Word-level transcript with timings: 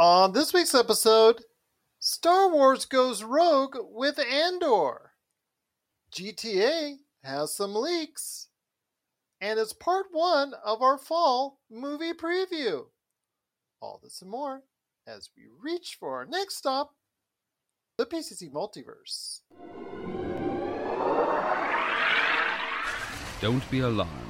On 0.00 0.32
this 0.32 0.54
week's 0.54 0.74
episode, 0.74 1.42
Star 1.98 2.50
Wars 2.50 2.86
goes 2.86 3.22
rogue 3.22 3.76
with 3.82 4.18
Andor. 4.18 5.10
GTA 6.10 6.94
has 7.22 7.54
some 7.54 7.74
leaks. 7.74 8.48
And 9.42 9.58
it's 9.58 9.74
part 9.74 10.06
one 10.10 10.54
of 10.64 10.80
our 10.80 10.96
fall 10.96 11.58
movie 11.70 12.14
preview. 12.14 12.84
All 13.82 14.00
this 14.02 14.22
and 14.22 14.30
more 14.30 14.62
as 15.06 15.28
we 15.36 15.42
reach 15.60 15.98
for 16.00 16.16
our 16.16 16.24
next 16.24 16.56
stop 16.56 16.94
the 17.98 18.06
PCC 18.06 18.50
Multiverse. 18.50 19.40
Don't 23.42 23.70
be 23.70 23.80
alarmed. 23.80 24.29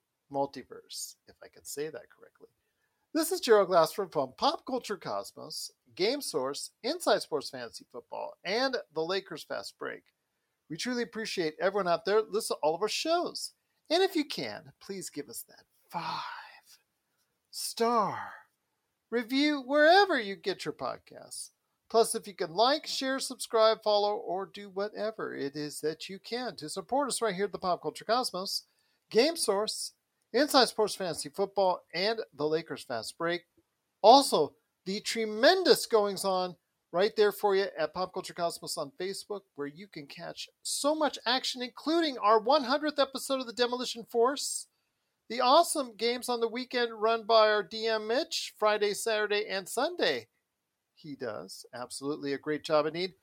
Multiverse, 0.31 1.15
if 1.27 1.35
I 1.43 1.47
can 1.47 1.63
say 1.63 1.85
that 1.85 2.09
correctly. 2.09 2.47
This 3.13 3.31
is 3.31 3.41
Gerald 3.41 3.67
Glassford 3.67 4.11
from 4.11 4.33
Pop 4.37 4.65
Culture 4.65 4.95
Cosmos, 4.95 5.71
Game 5.95 6.21
Source, 6.21 6.71
Inside 6.83 7.21
Sports 7.21 7.49
Fantasy 7.49 7.85
Football, 7.91 8.37
and 8.45 8.77
the 8.93 9.01
Lakers 9.01 9.43
Fast 9.43 9.77
Break. 9.77 10.03
We 10.69 10.77
truly 10.77 11.03
appreciate 11.03 11.55
everyone 11.59 11.89
out 11.91 12.05
there 12.05 12.21
listen 12.21 12.55
to 12.55 12.59
all 12.61 12.73
of 12.73 12.81
our 12.81 12.87
shows. 12.87 13.51
And 13.89 14.01
if 14.01 14.15
you 14.15 14.23
can, 14.23 14.71
please 14.79 15.09
give 15.09 15.27
us 15.27 15.43
that 15.49 15.65
five 15.89 16.21
star 17.51 18.17
review 19.09 19.61
wherever 19.65 20.17
you 20.17 20.37
get 20.37 20.63
your 20.63 20.73
podcasts. 20.73 21.49
Plus, 21.89 22.15
if 22.15 22.25
you 22.25 22.33
can 22.33 22.53
like, 22.53 22.87
share, 22.87 23.19
subscribe, 23.19 23.83
follow, 23.83 24.15
or 24.15 24.45
do 24.45 24.69
whatever 24.69 25.35
it 25.35 25.57
is 25.57 25.81
that 25.81 26.07
you 26.07 26.19
can 26.19 26.55
to 26.55 26.69
support 26.69 27.09
us 27.09 27.21
right 27.21 27.35
here 27.35 27.45
at 27.45 27.51
the 27.51 27.59
Pop 27.59 27.81
Culture 27.81 28.05
Cosmos, 28.05 28.63
Game 29.09 29.35
Source, 29.35 29.91
Inside 30.33 30.69
Sports 30.69 30.95
Fantasy 30.95 31.29
Football, 31.29 31.83
and 31.93 32.19
the 32.35 32.47
Lakers 32.47 32.83
Fast 32.83 33.17
Break. 33.17 33.43
Also, 34.01 34.53
the 34.85 34.99
tremendous 35.01 35.85
goings 35.85 36.23
on 36.23 36.55
right 36.91 37.15
there 37.15 37.31
for 37.31 37.55
you 37.55 37.65
at 37.77 37.93
Pop 37.93 38.13
Culture 38.13 38.33
Cosmos 38.33 38.77
on 38.77 38.91
Facebook, 38.99 39.41
where 39.55 39.67
you 39.67 39.87
can 39.87 40.05
catch 40.05 40.49
so 40.63 40.95
much 40.95 41.19
action, 41.25 41.61
including 41.61 42.17
our 42.17 42.41
100th 42.41 42.99
episode 42.99 43.39
of 43.39 43.47
the 43.47 43.53
Demolition 43.53 44.05
Force, 44.09 44.67
the 45.29 45.41
awesome 45.41 45.95
games 45.97 46.29
on 46.29 46.39
the 46.39 46.47
weekend 46.47 46.91
run 46.93 47.23
by 47.25 47.49
our 47.49 47.63
DM 47.63 48.07
Mitch, 48.07 48.53
Friday, 48.57 48.93
Saturday, 48.93 49.45
and 49.49 49.67
Sunday. 49.67 50.27
He 50.95 51.15
does 51.15 51.65
absolutely 51.73 52.33
a 52.33 52.37
great 52.37 52.63
job 52.63 52.85
indeed. 52.85 53.13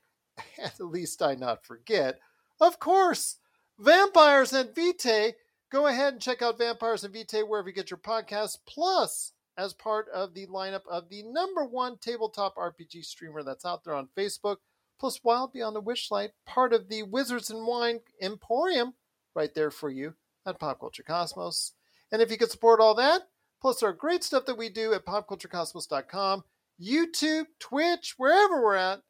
At 0.61 0.79
least 0.79 1.21
I 1.21 1.35
not 1.35 1.65
forget, 1.65 2.19
of 2.59 2.79
course, 2.79 3.37
Vampires 3.77 4.53
and 4.53 4.73
Vitae. 4.75 5.33
Go 5.71 5.87
ahead 5.87 6.13
and 6.13 6.21
check 6.21 6.41
out 6.41 6.57
Vampires 6.57 7.03
and 7.03 7.13
Vitae 7.13 7.43
wherever 7.43 7.69
you 7.69 7.75
get 7.75 7.91
your 7.91 7.99
podcasts. 7.99 8.57
Plus, 8.65 9.33
as 9.57 9.73
part 9.73 10.07
of 10.09 10.33
the 10.33 10.47
lineup 10.47 10.81
of 10.89 11.09
the 11.09 11.21
number 11.23 11.63
one 11.63 11.97
tabletop 11.97 12.55
RPG 12.55 13.05
streamer 13.05 13.43
that's 13.43 13.65
out 13.65 13.83
there 13.83 13.93
on 13.93 14.09
Facebook, 14.17 14.57
plus 14.99 15.23
Wild 15.23 15.53
Beyond 15.53 15.75
the 15.75 15.81
Witchlight, 15.81 16.29
part 16.45 16.73
of 16.73 16.89
the 16.89 17.03
Wizards 17.03 17.49
and 17.49 17.67
Wine 17.67 17.99
Emporium, 18.21 18.93
right 19.35 19.53
there 19.53 19.69
for 19.69 19.89
you 19.89 20.15
at 20.45 20.59
Pop 20.59 20.79
Culture 20.79 21.03
Cosmos. 21.03 21.73
And 22.11 22.21
if 22.21 22.31
you 22.31 22.37
could 22.37 22.51
support 22.51 22.79
all 22.79 22.95
that, 22.95 23.23
plus 23.61 23.83
our 23.83 23.93
great 23.93 24.23
stuff 24.23 24.45
that 24.45 24.57
we 24.57 24.69
do 24.69 24.93
at 24.93 25.05
popculturecosmos.com, 25.05 26.43
YouTube, 26.81 27.45
Twitch, 27.59 28.15
wherever 28.17 28.63
we're 28.63 28.75
at, 28.75 29.01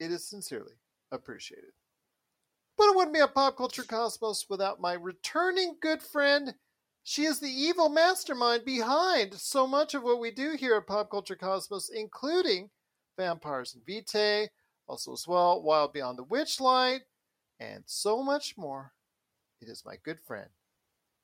it 0.00 0.10
is 0.10 0.24
sincerely 0.24 0.74
appreciated. 1.12 1.70
But 2.78 2.90
it 2.90 2.96
wouldn't 2.96 3.14
be 3.14 3.20
a 3.20 3.28
Pop 3.28 3.56
Culture 3.56 3.82
Cosmos 3.82 4.46
without 4.48 4.80
my 4.80 4.92
returning 4.92 5.76
good 5.80 6.00
friend, 6.00 6.54
she 7.02 7.24
is 7.24 7.40
the 7.40 7.48
evil 7.48 7.88
mastermind 7.88 8.64
behind 8.64 9.32
so 9.34 9.66
much 9.66 9.94
of 9.94 10.02
what 10.02 10.20
we 10.20 10.30
do 10.30 10.56
here 10.58 10.76
at 10.76 10.86
Pop 10.86 11.10
Culture 11.10 11.36
Cosmos, 11.36 11.88
including 11.88 12.68
Vampires 13.16 13.74
and 13.74 13.82
Vitae, 13.84 14.50
also 14.86 15.14
as 15.14 15.26
well 15.26 15.62
Wild 15.62 15.92
Beyond 15.92 16.18
the 16.18 16.24
Witchlight, 16.24 17.00
and 17.58 17.82
so 17.86 18.22
much 18.22 18.56
more. 18.56 18.92
It 19.60 19.68
is 19.68 19.84
my 19.84 19.96
good 20.04 20.20
friend. 20.20 20.50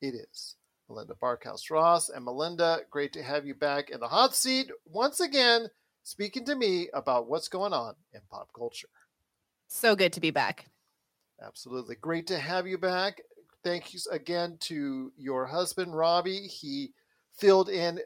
It 0.00 0.14
is 0.14 0.56
Melinda 0.88 1.14
Barkhouse 1.22 1.70
Ross. 1.70 2.08
And 2.08 2.24
Melinda, 2.24 2.80
great 2.90 3.12
to 3.12 3.22
have 3.22 3.46
you 3.46 3.54
back 3.54 3.90
in 3.90 4.00
the 4.00 4.08
hot 4.08 4.34
seat 4.34 4.70
once 4.86 5.20
again, 5.20 5.68
speaking 6.02 6.44
to 6.46 6.56
me 6.56 6.88
about 6.92 7.28
what's 7.28 7.48
going 7.48 7.72
on 7.72 7.94
in 8.12 8.22
pop 8.30 8.48
culture. 8.56 8.88
So 9.68 9.94
good 9.94 10.14
to 10.14 10.20
be 10.20 10.30
back. 10.30 10.66
Absolutely. 11.44 11.96
Great 11.96 12.26
to 12.28 12.38
have 12.38 12.66
you 12.66 12.78
back 12.78 13.20
thank 13.64 13.94
you 13.94 14.00
again 14.12 14.58
to 14.60 15.10
your 15.16 15.46
husband, 15.46 15.96
Robbie. 15.96 16.46
He 16.46 16.92
filled 17.32 17.70
in 17.70 17.98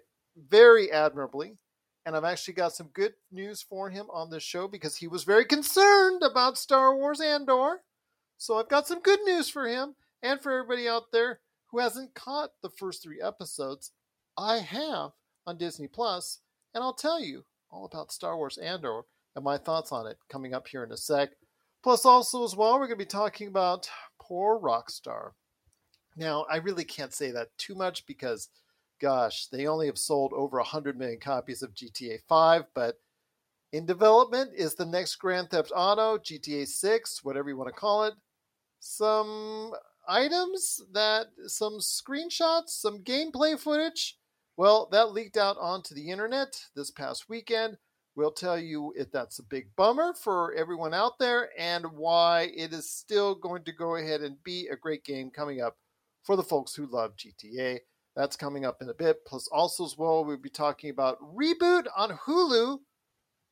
very 0.49 0.91
admirably. 0.91 1.59
And 2.07 2.17
I've 2.17 2.25
actually 2.25 2.55
got 2.55 2.73
some 2.73 2.89
good 2.95 3.13
news 3.31 3.61
for 3.61 3.91
him 3.91 4.07
on 4.11 4.31
this 4.31 4.43
show 4.43 4.67
because 4.67 4.97
he 4.97 5.09
was 5.09 5.25
very 5.25 5.45
concerned 5.45 6.23
about 6.23 6.57
Star 6.57 6.97
Wars 6.97 7.21
Andor. 7.21 7.83
So 8.39 8.57
I've 8.57 8.71
got 8.71 8.87
some 8.87 9.03
good 9.03 9.21
news 9.25 9.51
for 9.51 9.67
him 9.67 9.95
and 10.23 10.41
for 10.41 10.53
everybody 10.53 10.89
out 10.89 11.13
there 11.13 11.41
who 11.67 11.81
hasn't 11.81 12.15
caught 12.15 12.51
the 12.63 12.71
first 12.71 13.03
three 13.03 13.21
episodes. 13.21 13.91
I 14.39 14.59
have 14.59 15.11
on 15.47 15.59
Disney 15.59 15.89
Plus, 15.89 16.39
and 16.73 16.83
I'll 16.83 16.95
tell 16.95 17.21
you 17.21 17.45
all 17.71 17.85
about 17.85 18.13
Star 18.13 18.39
Wars 18.39 18.57
Andor 18.57 19.03
and 19.35 19.45
my 19.45 19.59
thoughts 19.59 19.93
on 19.93 20.07
it 20.07 20.17
coming 20.31 20.55
up 20.55 20.67
here 20.69 20.85
in 20.85 20.93
a 20.93 20.97
sec. 20.97 21.31
Plus, 21.83 22.05
also 22.05 22.45
as 22.45 22.57
well, 22.57 22.75
we're 22.75 22.87
going 22.87 22.91
to 22.91 22.97
be 22.97 23.07
talking 23.07 23.49
about 23.49 23.89
poor 24.21 24.59
Rockstar. 24.59 25.31
Now, 26.17 26.45
I 26.51 26.57
really 26.57 26.85
can't 26.85 27.15
say 27.15 27.31
that 27.31 27.57
too 27.59 27.75
much 27.75 28.05
because, 28.07 28.49
gosh, 29.01 29.47
they 29.47 29.67
only 29.67 29.87
have 29.87 29.99
sold 29.99 30.33
over 30.33 30.57
100 30.57 30.99
million 30.99 31.21
copies 31.21 31.63
of 31.63 31.75
GTA 31.75 32.19
5, 32.29 32.65
but 32.75 32.97
in 33.73 33.87
development 33.87 34.51
is 34.57 34.75
the 34.75 34.87
next 34.87 35.17
Grand 35.17 35.51
Theft 35.51 35.71
Auto, 35.75 36.19
GTA 36.19 36.67
6, 36.67 37.23
whatever 37.23 37.51
you 37.51 37.57
want 37.57 37.69
to 37.69 37.81
call 37.81 38.05
it. 38.05 38.15
Some 38.81 39.73
items 40.09 40.81
that, 40.93 41.27
some 41.47 41.79
screenshots, 41.79 42.71
some 42.71 43.05
gameplay 43.05 43.59
footage. 43.59 44.17
Well, 44.57 44.89
that 44.91 45.13
leaked 45.13 45.37
out 45.37 45.57
onto 45.61 45.95
the 45.95 46.11
internet 46.11 46.65
this 46.75 46.91
past 46.91 47.29
weekend. 47.29 47.77
We'll 48.19 48.33
tell 48.33 48.59
you 48.59 48.93
if 48.97 49.13
that's 49.13 49.39
a 49.39 49.45
big 49.45 49.77
bummer 49.77 50.13
for 50.13 50.53
everyone 50.55 50.93
out 50.93 51.21
there 51.21 51.51
and 51.57 51.87
why 51.93 52.51
it 52.53 52.73
is 52.73 52.91
still 52.91 53.37
going 53.37 53.63
to 53.63 53.71
go 53.71 53.95
ahead 53.95 54.23
and 54.23 54.43
be 54.43 54.67
a 54.67 54.75
great 54.75 55.05
game 55.05 55.31
coming 55.31 55.61
up 55.61 55.77
for 56.25 56.35
the 56.35 56.43
folks 56.43 56.75
who 56.75 56.87
love 56.91 57.13
GTA. 57.15 57.79
That's 58.17 58.35
coming 58.35 58.65
up 58.65 58.83
in 58.83 58.89
a 58.89 58.93
bit. 58.93 59.25
Plus, 59.25 59.47
also 59.53 59.85
as 59.85 59.95
well, 59.97 60.25
we'll 60.25 60.37
be 60.37 60.51
talking 60.51 60.91
about 60.91 61.21
reboot 61.21 61.85
on 61.97 62.19
Hulu. 62.27 62.81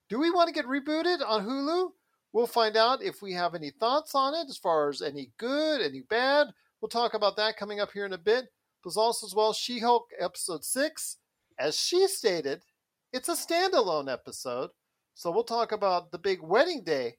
Do 0.08 0.18
we 0.18 0.32
want 0.32 0.48
to 0.48 0.52
get 0.52 0.66
rebooted 0.66 1.24
on 1.24 1.46
Hulu? 1.46 1.90
We'll 2.32 2.48
find 2.48 2.76
out 2.76 3.04
if 3.04 3.22
we 3.22 3.34
have 3.34 3.54
any 3.54 3.70
thoughts 3.70 4.16
on 4.16 4.34
it 4.34 4.50
as 4.50 4.56
far 4.56 4.88
as 4.88 5.00
any 5.00 5.30
good, 5.38 5.80
any 5.80 6.00
bad. 6.00 6.48
We'll 6.80 6.88
talk 6.88 7.14
about 7.14 7.36
that 7.36 7.56
coming 7.56 7.78
up 7.78 7.92
here 7.92 8.04
in 8.04 8.12
a 8.12 8.18
bit. 8.18 8.46
Plus, 8.82 8.96
also 8.96 9.28
as 9.28 9.34
well, 9.36 9.52
She 9.52 9.78
Hulk 9.78 10.08
episode 10.18 10.64
6. 10.64 11.18
As 11.56 11.78
she 11.78 12.08
stated, 12.08 12.62
it's 13.16 13.30
a 13.30 13.32
standalone 13.32 14.12
episode. 14.12 14.68
So 15.14 15.30
we'll 15.30 15.42
talk 15.42 15.72
about 15.72 16.12
the 16.12 16.18
big 16.18 16.42
wedding 16.42 16.84
day. 16.84 17.16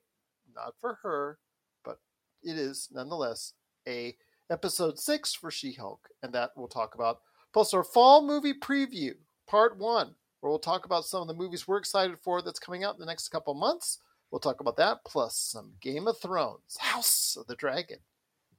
Not 0.56 0.76
for 0.80 1.00
her, 1.02 1.40
but 1.84 1.98
it 2.44 2.56
is 2.56 2.90
nonetheless 2.94 3.54
a 3.88 4.16
episode 4.52 5.00
6 5.00 5.34
for 5.34 5.50
She 5.50 5.74
Hulk, 5.74 6.08
and 6.22 6.32
that 6.34 6.52
we'll 6.56 6.68
talk 6.68 6.94
about. 6.94 7.22
Plus, 7.52 7.74
our 7.74 7.84
fall 7.84 8.22
movie 8.22 8.54
preview, 8.54 9.14
part 9.48 9.80
1, 9.80 10.14
where 10.40 10.50
we'll 10.52 10.60
talk 10.60 10.86
about 10.86 11.06
some 11.06 11.24
of 11.24 11.28
the 11.28 11.34
movies 11.34 11.68
we're 11.68 11.78
excited 11.78 12.20
for 12.20 12.44
that's 12.44 12.60
coming 12.60 12.84
out 12.84 12.94
in 12.94 13.00
the 13.00 13.06
next 13.06 13.30
couple 13.30 13.56
months. 13.56 13.98
We'll 14.30 14.40
talk 14.40 14.60
about 14.60 14.78
that, 14.78 15.00
plus 15.04 15.36
some 15.36 15.72
Game 15.82 16.08
of 16.08 16.20
Thrones, 16.20 16.78
House 16.78 17.36
of 17.40 17.48
the 17.48 17.56
Dragon. 17.56 18.00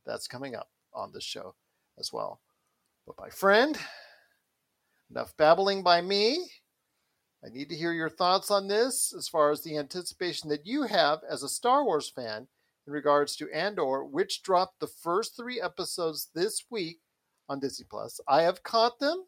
That's 0.05 0.27
coming 0.27 0.57
up 0.57 0.71
on 0.93 1.13
this 1.13 1.25
show 1.25 1.55
as 2.01 2.13
well. 2.13 2.41
But, 3.07 3.15
my 3.21 3.29
friend, 3.29 3.79
enough 5.09 5.37
babbling 5.37 5.85
by 5.85 6.01
me. 6.01 6.51
I 7.45 7.51
need 7.51 7.69
to 7.69 7.77
hear 7.77 7.93
your 7.93 8.11
thoughts 8.11 8.51
on 8.51 8.67
this 8.67 9.15
as 9.17 9.29
far 9.29 9.51
as 9.51 9.63
the 9.63 9.77
anticipation 9.77 10.49
that 10.51 10.67
you 10.67 10.83
have 10.83 11.21
as 11.29 11.43
a 11.43 11.49
Star 11.49 11.85
Wars 11.85 12.11
fan 12.11 12.49
in 12.87 12.93
regards 12.93 13.37
to 13.37 13.51
Andor, 13.53 14.05
which 14.05 14.43
dropped 14.43 14.81
the 14.81 14.89
first 14.89 15.37
three 15.37 15.61
episodes 15.61 16.31
this 16.35 16.65
week 16.71 16.99
on 17.49 17.61
Disney 17.61 17.87
Plus. 17.89 18.21
I 18.27 18.43
have 18.43 18.63
caught 18.63 18.99
them. 18.99 19.25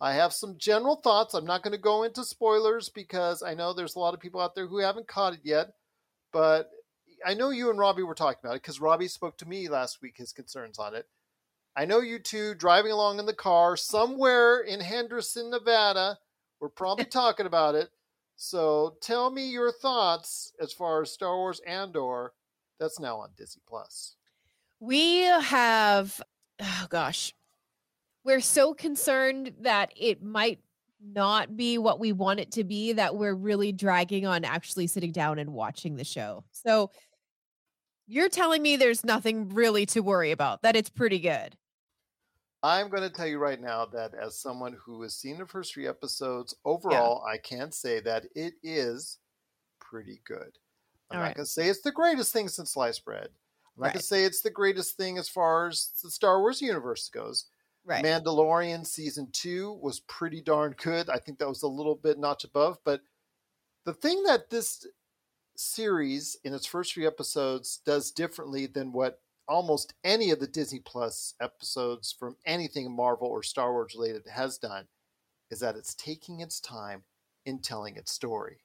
I 0.00 0.12
have 0.12 0.32
some 0.32 0.58
general 0.58 0.96
thoughts. 0.96 1.32
I'm 1.32 1.46
not 1.46 1.62
going 1.62 1.72
to 1.72 1.78
go 1.78 2.02
into 2.02 2.24
spoilers 2.24 2.90
because 2.90 3.42
I 3.42 3.54
know 3.54 3.72
there's 3.72 3.94
a 3.94 4.00
lot 4.00 4.12
of 4.12 4.20
people 4.20 4.40
out 4.40 4.54
there 4.54 4.66
who 4.66 4.78
haven't 4.78 5.08
caught 5.08 5.34
it 5.34 5.40
yet. 5.42 5.68
But 6.32 6.70
I 7.24 7.34
know 7.34 7.50
you 7.50 7.70
and 7.70 7.78
Robbie 7.78 8.02
were 8.02 8.14
talking 8.14 8.40
about 8.42 8.56
it 8.56 8.62
because 8.62 8.80
Robbie 8.80 9.08
spoke 9.08 9.38
to 9.38 9.48
me 9.48 9.68
last 9.68 10.02
week 10.02 10.16
his 10.18 10.32
concerns 10.32 10.78
on 10.78 10.94
it. 10.94 11.06
I 11.76 11.86
know 11.86 12.00
you 12.00 12.18
two 12.18 12.54
driving 12.54 12.92
along 12.92 13.18
in 13.18 13.26
the 13.26 13.32
car 13.32 13.76
somewhere 13.76 14.60
in 14.60 14.80
Henderson, 14.80 15.50
Nevada. 15.50 16.18
We're 16.64 16.70
probably 16.70 17.04
talking 17.04 17.44
about 17.44 17.74
it. 17.74 17.90
So 18.36 18.96
tell 19.02 19.30
me 19.30 19.50
your 19.50 19.70
thoughts 19.70 20.50
as 20.58 20.72
far 20.72 21.02
as 21.02 21.12
Star 21.12 21.36
Wars 21.36 21.60
Andor. 21.66 22.32
That's 22.80 22.98
now 22.98 23.18
on 23.18 23.28
Disney 23.36 23.60
Plus. 23.68 24.16
We 24.80 25.24
have, 25.24 26.22
oh 26.58 26.86
gosh, 26.88 27.34
we're 28.24 28.40
so 28.40 28.72
concerned 28.72 29.52
that 29.60 29.92
it 29.94 30.22
might 30.22 30.58
not 31.06 31.54
be 31.54 31.76
what 31.76 32.00
we 32.00 32.12
want 32.12 32.40
it 32.40 32.50
to 32.52 32.64
be 32.64 32.94
that 32.94 33.14
we're 33.14 33.34
really 33.34 33.70
dragging 33.70 34.24
on 34.24 34.42
actually 34.42 34.86
sitting 34.86 35.12
down 35.12 35.38
and 35.38 35.52
watching 35.52 35.96
the 35.96 36.04
show. 36.04 36.44
So 36.50 36.90
you're 38.06 38.30
telling 38.30 38.62
me 38.62 38.76
there's 38.76 39.04
nothing 39.04 39.50
really 39.50 39.84
to 39.84 40.00
worry 40.00 40.30
about, 40.30 40.62
that 40.62 40.76
it's 40.76 40.88
pretty 40.88 41.18
good. 41.18 41.58
I'm 42.64 42.88
going 42.88 43.02
to 43.02 43.10
tell 43.10 43.26
you 43.26 43.36
right 43.36 43.60
now 43.60 43.84
that 43.92 44.14
as 44.14 44.38
someone 44.38 44.74
who 44.82 45.02
has 45.02 45.14
seen 45.14 45.36
the 45.36 45.44
first 45.44 45.74
three 45.74 45.86
episodes, 45.86 46.54
overall, 46.64 47.22
yeah. 47.26 47.34
I 47.34 47.36
can 47.36 47.70
say 47.70 48.00
that 48.00 48.24
it 48.34 48.54
is 48.62 49.18
pretty 49.80 50.22
good. 50.26 50.58
I'm 51.10 51.18
All 51.18 51.18
not 51.18 51.24
right. 51.26 51.36
going 51.36 51.44
to 51.44 51.50
say 51.50 51.68
it's 51.68 51.82
the 51.82 51.92
greatest 51.92 52.32
thing 52.32 52.48
since 52.48 52.72
sliced 52.72 53.04
bread. 53.04 53.28
I'm 53.28 53.82
not 53.82 53.84
right. 53.84 53.92
going 53.92 54.00
to 54.00 54.06
say 54.06 54.24
it's 54.24 54.40
the 54.40 54.48
greatest 54.48 54.96
thing 54.96 55.18
as 55.18 55.28
far 55.28 55.68
as 55.68 55.90
the 56.02 56.10
Star 56.10 56.40
Wars 56.40 56.62
universe 56.62 57.10
goes. 57.10 57.44
Right. 57.84 58.02
Mandalorian 58.02 58.86
season 58.86 59.28
two 59.30 59.78
was 59.82 60.00
pretty 60.00 60.40
darn 60.40 60.74
good. 60.82 61.10
I 61.10 61.18
think 61.18 61.38
that 61.40 61.48
was 61.50 61.64
a 61.64 61.68
little 61.68 61.96
bit 61.96 62.18
notch 62.18 62.44
above. 62.44 62.78
But 62.82 63.02
the 63.84 63.92
thing 63.92 64.22
that 64.22 64.48
this 64.48 64.86
series 65.54 66.38
in 66.44 66.54
its 66.54 66.64
first 66.64 66.94
three 66.94 67.06
episodes 67.06 67.82
does 67.84 68.10
differently 68.10 68.64
than 68.64 68.90
what 68.90 69.20
almost 69.48 69.94
any 70.02 70.30
of 70.30 70.40
the 70.40 70.46
Disney 70.46 70.80
Plus 70.80 71.34
episodes 71.40 72.14
from 72.18 72.36
anything 72.46 72.94
Marvel 72.94 73.28
or 73.28 73.42
Star 73.42 73.72
Wars 73.72 73.94
related 73.94 74.22
has 74.32 74.58
done 74.58 74.86
is 75.50 75.60
that 75.60 75.76
it's 75.76 75.94
taking 75.94 76.40
its 76.40 76.60
time 76.60 77.02
in 77.44 77.58
telling 77.58 77.96
its 77.96 78.12
story. 78.12 78.58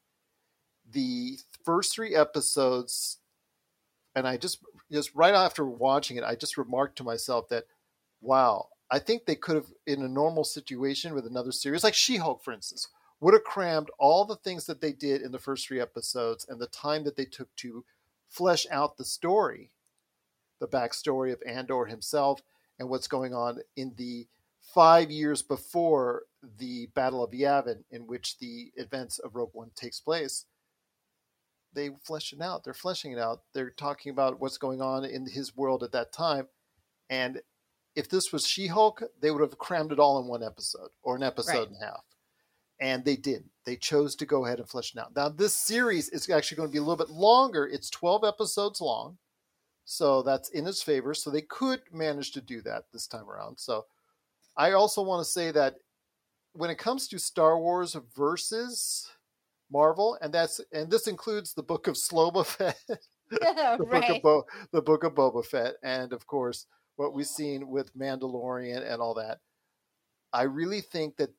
The 0.91 1.37
first 1.63 1.93
three 1.93 2.15
episodes, 2.15 3.17
and 4.15 4.27
I 4.27 4.37
just 4.37 4.59
just 4.91 5.13
right 5.13 5.35
after 5.35 5.65
watching 5.65 6.17
it, 6.17 6.23
I 6.23 6.35
just 6.35 6.57
remarked 6.57 6.97
to 6.97 7.03
myself 7.03 7.49
that, 7.49 7.65
wow, 8.21 8.69
I 8.89 8.97
think 8.99 9.25
they 9.25 9.35
could 9.35 9.55
have, 9.55 9.67
in 9.85 10.01
a 10.01 10.07
normal 10.07 10.43
situation 10.43 11.13
with 11.13 11.27
another 11.27 11.51
series, 11.51 11.83
like 11.83 11.93
She 11.93 12.17
Hulk, 12.17 12.43
for 12.43 12.51
instance, 12.51 12.87
would 13.19 13.35
have 13.35 13.43
crammed 13.43 13.89
all 13.99 14.25
the 14.25 14.37
things 14.37 14.65
that 14.65 14.81
they 14.81 14.93
did 14.93 15.21
in 15.21 15.31
the 15.31 15.37
first 15.37 15.67
three 15.67 15.79
episodes 15.79 16.47
and 16.49 16.59
the 16.59 16.67
time 16.67 17.03
that 17.03 17.15
they 17.15 17.25
took 17.25 17.53
to 17.57 17.85
flesh 18.27 18.65
out 18.71 18.97
the 18.97 19.05
story, 19.05 19.71
the 20.59 20.67
backstory 20.67 21.31
of 21.31 21.41
Andor 21.45 21.85
himself 21.85 22.41
and 22.77 22.89
what's 22.89 23.07
going 23.07 23.33
on 23.33 23.59
in 23.75 23.93
the 23.97 24.27
five 24.61 25.11
years 25.11 25.41
before 25.41 26.23
the 26.57 26.87
Battle 26.95 27.23
of 27.23 27.31
Yavin, 27.31 27.83
in 27.91 28.07
which 28.07 28.37
the 28.39 28.71
events 28.75 29.19
of 29.19 29.35
Rogue 29.35 29.51
One 29.53 29.71
takes 29.75 29.99
place. 29.99 30.45
They 31.73 31.89
flesh 32.03 32.33
it 32.33 32.41
out. 32.41 32.63
They're 32.63 32.73
fleshing 32.73 33.11
it 33.11 33.19
out. 33.19 33.41
They're 33.53 33.69
talking 33.69 34.11
about 34.11 34.39
what's 34.39 34.57
going 34.57 34.81
on 34.81 35.05
in 35.05 35.27
his 35.27 35.55
world 35.55 35.83
at 35.83 35.91
that 35.91 36.11
time. 36.11 36.47
And 37.09 37.41
if 37.95 38.09
this 38.09 38.31
was 38.31 38.47
She 38.47 38.67
Hulk, 38.67 39.03
they 39.21 39.31
would 39.31 39.41
have 39.41 39.57
crammed 39.57 39.91
it 39.91 39.99
all 39.99 40.19
in 40.19 40.27
one 40.27 40.43
episode 40.43 40.89
or 41.03 41.15
an 41.15 41.23
episode 41.23 41.57
right. 41.57 41.67
and 41.67 41.77
a 41.81 41.85
half. 41.85 42.03
And 42.79 43.03
they 43.03 43.17
didn't. 43.17 43.51
They 43.65 43.75
chose 43.75 44.15
to 44.15 44.25
go 44.25 44.45
ahead 44.45 44.59
and 44.59 44.69
flesh 44.69 44.93
it 44.95 44.99
out. 44.99 45.15
Now, 45.15 45.29
this 45.29 45.53
series 45.53 46.09
is 46.09 46.29
actually 46.29 46.57
going 46.57 46.69
to 46.69 46.73
be 46.73 46.79
a 46.79 46.81
little 46.81 46.95
bit 46.95 47.09
longer. 47.09 47.67
It's 47.67 47.89
12 47.89 48.23
episodes 48.23 48.79
long. 48.79 49.17
So 49.91 50.21
that's 50.21 50.49
in 50.49 50.65
his 50.65 50.83
favor. 50.83 51.15
So 51.15 51.31
they 51.31 51.41
could 51.41 51.81
manage 51.91 52.31
to 52.33 52.41
do 52.41 52.61
that 52.61 52.83
this 52.93 53.07
time 53.07 53.27
around. 53.27 53.57
So 53.57 53.87
I 54.55 54.73
also 54.73 55.01
want 55.01 55.25
to 55.25 55.31
say 55.31 55.49
that 55.49 55.77
when 56.53 56.69
it 56.69 56.77
comes 56.77 57.07
to 57.07 57.17
Star 57.17 57.57
Wars 57.57 57.97
versus 58.15 59.09
Marvel, 59.71 60.15
and 60.21 60.31
that's 60.31 60.61
and 60.73 60.91
this 60.91 61.07
includes 61.07 61.55
the 61.55 61.63
book 61.63 61.87
of 61.87 61.95
Sloboda 61.95 62.45
Fett, 62.45 62.77
the, 63.31 63.77
right. 63.79 63.79
book 63.79 64.09
of 64.09 64.21
Bo, 64.21 64.45
the 64.71 64.81
book 64.83 65.03
of 65.03 65.15
Boba 65.15 65.43
Fett, 65.43 65.73
and 65.81 66.13
of 66.13 66.27
course 66.27 66.67
what 66.97 67.15
we've 67.15 67.25
seen 67.25 67.67
with 67.67 67.97
Mandalorian 67.97 68.87
and 68.87 69.01
all 69.01 69.15
that. 69.15 69.39
I 70.33 70.43
really 70.43 70.81
think 70.81 71.17
that 71.17 71.33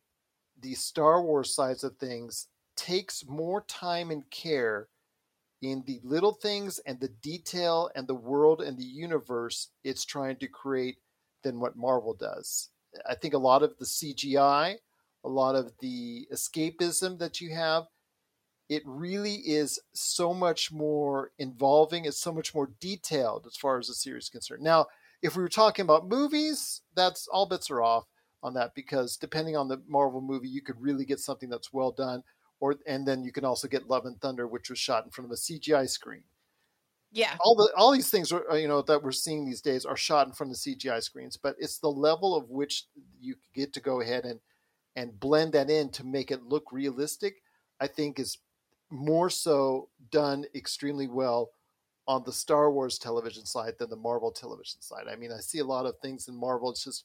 the 0.61 0.75
Star 0.75 1.23
Wars 1.23 1.55
sides 1.55 1.85
of 1.85 1.97
things 1.99 2.49
takes 2.77 3.25
more 3.29 3.63
time 3.69 4.11
and 4.11 4.29
care 4.31 4.89
in 5.63 5.85
the 5.87 6.01
little 6.03 6.33
things 6.33 6.79
and 6.87 7.01
the 7.01 7.09
detail 7.09 7.91
and 7.95 8.07
the 8.07 8.15
world 8.15 8.61
and 8.63 8.79
the 8.79 8.85
universe 8.85 9.69
it's 9.85 10.05
trying 10.05 10.37
to 10.37 10.49
create 10.49 10.97
than 11.43 11.61
what 11.61 11.77
Marvel 11.77 12.15
does. 12.15 12.71
I 13.09 13.15
think 13.15 13.35
a 13.35 13.39
lot 13.39 13.63
of 13.63 13.77
the 13.79 13.85
CGI, 13.85 14.77
a 15.25 15.29
lot 15.29 15.55
of 15.55 15.73
the 15.81 16.27
escapism 16.33 17.19
that 17.19 17.41
you 17.41 17.55
have, 17.55 17.85
it 18.69 18.83
really 18.85 19.35
is 19.35 19.81
so 19.93 20.33
much 20.33 20.73
more 20.73 21.33
involving, 21.39 22.05
it's 22.05 22.21
so 22.21 22.33
much 22.33 22.55
more 22.55 22.71
detailed 22.81 23.47
as 23.47 23.57
far 23.57 23.79
as 23.79 23.89
the 23.89 23.95
series 23.95 24.25
is 24.25 24.31
concerned. 24.31 24.63
Now, 24.63 24.87
if 25.23 25.37
we 25.37 25.43
were 25.43 25.49
talking 25.49 25.85
about 25.85 26.09
movies, 26.09 26.81
that's 26.95 27.29
all 27.29 27.47
bets 27.47 27.71
are 27.71 27.83
off 27.83 28.05
on 28.43 28.55
that 28.55 28.75
because 28.75 29.17
depending 29.17 29.57
on 29.57 29.69
the 29.69 29.83
Marvel 29.87 30.21
movie, 30.21 30.49
you 30.49 30.63
could 30.63 30.81
really 30.81 31.05
get 31.05 31.21
something 31.21 31.51
that's 31.51 31.73
well 31.73 31.91
done, 31.91 32.23
or 32.61 32.77
and 32.87 33.07
then 33.07 33.25
you 33.25 33.33
can 33.33 33.45
also 33.45 33.67
get 33.67 33.89
Love 33.89 34.07
and 34.07 34.21
Thunder, 34.21 34.47
which 34.47 34.71
was 34.71 34.79
shot 34.79 35.05
in 35.05 35.11
front 35.11 35.31
of 35.31 35.33
a 35.33 35.41
CGI 35.41 35.89
screen. 35.89 36.23
Yeah, 37.13 37.35
all 37.41 37.57
the 37.57 37.73
all 37.77 37.91
these 37.91 38.11
things 38.11 38.31
are 38.31 38.57
you 38.57 38.69
know 38.69 38.83
that 38.83 39.03
we're 39.03 39.11
seeing 39.11 39.45
these 39.45 39.61
days 39.61 39.85
are 39.85 39.97
shot 39.97 40.29
in 40.29 40.33
front 40.33 40.53
of 40.53 40.59
CGI 40.59 41.03
screens, 41.03 41.37
but 41.37 41.57
it's 41.59 41.79
the 41.79 41.91
level 41.91 42.37
of 42.37 42.51
which 42.51 42.85
you 43.21 43.35
get 43.55 43.73
to 43.73 43.81
go 43.81 44.01
ahead 44.01 44.25
and 44.25 44.39
and 44.95 45.19
blend 45.19 45.53
that 45.55 45.71
in 45.71 45.91
to 45.91 46.05
make 46.05 46.31
it 46.31 46.45
look 46.45 46.71
realistic. 46.71 47.43
I 47.81 47.89
think 47.89 48.21
is 48.21 48.39
more 48.91 49.31
so 49.31 49.89
done 50.11 50.45
extremely 50.55 51.09
well 51.09 51.51
on 52.07 52.23
the 52.25 52.33
Star 52.33 52.71
Wars 52.71 52.99
television 52.99 53.47
side 53.47 53.75
than 53.79 53.89
the 53.89 53.97
Marvel 53.97 54.33
television 54.33 54.81
side. 54.81 55.05
I 55.11 55.17
mean, 55.17 55.33
I 55.33 55.39
see 55.39 55.61
a 55.61 55.65
lot 55.65 55.87
of 55.87 55.99
things 55.99 56.29
in 56.29 56.35
Marvel. 56.35 56.71
It's 56.71 56.85
just, 56.85 57.05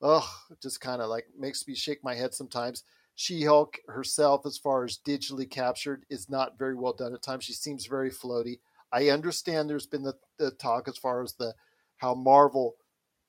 oh, 0.00 0.28
just 0.62 0.80
kind 0.80 1.02
of 1.02 1.10
like 1.10 1.26
makes 1.36 1.66
me 1.66 1.74
shake 1.74 2.04
my 2.04 2.14
head 2.14 2.34
sometimes. 2.34 2.84
She 3.14 3.44
Hulk 3.44 3.78
herself, 3.88 4.44
as 4.44 4.58
far 4.58 4.84
as 4.84 4.98
digitally 4.98 5.48
captured, 5.48 6.04
is 6.10 6.28
not 6.28 6.58
very 6.58 6.74
well 6.74 6.92
done 6.92 7.14
at 7.14 7.22
times. 7.22 7.44
She 7.44 7.52
seems 7.52 7.86
very 7.86 8.10
floaty. 8.10 8.58
I 8.92 9.08
understand 9.08 9.68
there's 9.68 9.86
been 9.86 10.02
the, 10.02 10.14
the 10.38 10.50
talk 10.50 10.88
as 10.88 10.98
far 10.98 11.22
as 11.22 11.34
the 11.34 11.54
how 11.98 12.14
Marvel 12.14 12.76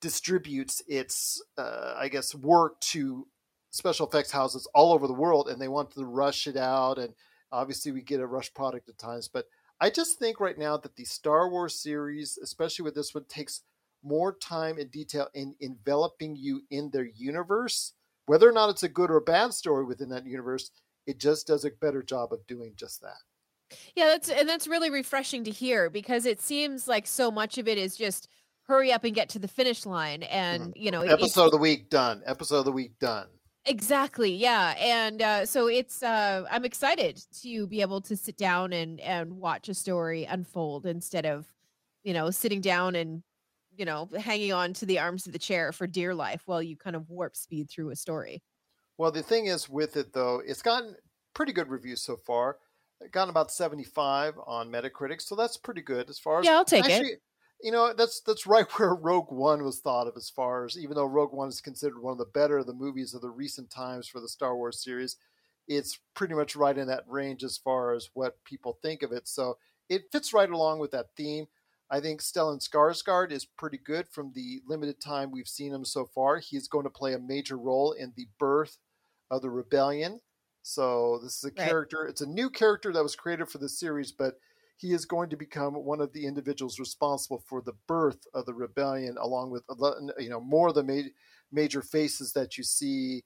distributes 0.01 0.81
its, 0.87 1.41
uh, 1.57 1.93
I 1.97 2.09
guess, 2.09 2.33
work 2.33 2.79
to 2.81 3.27
special 3.69 4.07
effects 4.07 4.31
houses 4.31 4.67
all 4.73 4.93
over 4.93 5.07
the 5.07 5.13
world, 5.13 5.49
and 5.49 5.61
they 5.61 5.67
want 5.67 5.91
to 5.91 6.05
rush 6.05 6.47
it 6.47 6.57
out. 6.57 6.97
And 6.97 7.13
obviously, 7.51 7.91
we 7.91 8.01
get 8.01 8.19
a 8.19 8.27
rush 8.27 8.53
product 8.53 8.89
at 8.89 8.97
times, 8.97 9.27
but 9.27 9.45
I 9.79 9.89
just 9.89 10.17
think 10.17 10.39
right 10.39 10.57
now 10.57 10.77
that 10.77 10.95
the 10.95 11.03
Star 11.03 11.49
Wars 11.49 11.81
series, 11.81 12.39
especially 12.41 12.83
with 12.83 12.95
this 12.95 13.13
one, 13.13 13.25
takes 13.25 13.61
more 14.03 14.33
time 14.33 14.77
and 14.77 14.89
detail 14.89 15.27
in 15.33 15.55
enveloping 15.59 16.35
you 16.35 16.61
in 16.69 16.91
their 16.91 17.05
universe. 17.05 17.93
Whether 18.25 18.49
or 18.49 18.51
not 18.51 18.69
it's 18.69 18.83
a 18.83 18.89
good 18.89 19.11
or 19.11 19.17
a 19.17 19.21
bad 19.21 19.53
story 19.53 19.85
within 19.85 20.09
that 20.09 20.25
universe, 20.25 20.71
it 21.05 21.19
just 21.19 21.47
does 21.47 21.65
a 21.65 21.71
better 21.81 22.01
job 22.01 22.33
of 22.33 22.45
doing 22.47 22.73
just 22.75 23.01
that. 23.01 23.77
Yeah, 23.95 24.05
that's 24.05 24.29
and 24.29 24.47
that's 24.47 24.67
really 24.67 24.89
refreshing 24.89 25.43
to 25.45 25.51
hear 25.51 25.89
because 25.89 26.25
it 26.25 26.41
seems 26.41 26.87
like 26.87 27.07
so 27.07 27.31
much 27.31 27.57
of 27.57 27.67
it 27.67 27.77
is 27.77 27.95
just 27.95 28.27
hurry 28.63 28.91
up 28.91 29.03
and 29.03 29.13
get 29.13 29.29
to 29.29 29.39
the 29.39 29.47
finish 29.47 29.85
line 29.85 30.23
and 30.23 30.63
mm-hmm. 30.63 30.83
you 30.83 30.89
know 30.89 31.01
episode 31.01 31.45
of 31.45 31.51
the 31.51 31.57
week 31.57 31.87
done 31.89 32.23
episode 32.25 32.57
of 32.57 32.65
the 32.65 32.71
week 32.71 32.97
done 32.97 33.27
Exactly. 33.65 34.35
Yeah. 34.35 34.75
And 34.77 35.21
uh, 35.21 35.45
so 35.45 35.67
it's 35.67 36.03
uh, 36.03 36.45
I'm 36.51 36.65
excited 36.65 37.19
to 37.41 37.65
be 37.67 37.81
able 37.81 37.99
to 38.01 38.15
sit 38.15 38.37
down 38.37 38.73
and 38.73 38.99
and 38.99 39.37
watch 39.37 39.69
a 39.69 39.73
story 39.73 40.25
unfold 40.25 40.85
instead 40.85 41.25
of, 41.25 41.47
you 42.03 42.13
know, 42.13 42.29
sitting 42.29 42.61
down 42.61 42.95
and 42.95 43.23
you 43.77 43.85
know, 43.85 44.09
hanging 44.19 44.53
on 44.53 44.73
to 44.75 44.85
the 44.85 44.99
arms 44.99 45.27
of 45.27 45.33
the 45.33 45.39
chair 45.39 45.71
for 45.71 45.87
dear 45.87 46.13
life 46.15 46.43
while 46.45 46.61
you 46.61 46.77
kind 46.77 46.95
of 46.95 47.09
warp 47.09 47.35
speed 47.35 47.69
through 47.69 47.89
a 47.91 47.95
story. 47.95 48.43
Well, 48.97 49.11
the 49.11 49.23
thing 49.23 49.47
is 49.47 49.69
with 49.69 49.97
it 49.97 50.13
though, 50.13 50.39
it's 50.39 50.61
gotten 50.61 50.95
pretty 51.33 51.53
good 51.53 51.67
reviews 51.69 52.01
so 52.01 52.15
far. 52.15 52.59
It 53.01 53.11
gotten 53.11 53.29
about 53.29 53.51
75 53.51 54.35
on 54.45 54.71
Metacritic, 54.71 55.21
so 55.21 55.35
that's 55.35 55.57
pretty 55.57 55.81
good 55.81 56.09
as 56.09 56.19
far 56.19 56.39
as 56.39 56.47
Yeah, 56.47 56.55
I'll 56.55 56.65
take 56.65 56.87
actually, 56.87 57.09
it 57.09 57.21
you 57.61 57.71
know 57.71 57.93
that's 57.93 58.21
that's 58.21 58.45
right 58.47 58.69
where 58.79 58.95
Rogue 58.95 59.31
One 59.31 59.63
was 59.63 59.79
thought 59.79 60.07
of 60.07 60.15
as 60.17 60.29
far 60.29 60.65
as 60.65 60.77
even 60.77 60.95
though 60.95 61.05
Rogue 61.05 61.33
One 61.33 61.49
is 61.49 61.61
considered 61.61 61.99
one 62.01 62.13
of 62.13 62.17
the 62.17 62.25
better 62.25 62.57
of 62.57 62.67
the 62.67 62.73
movies 62.73 63.13
of 63.13 63.21
the 63.21 63.29
recent 63.29 63.69
times 63.69 64.07
for 64.07 64.19
the 64.21 64.29
Star 64.29 64.55
Wars 64.55 64.81
series, 64.83 65.17
it's 65.67 65.99
pretty 66.13 66.33
much 66.35 66.55
right 66.55 66.77
in 66.77 66.87
that 66.87 67.03
range 67.07 67.43
as 67.43 67.57
far 67.57 67.93
as 67.93 68.09
what 68.13 68.43
people 68.43 68.77
think 68.81 69.03
of 69.03 69.11
it. 69.11 69.27
So 69.27 69.57
it 69.89 70.11
fits 70.11 70.33
right 70.33 70.49
along 70.49 70.79
with 70.79 70.91
that 70.91 71.15
theme. 71.15 71.47
I 71.89 71.99
think 71.99 72.21
Stellan 72.21 72.59
Skarsgård 72.59 73.31
is 73.31 73.45
pretty 73.45 73.77
good 73.77 74.07
from 74.09 74.31
the 74.33 74.61
limited 74.65 74.99
time 74.99 75.31
we've 75.31 75.47
seen 75.47 75.73
him 75.73 75.85
so 75.85 76.05
far. 76.05 76.39
He's 76.39 76.67
going 76.67 76.85
to 76.85 76.89
play 76.89 77.13
a 77.13 77.19
major 77.19 77.57
role 77.57 77.91
in 77.91 78.13
the 78.15 78.27
birth 78.39 78.79
of 79.29 79.41
the 79.41 79.49
rebellion. 79.51 80.21
So 80.61 81.19
this 81.19 81.37
is 81.37 81.43
a 81.43 81.51
Right. 81.57 81.61
character. 81.63 82.05
It's 82.05 82.21
a 82.21 82.25
new 82.27 82.49
character 82.49 82.91
that 82.91 83.03
was 83.03 83.15
created 83.15 83.49
for 83.49 83.59
the 83.59 83.69
series, 83.69 84.11
but 84.11 84.39
he 84.77 84.93
is 84.93 85.05
going 85.05 85.29
to 85.29 85.37
become 85.37 85.75
one 85.75 86.01
of 86.01 86.11
the 86.11 86.25
individuals 86.25 86.79
responsible 86.79 87.39
for 87.39 87.61
the 87.61 87.73
birth 87.87 88.25
of 88.33 88.45
the 88.45 88.53
rebellion, 88.53 89.17
along 89.17 89.51
with 89.51 89.63
you 90.19 90.29
know 90.29 90.41
more 90.41 90.69
of 90.69 90.75
the 90.75 90.83
ma- 90.83 91.09
major 91.51 91.81
faces 91.81 92.33
that 92.33 92.57
you 92.57 92.63
see 92.63 93.23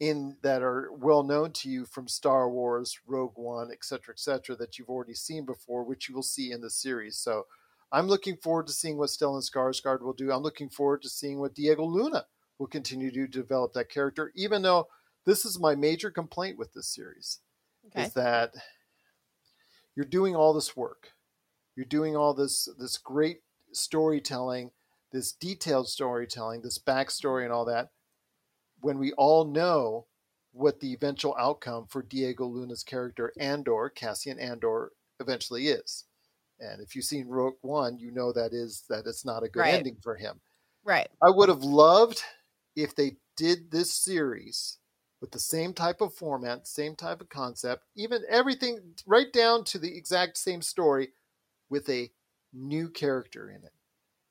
in 0.00 0.36
that 0.42 0.62
are 0.62 0.92
well 0.92 1.22
known 1.22 1.52
to 1.52 1.70
you 1.70 1.84
from 1.84 2.08
Star 2.08 2.50
Wars, 2.50 2.98
Rogue 3.06 3.38
One, 3.38 3.70
et 3.72 3.84
cetera, 3.84 4.14
et 4.14 4.18
cetera, 4.18 4.56
that 4.56 4.78
you've 4.78 4.90
already 4.90 5.14
seen 5.14 5.44
before, 5.46 5.84
which 5.84 6.08
you 6.08 6.14
will 6.14 6.22
see 6.22 6.52
in 6.52 6.60
the 6.60 6.70
series. 6.70 7.16
So 7.18 7.46
I'm 7.94 8.08
looking 8.08 8.36
forward 8.38 8.66
to 8.66 8.72
seeing 8.72 8.98
what 8.98 9.10
Stellan 9.10 9.48
Skarsgård 9.48 10.02
will 10.02 10.14
do. 10.14 10.32
I'm 10.32 10.42
looking 10.42 10.68
forward 10.68 11.02
to 11.02 11.08
seeing 11.08 11.38
what 11.38 11.54
Diego 11.54 11.84
Luna 11.84 12.26
will 12.58 12.66
continue 12.66 13.12
to 13.12 13.28
develop 13.28 13.72
that 13.74 13.88
character, 13.88 14.32
even 14.34 14.62
though 14.62 14.88
this 15.24 15.44
is 15.44 15.60
my 15.60 15.76
major 15.76 16.10
complaint 16.10 16.58
with 16.58 16.72
this 16.72 16.88
series 16.88 17.38
Okay. 17.86 18.02
is 18.02 18.12
that 18.14 18.54
you're 19.94 20.04
doing 20.04 20.34
all 20.34 20.52
this 20.52 20.76
work. 20.76 21.12
You're 21.76 21.86
doing 21.86 22.16
all 22.16 22.34
this 22.34 22.68
this 22.78 22.98
great 22.98 23.42
storytelling, 23.72 24.72
this 25.12 25.30
detailed 25.30 25.88
storytelling, 25.88 26.62
this 26.62 26.80
backstory 26.80 27.44
and 27.44 27.52
all 27.52 27.64
that, 27.66 27.90
when 28.80 28.98
we 28.98 29.12
all 29.12 29.44
know 29.44 30.06
what 30.50 30.80
the 30.80 30.92
eventual 30.92 31.36
outcome 31.38 31.86
for 31.88 32.02
Diego 32.02 32.44
Luna's 32.44 32.82
character 32.82 33.32
Andor, 33.38 33.88
Cassian 33.88 34.40
Andor, 34.40 34.92
eventually 35.20 35.68
is. 35.68 36.06
And 36.60 36.80
if 36.80 36.94
you've 36.94 37.04
seen 37.04 37.28
Rogue 37.28 37.56
One, 37.62 37.98
you 37.98 38.10
know 38.10 38.32
that 38.32 38.52
is 38.52 38.84
that 38.88 39.06
it's 39.06 39.24
not 39.24 39.42
a 39.42 39.48
good 39.48 39.60
Right. 39.60 39.74
ending 39.74 39.96
for 40.02 40.16
him. 40.16 40.40
Right. 40.84 41.08
I 41.22 41.30
would 41.30 41.48
have 41.48 41.64
loved 41.64 42.22
if 42.76 42.94
they 42.94 43.16
did 43.36 43.70
this 43.70 43.92
series 43.92 44.78
with 45.20 45.30
the 45.32 45.38
same 45.38 45.72
type 45.72 46.00
of 46.00 46.14
format, 46.14 46.66
same 46.66 46.94
type 46.94 47.20
of 47.20 47.28
concept, 47.28 47.84
even 47.96 48.22
everything 48.28 48.94
right 49.06 49.32
down 49.32 49.64
to 49.64 49.78
the 49.78 49.96
exact 49.96 50.36
same 50.36 50.60
story 50.60 51.12
with 51.70 51.88
a 51.88 52.10
new 52.52 52.88
character 52.90 53.48
in 53.50 53.64
it. 53.64 53.72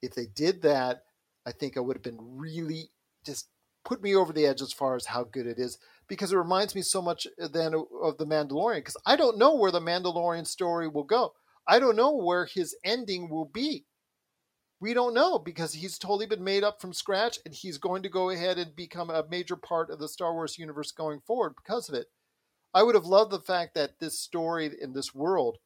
If 0.01 0.13
they 0.13 0.27
did 0.27 0.61
that, 0.61 1.03
I 1.45 1.51
think 1.51 1.77
I 1.77 1.79
would 1.79 1.95
have 1.97 2.03
been 2.03 2.37
really 2.37 2.91
just 3.25 3.49
put 3.83 4.01
me 4.01 4.15
over 4.15 4.31
the 4.31 4.45
edge 4.45 4.61
as 4.61 4.71
far 4.71 4.95
as 4.95 5.05
how 5.05 5.23
good 5.23 5.47
it 5.47 5.59
is 5.59 5.77
because 6.07 6.31
it 6.31 6.37
reminds 6.37 6.75
me 6.75 6.81
so 6.81 7.01
much 7.01 7.27
uh, 7.41 7.47
then 7.47 7.73
of- 7.73 7.87
of 8.01 8.17
the 8.17 8.25
Mandalorian 8.25 8.77
because 8.77 8.97
I 9.05 9.15
don't 9.15 9.37
know 9.37 9.55
where 9.55 9.71
the 9.71 9.81
Mandalorian 9.81 10.47
story 10.47 10.87
will 10.87 11.03
go. 11.03 11.33
I 11.67 11.79
don't 11.79 11.95
know 11.95 12.15
where 12.15 12.45
his 12.45 12.75
ending 12.83 13.29
will 13.29 13.45
be 13.45 13.85
we 14.83 14.93
don't 14.93 15.13
know 15.13 15.39
because 15.39 15.75
he's 15.75 15.97
totally 15.97 16.25
been 16.25 16.43
made 16.43 16.61
up 16.61 16.81
from 16.81 16.91
scratch 16.91 17.39
and 17.45 17.53
he's 17.53 17.77
going 17.77 18.03
to 18.03 18.09
go 18.09 18.29
ahead 18.29 18.57
and 18.57 18.75
become 18.75 19.09
a 19.09 19.23
major 19.29 19.55
part 19.55 19.89
of 19.89 19.97
the 19.97 20.09
Star 20.09 20.33
Wars 20.33 20.59
universe 20.59 20.91
going 20.91 21.21
forward 21.21 21.53
because 21.55 21.87
of 21.87 21.95
it. 21.95 22.07
I 22.73 22.83
would 22.83 22.93
have 22.93 23.05
loved 23.05 23.31
the 23.31 23.39
fact 23.39 23.75
that 23.75 24.01
this 24.01 24.19
story 24.19 24.69
in 24.81 24.91
this 24.91 25.15
world 25.15 25.59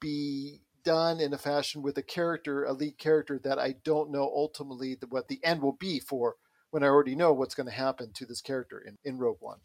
be 0.00 0.62
done 0.82 1.20
in 1.20 1.34
a 1.34 1.38
fashion 1.38 1.82
with 1.82 1.98
a 1.98 2.02
character, 2.02 2.64
a 2.64 2.72
lead 2.72 2.96
character 2.96 3.38
that 3.44 3.58
I 3.58 3.74
don't 3.84 4.10
know 4.10 4.22
ultimately 4.22 4.96
what 5.10 5.28
the 5.28 5.44
end 5.44 5.60
will 5.60 5.76
be 5.78 6.00
for 6.00 6.36
when 6.70 6.82
I 6.82 6.86
already 6.86 7.16
know 7.16 7.34
what's 7.34 7.54
going 7.54 7.68
to 7.68 7.72
happen 7.74 8.12
to 8.14 8.24
this 8.24 8.40
character 8.40 8.78
in, 8.78 8.96
in 9.04 9.18
Rogue 9.18 9.40
One. 9.40 9.58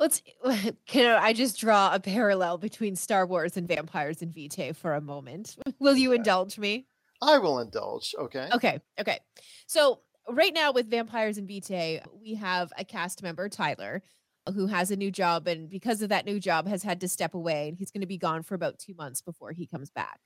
Let's 0.00 0.22
can 0.86 1.18
I 1.22 1.34
just 1.34 1.60
draw 1.60 1.94
a 1.94 2.00
parallel 2.00 2.56
between 2.58 2.96
Star 2.96 3.26
Wars 3.26 3.56
and 3.56 3.68
Vampires 3.68 4.22
and 4.22 4.34
Vitae 4.34 4.72
for 4.72 4.94
a 4.94 5.00
moment? 5.00 5.56
Will 5.78 5.96
you 5.96 6.12
indulge 6.12 6.58
me? 6.58 6.86
I 7.22 7.36
will 7.36 7.58
indulge, 7.58 8.14
okay? 8.18 8.48
Okay, 8.50 8.80
okay. 8.98 9.18
So 9.66 10.00
right 10.26 10.54
now 10.54 10.72
with 10.72 10.90
Vampires 10.90 11.36
and 11.36 11.46
Vitae, 11.46 12.00
we 12.18 12.34
have 12.36 12.72
a 12.78 12.84
cast 12.84 13.22
member, 13.22 13.50
Tyler, 13.50 14.02
who 14.54 14.66
has 14.66 14.90
a 14.90 14.96
new 14.96 15.10
job 15.10 15.46
and 15.46 15.68
because 15.68 16.00
of 16.00 16.08
that 16.08 16.24
new 16.24 16.40
job 16.40 16.66
has 16.66 16.82
had 16.82 16.98
to 17.02 17.08
step 17.08 17.34
away 17.34 17.68
and 17.68 17.76
he's 17.76 17.90
going 17.90 18.00
to 18.00 18.06
be 18.06 18.16
gone 18.16 18.42
for 18.42 18.54
about 18.54 18.78
2 18.78 18.94
months 18.94 19.20
before 19.20 19.52
he 19.52 19.66
comes 19.66 19.90
back. 19.90 20.18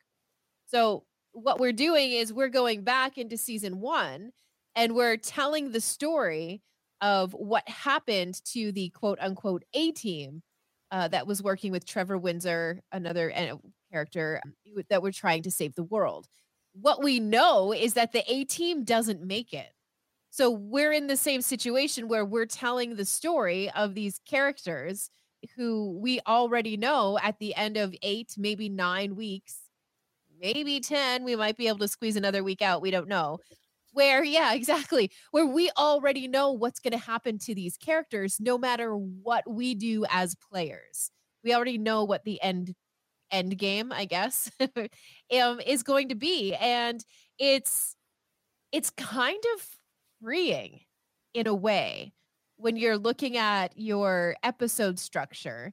So 0.67 1.05
what 1.33 1.59
we're 1.59 1.73
doing 1.73 2.13
is 2.13 2.33
we're 2.33 2.49
going 2.49 2.85
back 2.85 3.19
into 3.19 3.37
season 3.37 3.81
1 3.81 4.31
and 4.77 4.95
we're 4.95 5.17
telling 5.17 5.73
the 5.73 5.81
story 5.81 6.63
of 7.01 7.33
what 7.33 7.69
happened 7.69 8.41
to 8.53 8.73
the 8.73 8.91
quote 8.91 9.19
unquote 9.21 9.65
A 9.75 9.93
team 9.93 10.43
uh, 10.91 11.09
that 11.09 11.27
was 11.27 11.43
working 11.43 11.73
with 11.73 11.87
Trevor 11.87 12.19
Windsor, 12.19 12.81
another 12.93 13.33
uh, 13.35 13.57
character 13.93 14.41
um, 14.45 14.83
that 14.91 15.03
we're 15.03 15.13
trying 15.13 15.43
to 15.43 15.51
save 15.51 15.75
the 15.75 15.85
world 15.85 16.29
what 16.75 17.03
we 17.03 17.21
know 17.21 17.73
is 17.73 17.95
that 17.95 18.13
the 18.13 18.25
A 18.31 18.45
team 18.45 18.85
doesn't 18.85 19.23
make 19.23 19.53
it. 19.53 19.71
So 20.31 20.51
we're 20.51 20.93
in 20.93 21.07
the 21.07 21.17
same 21.17 21.41
situation 21.41 22.09
where 22.09 22.25
we're 22.25 22.47
telling 22.47 22.97
the 22.97 23.05
story 23.05 23.71
of 23.71 23.95
these 23.95 24.21
characters 24.27 25.11
who 25.57 25.97
we 26.01 26.21
already 26.27 26.77
know 26.77 27.19
at 27.23 27.39
the 27.39 27.55
end 27.55 27.77
of 27.77 27.95
eight, 28.03 28.35
maybe 28.37 28.69
nine 28.69 29.15
weeks, 29.15 29.59
maybe 30.41 30.81
10. 30.81 31.23
We 31.23 31.37
might 31.37 31.57
be 31.57 31.69
able 31.69 31.79
to 31.79 31.89
squeeze 31.89 32.17
another 32.17 32.43
week 32.43 32.63
out. 32.63 32.83
We 32.83 32.91
don't 32.91 33.09
know. 33.09 33.39
Where, 33.95 34.25
yeah, 34.25 34.53
exactly. 34.55 35.11
Where 35.31 35.47
we 35.47 35.71
already 35.79 36.29
know 36.29 36.53
what's 36.53 36.81
going 36.81 36.93
to 36.93 36.99
happen 36.99 37.39
to 37.39 37.55
these 37.55 37.77
characters 37.77 38.39
no 38.41 38.59
matter 38.59 38.95
what 38.95 39.49
we 39.49 39.75
do 39.75 40.05
as 40.11 40.35
players. 40.35 41.11
We 41.45 41.55
already 41.55 41.79
know 41.79 42.05
what 42.05 42.25
the 42.25 42.43
end 42.43 42.75
end 43.31 43.57
game, 43.57 43.93
I 43.93 44.05
guess, 44.05 44.51
um, 45.41 45.61
is 45.67 45.83
going 45.83 46.09
to 46.11 46.15
be. 46.15 46.55
And 46.55 47.05
it's 47.39 47.97
it's 48.73 48.91
kind 48.91 49.43
of 49.55 49.67
freeing 50.23 50.81
in 51.33 51.47
a 51.47 51.55
way 51.55 52.13
when 52.57 52.77
you're 52.77 52.99
looking 52.99 53.37
at 53.37 53.73
your 53.77 54.37
episode 54.43 54.99
structure 54.99 55.73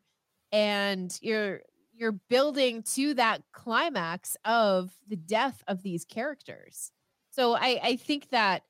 and 0.51 1.17
you're 1.21 1.61
you're 1.93 2.11
building 2.29 2.83
to 2.83 3.13
that 3.15 3.41
climax 3.51 4.37
of 4.45 4.91
the 5.07 5.15
death 5.15 5.63
of 5.67 5.83
these 5.83 6.05
characters. 6.05 6.91
So 7.31 7.53
I, 7.55 7.79
I 7.81 7.95
think 7.95 8.29
that 8.29 8.63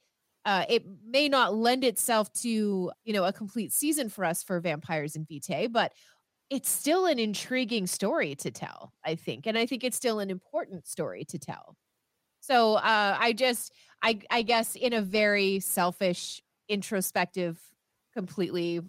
uh, 0.45 0.65
it 0.69 0.83
may 1.05 1.29
not 1.29 1.53
lend 1.53 1.83
itself 1.83 2.31
to 2.33 2.91
you 3.03 3.13
know 3.13 3.25
a 3.25 3.33
complete 3.33 3.71
season 3.73 4.09
for 4.09 4.25
us 4.25 4.41
for 4.41 4.59
vampires 4.59 5.15
and 5.15 5.27
vitae, 5.27 5.67
but 5.67 5.93
it's 6.49 6.69
still 6.69 7.05
an 7.05 7.17
intriguing 7.17 7.87
story 7.87 8.35
to 8.35 8.51
tell, 8.51 8.91
I 9.05 9.15
think. 9.15 9.47
And 9.47 9.57
I 9.57 9.65
think 9.65 9.85
it's 9.85 9.95
still 9.95 10.19
an 10.19 10.29
important 10.29 10.85
story 10.85 11.23
to 11.29 11.39
tell. 11.39 11.77
So 12.41 12.75
uh, 12.75 13.17
I 13.17 13.31
just, 13.31 13.71
I, 14.03 14.19
I 14.29 14.41
guess, 14.41 14.75
in 14.75 14.91
a 14.91 15.01
very 15.01 15.61
selfish, 15.61 16.41
introspective, 16.67 17.57
completely 18.13 18.81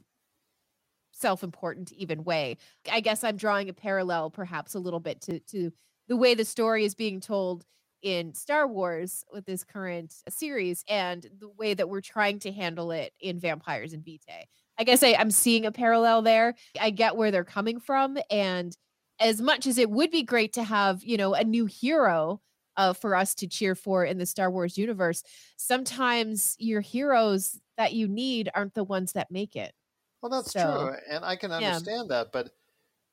self 1.12 1.44
important, 1.44 1.92
even 1.92 2.24
way, 2.24 2.56
I 2.90 2.98
guess 3.00 3.22
I'm 3.22 3.36
drawing 3.36 3.68
a 3.68 3.72
parallel 3.72 4.30
perhaps 4.30 4.74
a 4.74 4.80
little 4.80 4.98
bit 4.98 5.20
to, 5.22 5.38
to 5.38 5.70
the 6.08 6.16
way 6.16 6.34
the 6.34 6.44
story 6.44 6.84
is 6.84 6.96
being 6.96 7.20
told 7.20 7.64
in 8.02 8.34
Star 8.34 8.66
Wars 8.66 9.24
with 9.32 9.46
this 9.46 9.64
current 9.64 10.14
series 10.28 10.84
and 10.88 11.26
the 11.38 11.48
way 11.48 11.74
that 11.74 11.88
we're 11.88 12.00
trying 12.00 12.38
to 12.40 12.52
handle 12.52 12.90
it 12.90 13.12
in 13.20 13.38
Vampires 13.38 13.92
and 13.92 14.04
Vitae. 14.04 14.46
I 14.78 14.84
guess 14.84 15.02
I, 15.02 15.14
I'm 15.14 15.30
seeing 15.30 15.66
a 15.66 15.72
parallel 15.72 16.22
there. 16.22 16.54
I 16.80 16.90
get 16.90 17.16
where 17.16 17.30
they're 17.30 17.44
coming 17.44 17.78
from. 17.78 18.18
And 18.30 18.76
as 19.20 19.40
much 19.40 19.66
as 19.66 19.78
it 19.78 19.90
would 19.90 20.10
be 20.10 20.22
great 20.22 20.54
to 20.54 20.62
have, 20.64 21.04
you 21.04 21.16
know, 21.16 21.34
a 21.34 21.44
new 21.44 21.66
hero 21.66 22.40
uh, 22.76 22.92
for 22.92 23.14
us 23.14 23.34
to 23.36 23.46
cheer 23.46 23.74
for 23.74 24.04
in 24.04 24.18
the 24.18 24.26
Star 24.26 24.50
Wars 24.50 24.76
universe, 24.76 25.22
sometimes 25.56 26.56
your 26.58 26.80
heroes 26.80 27.60
that 27.76 27.92
you 27.92 28.08
need 28.08 28.50
aren't 28.54 28.74
the 28.74 28.84
ones 28.84 29.12
that 29.12 29.30
make 29.30 29.54
it. 29.56 29.72
Well, 30.20 30.30
that's 30.30 30.52
So, 30.52 30.88
true, 30.88 30.96
and 31.10 31.24
I 31.24 31.36
can 31.36 31.50
yeah. 31.50 31.74
understand 31.74 32.10
that, 32.10 32.32
but 32.32 32.50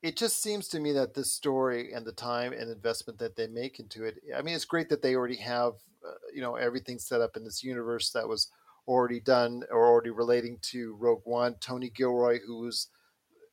it 0.01 0.15
just 0.15 0.41
seems 0.41 0.67
to 0.69 0.79
me 0.79 0.93
that 0.93 1.13
this 1.13 1.31
story 1.31 1.93
and 1.93 2.05
the 2.05 2.11
time 2.13 2.53
and 2.53 2.71
investment 2.71 3.19
that 3.19 3.35
they 3.35 3.47
make 3.47 3.79
into 3.79 4.05
it. 4.05 4.15
I 4.35 4.41
mean, 4.41 4.55
it's 4.55 4.65
great 4.65 4.89
that 4.89 5.01
they 5.01 5.15
already 5.15 5.35
have, 5.37 5.73
uh, 6.05 6.13
you 6.33 6.41
know, 6.41 6.55
everything 6.55 6.99
set 6.99 7.21
up 7.21 7.35
in 7.35 7.43
this 7.43 7.63
universe 7.63 8.11
that 8.11 8.27
was 8.27 8.49
already 8.87 9.19
done 9.19 9.63
or 9.69 9.85
already 9.85 10.09
relating 10.09 10.57
to 10.61 10.95
Rogue 10.95 11.21
One. 11.25 11.55
Tony 11.59 11.89
Gilroy, 11.89 12.39
who 12.45 12.61
was 12.61 12.87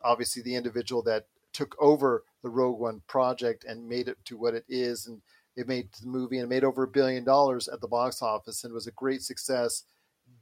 obviously 0.04 0.42
the 0.42 0.54
individual 0.54 1.02
that 1.02 1.26
took 1.52 1.74
over 1.80 2.22
the 2.42 2.48
Rogue 2.48 2.78
One 2.78 3.02
project 3.08 3.64
and 3.64 3.88
made 3.88 4.06
it 4.06 4.18
to 4.26 4.36
what 4.36 4.54
it 4.54 4.64
is, 4.68 5.08
and 5.08 5.20
it 5.56 5.66
made 5.66 5.88
the 6.00 6.06
movie 6.06 6.38
and 6.38 6.48
made 6.48 6.64
over 6.64 6.84
a 6.84 6.88
billion 6.88 7.24
dollars 7.24 7.66
at 7.66 7.80
the 7.80 7.88
box 7.88 8.22
office 8.22 8.62
and 8.62 8.72
was 8.72 8.86
a 8.86 8.92
great 8.92 9.22
success. 9.22 9.82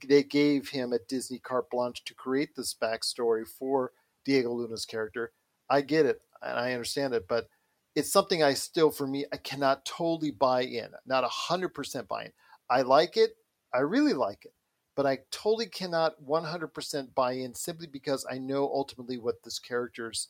They 0.06 0.22
gave 0.22 0.68
him 0.68 0.92
a 0.92 0.98
Disney 1.08 1.38
carte 1.38 1.70
blanche 1.70 2.04
to 2.04 2.14
create 2.14 2.54
this 2.54 2.74
backstory 2.74 3.46
for 3.48 3.92
Diego 4.24 4.52
Luna's 4.52 4.84
character. 4.84 5.32
I 5.74 5.80
get 5.82 6.06
it 6.06 6.22
and 6.42 6.58
I 6.58 6.72
understand 6.72 7.14
it, 7.14 7.28
but 7.28 7.48
it's 7.94 8.12
something 8.12 8.42
I 8.42 8.54
still, 8.54 8.90
for 8.90 9.06
me, 9.06 9.26
I 9.32 9.36
cannot 9.36 9.84
totally 9.86 10.30
buy 10.32 10.62
in, 10.62 10.90
not 11.06 11.24
a 11.24 11.28
hundred 11.28 11.70
percent 11.74 12.08
buy 12.08 12.26
in. 12.26 12.32
I 12.70 12.82
like 12.82 13.16
it, 13.16 13.36
I 13.72 13.80
really 13.80 14.14
like 14.14 14.44
it, 14.44 14.54
but 14.96 15.06
I 15.06 15.20
totally 15.30 15.66
cannot 15.66 16.20
100% 16.22 17.14
buy 17.14 17.32
in 17.32 17.54
simply 17.54 17.86
because 17.86 18.26
I 18.30 18.38
know 18.38 18.64
ultimately 18.64 19.18
what 19.18 19.42
this 19.42 19.58
character's 19.58 20.28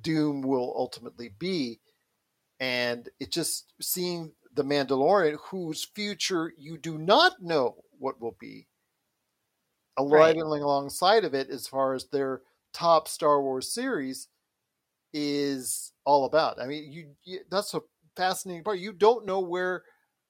doom 0.00 0.42
will 0.42 0.74
ultimately 0.76 1.30
be. 1.30 1.80
And 2.60 3.08
it 3.20 3.32
just 3.32 3.74
seeing 3.80 4.34
the 4.52 4.64
Mandalorian, 4.64 5.38
whose 5.50 5.84
future 5.84 6.52
you 6.58 6.78
do 6.78 6.98
not 6.98 7.42
know 7.42 7.84
what 7.98 8.20
will 8.20 8.36
be, 8.40 8.68
Right. 10.08 10.36
alongside 10.60 11.24
of 11.24 11.34
it 11.34 11.50
as 11.50 11.66
far 11.66 11.94
as 11.94 12.06
their 12.08 12.42
top 12.72 13.08
Star 13.08 13.42
Wars 13.42 13.72
series 13.72 14.28
is 15.12 15.92
all 16.04 16.24
about. 16.24 16.60
I 16.60 16.66
mean, 16.66 16.92
you, 16.92 17.10
you 17.24 17.40
that's 17.50 17.74
a 17.74 17.80
fascinating 18.16 18.64
part. 18.64 18.78
You 18.78 18.92
don't 18.92 19.26
know 19.26 19.40
where 19.40 19.82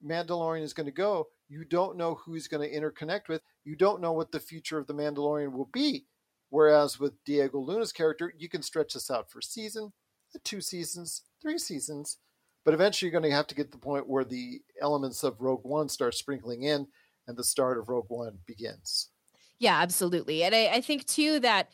Mandalorian 0.05 0.63
is 0.63 0.73
going 0.73 0.87
to 0.87 0.93
go. 0.93 1.29
You 1.49 1.65
don't 1.65 1.97
know 1.97 2.15
who 2.15 2.35
he's 2.35 2.49
going 2.49 2.69
to 2.69 2.75
interconnect 2.75 3.29
with. 3.29 3.43
You 3.65 3.77
don't 3.77 4.01
know 4.01 4.13
what 4.13 4.33
the 4.33 4.41
future 4.41 4.79
of 4.79 4.87
the 4.87 4.95
Mandalorian 4.95 5.53
will 5.53 5.69
be. 5.73 6.07
Whereas 6.49 6.99
with 6.99 7.23
Diego 7.25 7.59
Luna's 7.61 7.93
character, 7.93 8.33
you 8.37 8.49
can 8.49 8.63
stretch 8.63 8.95
this 8.95 9.11
out 9.11 9.31
for 9.31 9.39
a 9.39 9.43
season, 9.43 9.93
uh, 10.35 10.39
two 10.43 10.61
seasons, 10.61 11.23
three 11.41 11.59
seasons, 11.59 12.19
but 12.65 12.75
eventually 12.75 13.09
you're 13.11 13.21
going 13.21 13.31
to 13.31 13.37
have 13.37 13.47
to 13.49 13.55
get 13.55 13.67
to 13.67 13.79
the 13.79 13.79
point 13.79 14.09
where 14.09 14.25
the 14.25 14.61
elements 14.81 15.23
of 15.23 15.41
Rogue 15.41 15.65
One 15.65 15.89
start 15.89 16.15
sprinkling 16.15 16.63
in 16.63 16.89
and 17.27 17.37
the 17.37 17.45
start 17.45 17.79
of 17.79 17.89
Rogue 17.89 18.07
One 18.09 18.39
begins. 18.47 19.11
Yeah, 19.59 19.81
absolutely. 19.81 20.43
And 20.43 20.55
I, 20.55 20.67
I 20.67 20.81
think 20.81 21.07
too 21.07 21.39
that 21.41 21.71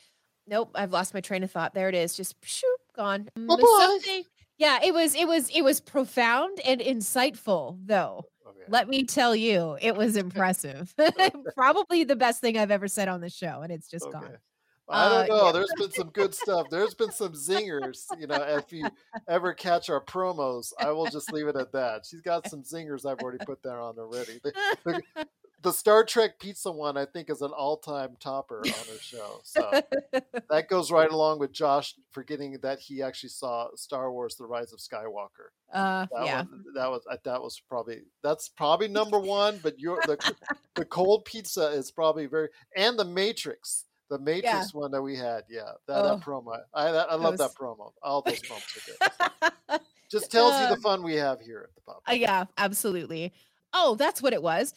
nope, 0.46 0.70
I've 0.74 0.92
lost 0.92 1.14
my 1.14 1.20
train 1.20 1.42
of 1.42 1.50
thought. 1.50 1.74
There 1.74 1.88
it 1.88 1.94
is. 1.94 2.14
Just 2.14 2.36
shoop, 2.44 2.75
gone. 2.96 3.28
Um, 3.36 3.46
Bye-bye. 3.46 4.22
Yeah, 4.58 4.78
it 4.82 4.94
was 4.94 5.14
it 5.14 5.28
was 5.28 5.50
it 5.50 5.62
was 5.62 5.80
profound 5.80 6.60
and 6.64 6.80
insightful 6.80 7.78
though. 7.84 8.24
Okay. 8.46 8.58
Let 8.68 8.88
me 8.88 9.04
tell 9.04 9.36
you, 9.36 9.76
it 9.80 9.94
was 9.94 10.16
impressive. 10.16 10.94
Probably 11.54 12.04
the 12.04 12.16
best 12.16 12.40
thing 12.40 12.56
I've 12.56 12.70
ever 12.70 12.88
said 12.88 13.08
on 13.08 13.20
the 13.20 13.28
show, 13.30 13.60
and 13.62 13.70
it's 13.70 13.88
just 13.88 14.06
Okay. 14.06 14.18
gone. 14.18 14.38
I 14.88 15.08
don't 15.08 15.30
Uh, 15.30 15.36
know. 15.36 15.46
yeah. 15.46 15.52
There's 15.52 15.72
been 15.76 15.90
some 15.90 16.10
good 16.10 16.32
stuff. 16.34 16.68
There's 16.70 16.94
been 16.94 17.10
some 17.10 17.32
zingers. 17.32 18.04
You 18.18 18.28
know, 18.28 18.36
if 18.36 18.72
you 18.72 18.88
ever 19.28 19.52
catch 19.52 19.90
our 19.90 20.00
promos, 20.00 20.72
I 20.78 20.92
will 20.92 21.06
just 21.06 21.32
leave 21.32 21.48
it 21.48 21.56
at 21.56 21.72
that. 21.72 22.06
She's 22.08 22.20
got 22.20 22.48
some 22.48 22.62
zingers 22.62 23.04
I've 23.04 23.18
already 23.18 23.44
put 23.44 23.62
there 23.64 23.80
on 23.80 23.98
already. 23.98 24.38
The, 24.44 24.52
the, 24.84 25.26
the 25.66 25.72
Star 25.72 26.04
Trek 26.04 26.38
pizza 26.38 26.70
one, 26.70 26.96
I 26.96 27.04
think, 27.06 27.28
is 27.28 27.42
an 27.42 27.50
all-time 27.50 28.16
topper 28.20 28.60
on 28.60 28.68
her 28.70 28.98
show. 29.00 29.40
So 29.42 29.68
that 30.48 30.68
goes 30.68 30.92
right 30.92 31.10
along 31.10 31.40
with 31.40 31.50
Josh 31.50 31.94
forgetting 32.12 32.56
that 32.62 32.78
he 32.78 33.02
actually 33.02 33.30
saw 33.30 33.68
Star 33.74 34.12
Wars: 34.12 34.36
The 34.36 34.46
Rise 34.46 34.72
of 34.72 34.78
Skywalker. 34.78 35.48
uh, 35.72 36.06
That 36.12 36.24
yeah. 36.24 36.36
one, 36.42 36.64
that 36.76 36.88
was 36.88 37.02
uh, 37.10 37.16
that 37.24 37.42
was 37.42 37.60
probably 37.68 38.02
that's 38.22 38.48
probably 38.48 38.86
number 39.00 39.18
one. 39.18 39.58
But 39.60 39.80
your 39.80 40.00
the 40.06 40.16
the 40.76 40.84
cold 40.84 41.24
pizza 41.24 41.66
is 41.70 41.90
probably 41.90 42.26
very 42.26 42.48
and 42.76 42.96
the 42.96 43.04
Matrix, 43.04 43.86
the 44.08 44.20
Matrix 44.20 44.72
one 44.72 44.92
that 44.92 45.02
we 45.02 45.16
had. 45.16 45.42
Yeah, 45.50 45.72
that, 45.88 45.96
Oh. 45.96 46.16
that 46.16 46.20
promo. 46.24 46.60
I 46.74 46.92
that, 46.92 47.10
I 47.10 47.16
love 47.16 47.32
was- 47.32 47.40
that 47.40 47.54
promo. 47.60 47.90
All 48.04 48.22
those 48.22 48.40
promos 48.40 49.00
are 49.00 49.18
good. 49.70 49.80
Just 50.08 50.30
tells 50.30 50.60
you 50.60 50.68
the 50.68 50.80
fun 50.80 51.02
we 51.02 51.16
have 51.16 51.40
here 51.40 51.66
at 51.68 51.74
the 51.74 51.80
pub. 51.80 51.96
Uh, 52.08 52.12
yeah, 52.12 52.44
absolutely. 52.56 53.32
Oh, 53.78 53.96
that's 53.96 54.22
what 54.22 54.32
it 54.32 54.40
was. 54.42 54.72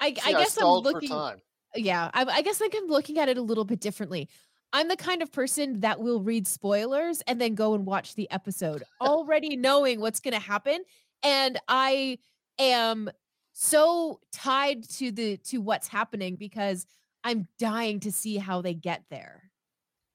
I, 0.00 0.14
I 0.24 0.32
guess 0.32 0.56
I'm 0.60 0.66
looking. 0.66 1.08
for 1.08 1.14
time. 1.14 1.40
Yeah, 1.74 2.10
I, 2.14 2.24
I 2.24 2.42
guess 2.42 2.60
like 2.60 2.74
I'm 2.76 2.88
looking 2.88 3.18
at 3.18 3.28
it 3.28 3.36
a 3.36 3.42
little 3.42 3.64
bit 3.64 3.80
differently. 3.80 4.28
I'm 4.72 4.88
the 4.88 4.96
kind 4.96 5.22
of 5.22 5.32
person 5.32 5.80
that 5.80 6.00
will 6.00 6.20
read 6.22 6.46
spoilers 6.46 7.22
and 7.22 7.40
then 7.40 7.54
go 7.54 7.74
and 7.74 7.86
watch 7.86 8.14
the 8.14 8.30
episode, 8.30 8.82
already 9.00 9.56
knowing 9.56 10.00
what's 10.00 10.20
going 10.20 10.34
to 10.34 10.40
happen, 10.40 10.82
and 11.22 11.58
I 11.68 12.18
am 12.58 13.10
so 13.52 14.20
tied 14.32 14.88
to 14.90 15.10
the 15.10 15.36
to 15.38 15.58
what's 15.58 15.88
happening 15.88 16.36
because 16.36 16.86
I'm 17.24 17.48
dying 17.58 18.00
to 18.00 18.12
see 18.12 18.36
how 18.36 18.62
they 18.62 18.74
get 18.74 19.02
there. 19.10 19.50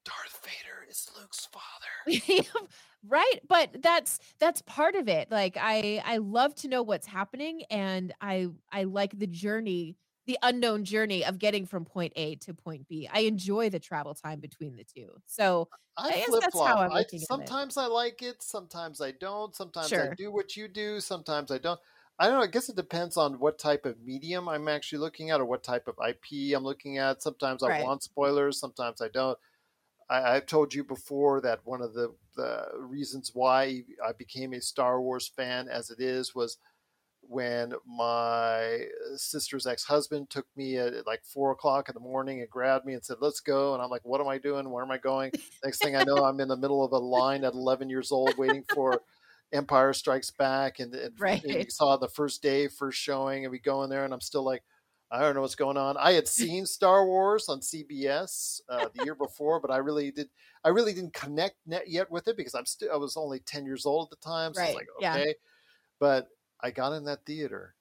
Darth 0.05 0.39
Vader 0.43 0.87
is 0.89 1.09
Luke's 1.19 1.47
father. 1.47 2.47
right 3.07 3.39
but 3.47 3.81
that's 3.81 4.19
that's 4.39 4.61
part 4.61 4.95
of 4.95 5.07
it 5.09 5.29
like 5.29 5.57
i 5.59 6.01
i 6.05 6.17
love 6.17 6.55
to 6.55 6.67
know 6.67 6.81
what's 6.81 7.05
happening 7.07 7.63
and 7.69 8.13
i 8.21 8.47
i 8.71 8.83
like 8.83 9.17
the 9.19 9.27
journey 9.27 9.97
the 10.25 10.37
unknown 10.41 10.85
journey 10.85 11.25
of 11.25 11.37
getting 11.37 11.65
from 11.65 11.83
point 11.83 12.13
a 12.15 12.35
to 12.35 12.53
point 12.53 12.87
b 12.87 13.09
i 13.11 13.19
enjoy 13.21 13.69
the 13.69 13.79
travel 13.79 14.13
time 14.13 14.39
between 14.39 14.75
the 14.77 14.85
two 14.85 15.09
so 15.25 15.67
I 15.97 16.11
I 16.11 16.17
guess 16.17 16.37
that's 16.39 16.61
how. 16.61 16.79
I'm 16.79 16.93
I, 16.93 16.95
looking 16.95 17.25
at 17.29 17.39
it. 17.39 17.55
sometimes 17.55 17.77
I 17.77 17.85
like 17.85 18.21
it, 18.21 18.41
sometimes 18.41 18.99
I 19.01 19.11
don't. 19.11 19.55
Sometimes 19.55 19.97
I 19.99 20.07
do 20.07 20.31
what 20.31 20.55
you 20.55 20.67
do, 20.67 20.99
sometimes 20.99 21.51
I 21.51 21.57
don't. 21.59 21.79
I 22.19 22.27
don't 22.27 22.35
know. 22.37 22.43
I 22.43 22.47
guess 22.47 22.69
it 22.69 22.75
depends 22.75 23.17
on 23.17 23.39
what 23.39 23.57
type 23.59 23.85
of 23.85 23.99
medium 24.01 24.47
I'm 24.47 24.67
actually 24.67 24.99
looking 24.99 25.31
at 25.31 25.39
or 25.41 25.45
what 25.45 25.63
type 25.63 25.87
of 25.87 25.95
IP 25.99 26.53
I'm 26.53 26.63
looking 26.63 26.97
at. 26.99 27.21
Sometimes 27.23 27.63
I 27.63 27.69
Right. 27.69 27.81
want 27.81 28.03
spoilers, 28.03 28.59
sometimes 28.59 29.01
I 29.01 29.07
don't. 29.09 29.37
I, 30.13 30.35
I've 30.35 30.45
told 30.45 30.73
you 30.73 30.83
before 30.83 31.41
that 31.41 31.61
one 31.63 31.81
of 31.81 31.93
the, 31.93 32.13
the 32.35 32.65
reasons 32.77 33.31
why 33.33 33.83
I 34.05 34.11
became 34.17 34.53
a 34.53 34.61
Star 34.61 35.01
Wars 35.01 35.27
fan 35.35 35.67
as 35.67 35.89
it 35.89 35.99
is 35.99 36.35
was 36.35 36.57
when 37.21 37.73
my 37.87 38.81
sister's 39.15 39.65
ex-husband 39.65 40.29
took 40.29 40.45
me 40.55 40.77
at 40.77 41.07
like 41.07 41.23
four 41.25 41.51
o'clock 41.51 41.89
in 41.89 41.93
the 41.93 41.99
morning 41.99 42.41
and 42.41 42.49
grabbed 42.49 42.85
me 42.85 42.93
and 42.93 43.03
said, 43.03 43.17
"Let's 43.21 43.39
go." 43.39 43.73
And 43.73 43.81
I'm 43.81 43.89
like, 43.89 44.03
"What 44.03 44.21
am 44.21 44.27
I 44.27 44.37
doing? 44.37 44.69
Where 44.69 44.83
am 44.83 44.91
I 44.91 44.97
going?" 44.97 45.31
Next 45.63 45.79
thing 45.79 45.95
I 45.95 46.03
know, 46.03 46.23
I'm 46.25 46.39
in 46.41 46.49
the 46.49 46.57
middle 46.57 46.83
of 46.83 46.91
a 46.91 46.97
line 46.97 47.43
at 47.43 47.53
11 47.53 47.89
years 47.89 48.11
old, 48.11 48.37
waiting 48.37 48.65
for 48.73 49.01
Empire 49.53 49.93
Strikes 49.93 50.31
Back, 50.31 50.79
and, 50.79 50.93
and, 50.93 51.13
Right. 51.19 51.43
and 51.43 51.55
we 51.55 51.69
saw 51.69 51.97
the 51.97 52.09
first 52.09 52.41
day, 52.41 52.67
first 52.67 52.99
showing, 52.99 53.45
and 53.45 53.51
we 53.51 53.59
go 53.59 53.83
in 53.83 53.89
there, 53.89 54.03
and 54.03 54.13
I'm 54.13 54.21
still 54.21 54.43
like, 54.43 54.63
I 55.13 55.19
don't 55.19 55.35
know 55.35 55.41
what's 55.41 55.53
going 55.55 55.77
on. 55.77 55.95
I 55.97 56.13
had 56.13 56.27
seen 56.27 56.65
Star 56.65 57.05
Wars 57.05 57.47
on 57.47 57.59
CBS 57.59 58.61
uh, 58.67 58.87
the 58.95 59.05
year 59.05 59.13
before, 59.15 59.59
but 59.59 59.69
I 59.69 59.77
really 59.77 60.09
did. 60.11 60.27
I 60.63 60.69
really 60.69 60.93
didn't 60.93 61.13
connect 61.13 61.55
net 61.67 61.87
yet 61.87 62.09
with 62.09 62.27
it 62.27 62.35
because 62.35 62.55
I'm 62.55 62.65
still. 62.65 62.89
I 62.91 62.97
was 62.97 63.15
only 63.15 63.39
10 63.39 63.65
years 63.65 63.85
old 63.85 64.07
at 64.11 64.19
the 64.19 64.25
time, 64.25 64.53
so 64.55 64.61
I 64.61 64.65
was 64.65 64.69
Right, 64.69 64.75
like, 64.75 64.87
yeah. 64.99 65.15
okay. 65.15 65.35
But 65.99 66.29
I 66.61 66.71
got 66.71 66.93
in 66.93 67.05
that 67.05 67.25
theater, 67.25 67.75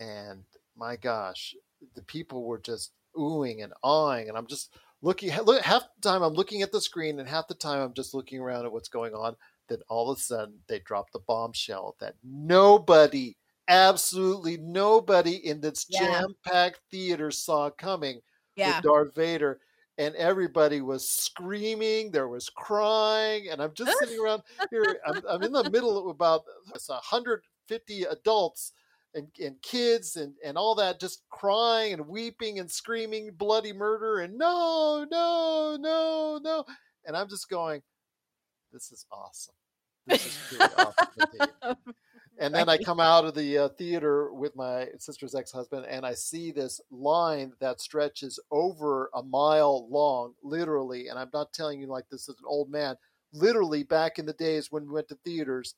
and 0.00 0.42
my 0.76 0.96
gosh, 0.96 1.54
the 1.94 2.02
people 2.02 2.44
were 2.44 2.58
just 2.58 2.90
oohing 3.16 3.62
and 3.62 3.72
awing, 3.84 4.28
and 4.28 4.36
I'm 4.36 4.46
just 4.48 4.74
looking. 5.00 5.32
Look, 5.44 5.62
half 5.62 5.84
the 6.00 6.08
time 6.08 6.22
I'm 6.22 6.34
looking 6.34 6.62
at 6.62 6.72
the 6.72 6.80
screen, 6.80 7.20
and 7.20 7.28
half 7.28 7.46
the 7.46 7.54
time 7.54 7.80
I'm 7.82 7.94
just 7.94 8.14
looking 8.14 8.40
around 8.40 8.64
at 8.64 8.72
what's 8.72 8.88
going 8.88 9.14
on. 9.14 9.36
Then 9.68 9.78
all 9.88 10.10
of 10.10 10.18
a 10.18 10.20
sudden 10.20 10.58
they 10.66 10.80
drop 10.80 11.10
the 11.12 11.20
bombshell 11.20 11.96
that 12.00 12.16
nobody, 12.22 13.36
absolutely 13.68 14.56
nobody 14.58 15.46
in 15.46 15.60
this 15.60 15.86
Yeah. 15.88 16.00
jam-packed 16.00 16.80
theater 16.90 17.30
saw 17.30 17.70
coming 17.70 18.20
yeah 18.56 18.76
with 18.76 18.84
Darth 18.84 19.14
Vader. 19.14 19.60
And 19.96 20.16
everybody 20.16 20.80
was 20.80 21.08
screaming. 21.08 22.10
There 22.10 22.26
was 22.26 22.48
crying, 22.48 23.48
and 23.50 23.62
I'm 23.62 23.72
just 23.74 23.96
sitting 24.00 24.18
around 24.18 24.42
here. 24.68 25.00
I'm, 25.06 25.22
I'm 25.28 25.42
in 25.44 25.52
the 25.52 25.70
middle 25.70 25.96
of 25.96 26.06
about 26.06 26.42
150 26.72 28.02
adults 28.02 28.72
and, 29.14 29.28
and 29.40 29.60
kids 29.62 30.16
and, 30.16 30.34
and 30.44 30.58
all 30.58 30.74
that, 30.74 30.98
just 30.98 31.22
crying 31.30 31.92
and 31.92 32.08
weeping 32.08 32.58
and 32.58 32.68
screaming 32.68 33.30
bloody 33.36 33.72
murder 33.72 34.18
and 34.18 34.36
no, 34.36 35.06
no, 35.08 35.76
no, 35.80 36.40
no. 36.42 36.64
And 37.06 37.16
I'm 37.16 37.28
just 37.28 37.48
going, 37.48 37.80
this 38.72 38.90
is 38.90 39.06
awesome. 39.12 39.54
This 40.06 40.52
is 40.52 40.60
awesome. 40.60 41.76
And 42.38 42.54
then 42.54 42.68
I 42.68 42.78
come 42.78 42.98
out 42.98 43.24
of 43.24 43.34
the 43.34 43.58
uh, 43.58 43.68
theater 43.70 44.32
with 44.32 44.56
my 44.56 44.88
sister's 44.98 45.34
ex 45.34 45.52
husband, 45.52 45.86
and 45.86 46.04
I 46.04 46.14
see 46.14 46.50
this 46.50 46.80
line 46.90 47.52
that 47.60 47.80
stretches 47.80 48.40
over 48.50 49.08
a 49.14 49.22
mile 49.22 49.88
long, 49.88 50.34
literally. 50.42 51.08
And 51.08 51.18
I'm 51.18 51.30
not 51.32 51.52
telling 51.52 51.80
you 51.80 51.86
like 51.86 52.08
this 52.10 52.22
is 52.28 52.36
an 52.38 52.44
old 52.46 52.68
man. 52.70 52.96
Literally, 53.32 53.84
back 53.84 54.18
in 54.18 54.26
the 54.26 54.32
days 54.32 54.72
when 54.72 54.84
we 54.86 54.94
went 54.94 55.08
to 55.08 55.18
theaters, 55.24 55.76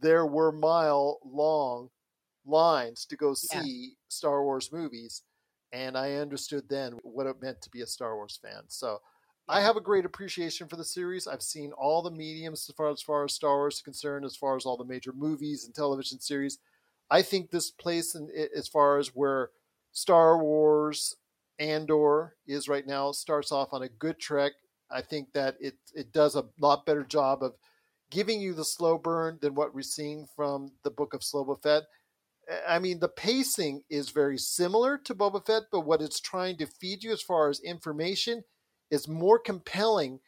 there 0.00 0.26
were 0.26 0.52
mile 0.52 1.20
long 1.24 1.88
lines 2.44 3.06
to 3.06 3.16
go 3.16 3.34
Yeah. 3.52 3.62
see 3.62 3.96
Star 4.08 4.42
Wars 4.44 4.72
movies. 4.72 5.22
And 5.72 5.96
I 5.98 6.14
understood 6.14 6.68
then 6.68 6.92
what 7.02 7.26
it 7.26 7.40
meant 7.42 7.60
to 7.62 7.70
be 7.70 7.80
a 7.80 7.86
Star 7.86 8.14
Wars 8.16 8.38
fan. 8.40 8.62
So 8.68 9.00
I 9.46 9.60
have 9.60 9.76
a 9.76 9.80
great 9.80 10.06
appreciation 10.06 10.68
for 10.68 10.76
the 10.76 10.84
series. 10.84 11.26
I've 11.26 11.42
seen 11.42 11.72
all 11.72 12.00
the 12.00 12.10
mediums 12.10 12.66
as 12.68 12.74
far 12.74 12.90
as 12.90 13.02
far 13.02 13.24
as 13.24 13.34
Star 13.34 13.56
Wars 13.56 13.76
is 13.76 13.82
concerned, 13.82 14.24
as 14.24 14.36
far 14.36 14.56
as 14.56 14.64
all 14.64 14.78
the 14.78 14.84
major 14.84 15.12
movies 15.12 15.66
and 15.66 15.74
television 15.74 16.18
series. 16.18 16.58
I 17.10 17.20
think 17.20 17.50
this 17.50 17.70
place, 17.70 18.14
in, 18.14 18.30
as 18.56 18.68
far 18.68 18.98
as 18.98 19.08
where 19.08 19.50
Star 19.92 20.38
Wars 20.38 21.16
Andor 21.58 22.36
is 22.46 22.68
right 22.68 22.86
now, 22.86 23.12
starts 23.12 23.52
off 23.52 23.68
on 23.72 23.82
a 23.82 23.88
good 23.88 24.18
trek. 24.18 24.52
I 24.90 25.02
think 25.02 25.32
that 25.34 25.56
it 25.60 25.74
it 25.94 26.12
does 26.12 26.36
a 26.36 26.46
lot 26.58 26.86
better 26.86 27.04
job 27.04 27.42
of 27.42 27.54
giving 28.10 28.40
you 28.40 28.54
the 28.54 28.64
slow 28.64 28.96
burn 28.96 29.38
than 29.42 29.54
what 29.54 29.74
we're 29.74 29.82
seeing 29.82 30.26
from 30.34 30.72
the 30.84 30.90
Book 30.90 31.12
of 31.12 31.20
Slobo 31.20 31.60
Fett. 31.62 31.82
I 32.66 32.78
mean, 32.78 32.98
the 32.98 33.08
pacing 33.08 33.82
is 33.90 34.10
very 34.10 34.38
similar 34.38 34.96
to 34.98 35.14
Boba 35.14 35.44
Fett, 35.44 35.64
but 35.70 35.80
what 35.80 36.02
it's 36.02 36.20
trying 36.20 36.56
to 36.58 36.66
feed 36.66 37.02
you 37.02 37.12
as 37.12 37.22
far 37.22 37.50
as 37.50 37.60
information 37.60 38.42
is 38.90 39.08
more 39.08 39.38
compelling 39.38 40.20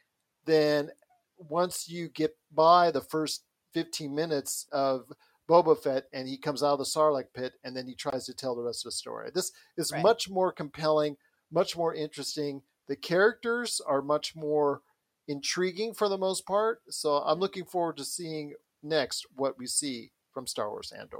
than 0.44 0.90
once 1.38 1.88
you 1.88 2.08
get 2.08 2.36
by 2.52 2.90
the 2.90 3.00
first 3.00 3.44
15 3.74 4.14
minutes 4.14 4.66
of 4.72 5.12
Boba 5.48 5.78
Fett 5.80 6.04
and 6.12 6.26
he 6.26 6.38
comes 6.38 6.62
out 6.62 6.72
of 6.72 6.78
the 6.78 6.84
Sarlacc 6.84 7.26
pit 7.34 7.54
and 7.62 7.76
then 7.76 7.86
he 7.86 7.94
tries 7.94 8.24
to 8.26 8.34
tell 8.34 8.54
the 8.56 8.62
rest 8.62 8.84
of 8.84 8.88
the 8.90 8.96
story. 8.96 9.30
This 9.34 9.52
is 9.76 9.92
Right. 9.92 10.02
much 10.02 10.28
more 10.28 10.50
compelling, 10.50 11.16
much 11.50 11.76
more 11.76 11.94
interesting. 11.94 12.62
The 12.88 12.96
characters 12.96 13.80
are 13.80 14.02
much 14.02 14.34
more 14.34 14.82
intriguing 15.28 15.92
for 15.94 16.08
the 16.08 16.18
most 16.18 16.46
part. 16.46 16.82
So 16.88 17.18
I'm 17.18 17.38
looking 17.38 17.64
forward 17.64 17.96
to 17.98 18.04
seeing 18.04 18.54
next 18.82 19.26
what 19.34 19.58
we 19.58 19.66
see 19.66 20.12
from 20.32 20.46
Star 20.46 20.70
Wars 20.70 20.92
Andor. 20.92 21.18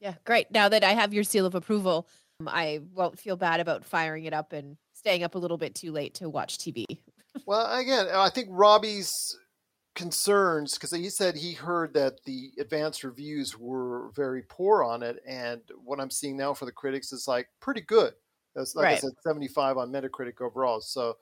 Yeah, 0.00 0.14
great. 0.24 0.50
Now 0.50 0.68
that 0.68 0.82
I 0.84 0.92
have 0.92 1.12
your 1.12 1.24
seal 1.24 1.46
of 1.46 1.54
approval, 1.54 2.08
um, 2.40 2.48
I 2.48 2.80
won't 2.92 3.18
feel 3.18 3.36
bad 3.36 3.60
about 3.60 3.84
firing 3.84 4.24
it 4.24 4.32
up 4.32 4.52
and 4.52 4.78
staying 5.00 5.22
up 5.22 5.34
a 5.34 5.38
little 5.38 5.56
bit 5.56 5.74
too 5.74 5.92
late 5.92 6.14
to 6.14 6.28
watch 6.28 6.58
TV. 6.58 6.84
well, 7.46 7.74
again, 7.78 8.06
I 8.12 8.28
think 8.28 8.48
Robbie's 8.50 9.10
concerns 9.94 10.74
because 10.74 10.92
he 10.92 11.08
said 11.08 11.34
he 11.34 11.52
heard 11.52 11.94
that 11.94 12.22
the 12.24 12.52
advanced 12.60 13.02
reviews 13.02 13.58
were 13.58 14.10
very 14.14 14.42
poor 14.42 14.84
on 14.84 15.02
it, 15.02 15.16
and 15.26 15.62
what 15.82 16.00
I'm 16.00 16.10
seeing 16.10 16.36
now 16.36 16.52
for 16.52 16.66
the 16.66 16.72
critics 16.72 17.12
is 17.12 17.26
like 17.26 17.48
pretty 17.60 17.80
good. 17.80 18.12
That's 18.54 18.76
like 18.76 18.86
I 18.88 18.96
said, 18.96 19.10
75 19.26 19.78
on 19.78 19.90
Metacritic 19.90 20.40
overall. 20.40 20.80
So, 20.80 21.16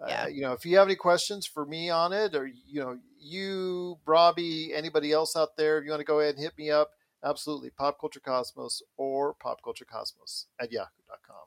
uh, 0.00 0.06
Yeah. 0.08 0.26
you 0.28 0.42
know, 0.42 0.52
if 0.52 0.64
you 0.64 0.76
have 0.78 0.86
any 0.86 0.94
questions 0.94 1.46
for 1.46 1.66
me 1.66 1.90
on 1.90 2.12
it, 2.12 2.34
or 2.36 2.46
you 2.46 2.80
know, 2.80 2.98
you, 3.18 3.98
Robbie, 4.06 4.72
anybody 4.72 5.10
else 5.10 5.34
out 5.36 5.56
there, 5.56 5.78
if 5.78 5.84
you 5.84 5.90
want 5.90 6.00
to 6.00 6.04
go 6.04 6.20
ahead 6.20 6.36
and 6.36 6.44
hit 6.44 6.56
me 6.56 6.70
up, 6.70 6.92
absolutely, 7.24 7.70
Pop 7.70 7.98
Culture 8.00 8.20
Cosmos 8.20 8.82
or 8.96 9.34
Pop 9.34 9.62
Culture 9.64 9.86
Cosmos 9.86 10.46
at 10.60 10.70
yahoo.com. 10.70 11.46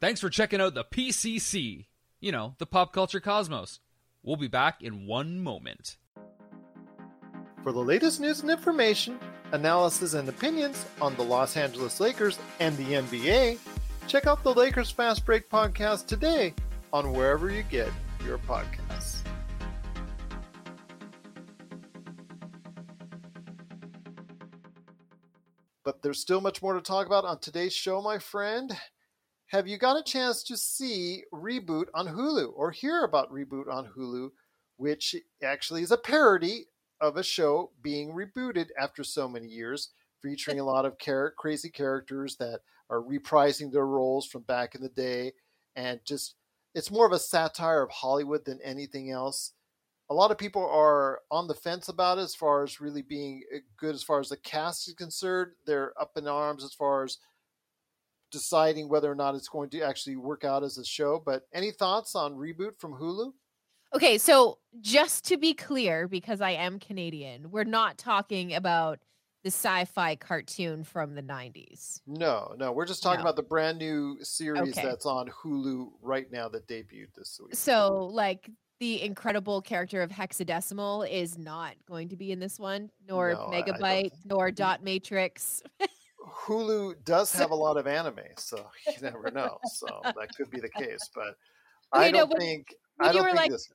Thanks 0.00 0.18
for 0.18 0.30
checking 0.30 0.62
out 0.62 0.72
the 0.72 0.84
PCC. 0.84 1.84
You 2.20 2.32
know, 2.32 2.54
the 2.56 2.64
pop 2.64 2.90
culture 2.90 3.20
cosmos. 3.20 3.80
We'll 4.22 4.36
be 4.36 4.48
back 4.48 4.82
in 4.82 5.06
one 5.06 5.40
moment. 5.40 5.98
For 7.62 7.70
the 7.70 7.80
latest 7.80 8.18
news 8.18 8.40
and 8.40 8.50
information, 8.50 9.20
analysis 9.52 10.14
and 10.14 10.26
opinions 10.26 10.86
on 11.02 11.14
the 11.16 11.22
Los 11.22 11.54
Angeles 11.54 12.00
Lakers 12.00 12.38
and 12.60 12.74
the 12.78 12.94
NBA, 12.94 13.58
check 14.06 14.26
out 14.26 14.42
the 14.42 14.54
Lakers 14.54 14.90
Fast 14.90 15.26
Break 15.26 15.50
podcast 15.50 16.06
today 16.06 16.54
on 16.94 17.12
wherever 17.12 17.50
you 17.50 17.62
get 17.64 17.90
your 18.24 18.38
podcasts. 18.38 19.18
But 25.84 26.00
there's 26.00 26.20
still 26.20 26.40
much 26.40 26.62
more 26.62 26.72
to 26.72 26.80
talk 26.80 27.06
about 27.06 27.26
on 27.26 27.38
today's 27.40 27.74
show, 27.74 28.00
my 28.00 28.18
friend. 28.18 28.74
Have 29.50 29.66
you 29.66 29.78
got 29.78 29.98
a 29.98 30.02
chance 30.04 30.44
to 30.44 30.56
see 30.56 31.24
Reboot 31.34 31.86
on 31.92 32.06
Hulu 32.06 32.52
or 32.54 32.70
hear 32.70 33.02
about 33.02 33.32
Reboot 33.32 33.68
on 33.68 33.84
Hulu, 33.84 34.30
which 34.76 35.16
actually 35.42 35.82
is 35.82 35.90
a 35.90 35.96
parody 35.96 36.66
of 37.00 37.16
a 37.16 37.24
show 37.24 37.72
being 37.82 38.12
rebooted 38.12 38.68
after 38.78 39.02
so 39.02 39.28
many 39.28 39.48
years, 39.48 39.88
featuring 40.22 40.60
a 40.60 40.64
lot 40.64 40.84
of 40.84 41.00
char- 41.00 41.34
crazy 41.36 41.68
characters 41.68 42.36
that 42.36 42.60
are 42.90 43.02
reprising 43.02 43.72
their 43.72 43.88
roles 43.88 44.24
from 44.24 44.42
back 44.42 44.76
in 44.76 44.82
the 44.82 44.88
day, 44.88 45.32
and 45.74 45.98
just 46.04 46.36
it's 46.76 46.92
more 46.92 47.06
of 47.06 47.12
a 47.12 47.18
satire 47.18 47.82
of 47.82 47.90
Hollywood 47.90 48.44
than 48.44 48.60
anything 48.62 49.10
else. 49.10 49.54
A 50.10 50.14
lot 50.14 50.30
of 50.30 50.38
people 50.38 50.64
are 50.64 51.22
on 51.32 51.48
the 51.48 51.54
fence 51.54 51.88
about 51.88 52.18
it 52.18 52.22
as 52.22 52.36
far 52.36 52.62
as 52.62 52.80
really 52.80 53.02
being 53.02 53.42
uh, 53.52 53.58
good 53.76 53.96
as 53.96 54.04
far 54.04 54.20
as 54.20 54.28
the 54.28 54.36
cast 54.36 54.86
is 54.86 54.94
concerned. 54.94 55.50
They're 55.66 55.92
up 56.00 56.12
in 56.16 56.28
arms 56.28 56.62
as 56.62 56.72
far 56.72 57.02
as 57.02 57.18
deciding 58.30 58.88
whether 58.88 59.10
or 59.10 59.14
not 59.14 59.34
it's 59.34 59.48
going 59.48 59.70
to 59.70 59.80
actually 59.80 60.16
work 60.16 60.44
out 60.44 60.62
as 60.62 60.78
a 60.78 60.84
show. 60.84 61.22
But 61.24 61.42
any 61.52 61.70
thoughts 61.70 62.14
on 62.14 62.34
reboot 62.34 62.78
from 62.78 62.92
Hulu? 62.94 63.32
Okay, 63.94 64.18
so 64.18 64.58
just 64.80 65.24
to 65.26 65.36
be 65.36 65.52
clear, 65.52 66.06
because 66.06 66.40
I 66.40 66.50
am 66.52 66.78
Canadian, 66.78 67.50
we're 67.50 67.64
not 67.64 67.98
talking 67.98 68.54
about 68.54 69.00
the 69.42 69.48
sci-fi 69.48 70.14
cartoon 70.16 70.84
from 70.84 71.14
the 71.14 71.22
90s. 71.22 72.00
No, 72.06 72.54
no, 72.58 72.72
we're 72.72 72.84
just 72.86 73.02
talking 73.02 73.18
No. 73.20 73.24
about 73.24 73.36
the 73.36 73.42
brand 73.42 73.78
new 73.78 74.18
series 74.22 74.76
Okay. 74.76 74.82
that's 74.86 75.06
on 75.06 75.28
Hulu 75.28 75.92
right 76.02 76.30
now 76.30 76.48
that 76.50 76.68
debuted 76.68 77.14
this 77.16 77.40
week. 77.42 77.54
So, 77.54 78.10
like 78.12 78.48
the 78.80 79.02
incredible 79.02 79.60
character 79.62 80.02
of 80.02 80.10
Hexadecimal 80.10 81.10
is 81.10 81.36
not 81.38 81.74
going 81.88 82.10
to 82.10 82.16
be 82.16 82.32
in 82.32 82.38
this 82.38 82.58
one, 82.60 82.90
nor 83.08 83.32
No, 83.32 83.40
I- 83.40 83.56
I 83.58 83.62
don't 83.62 83.80
Megabyte, 83.80 84.10
nor 84.26 84.50
Dot 84.50 84.84
Matrix. 84.84 85.62
Hulu 86.46 87.02
does 87.04 87.32
have 87.32 87.50
a 87.50 87.54
lot 87.54 87.76
of 87.76 87.86
anime, 87.86 88.20
so 88.36 88.66
you 88.86 88.94
never 89.02 89.30
know. 89.30 89.58
So 89.74 90.00
that 90.04 90.28
could 90.36 90.50
be 90.50 90.60
the 90.60 90.68
case, 90.76 91.08
but 91.14 91.36
Well, 91.92 92.02
I 92.02 92.10
don't 92.10 92.28
when- 92.30 92.38
think 92.40 92.74
when 92.96 93.08
I 93.08 93.12
don't 93.12 93.22
were 93.22 93.28
think 93.28 93.38
like- 93.38 93.50
this. 93.50 93.68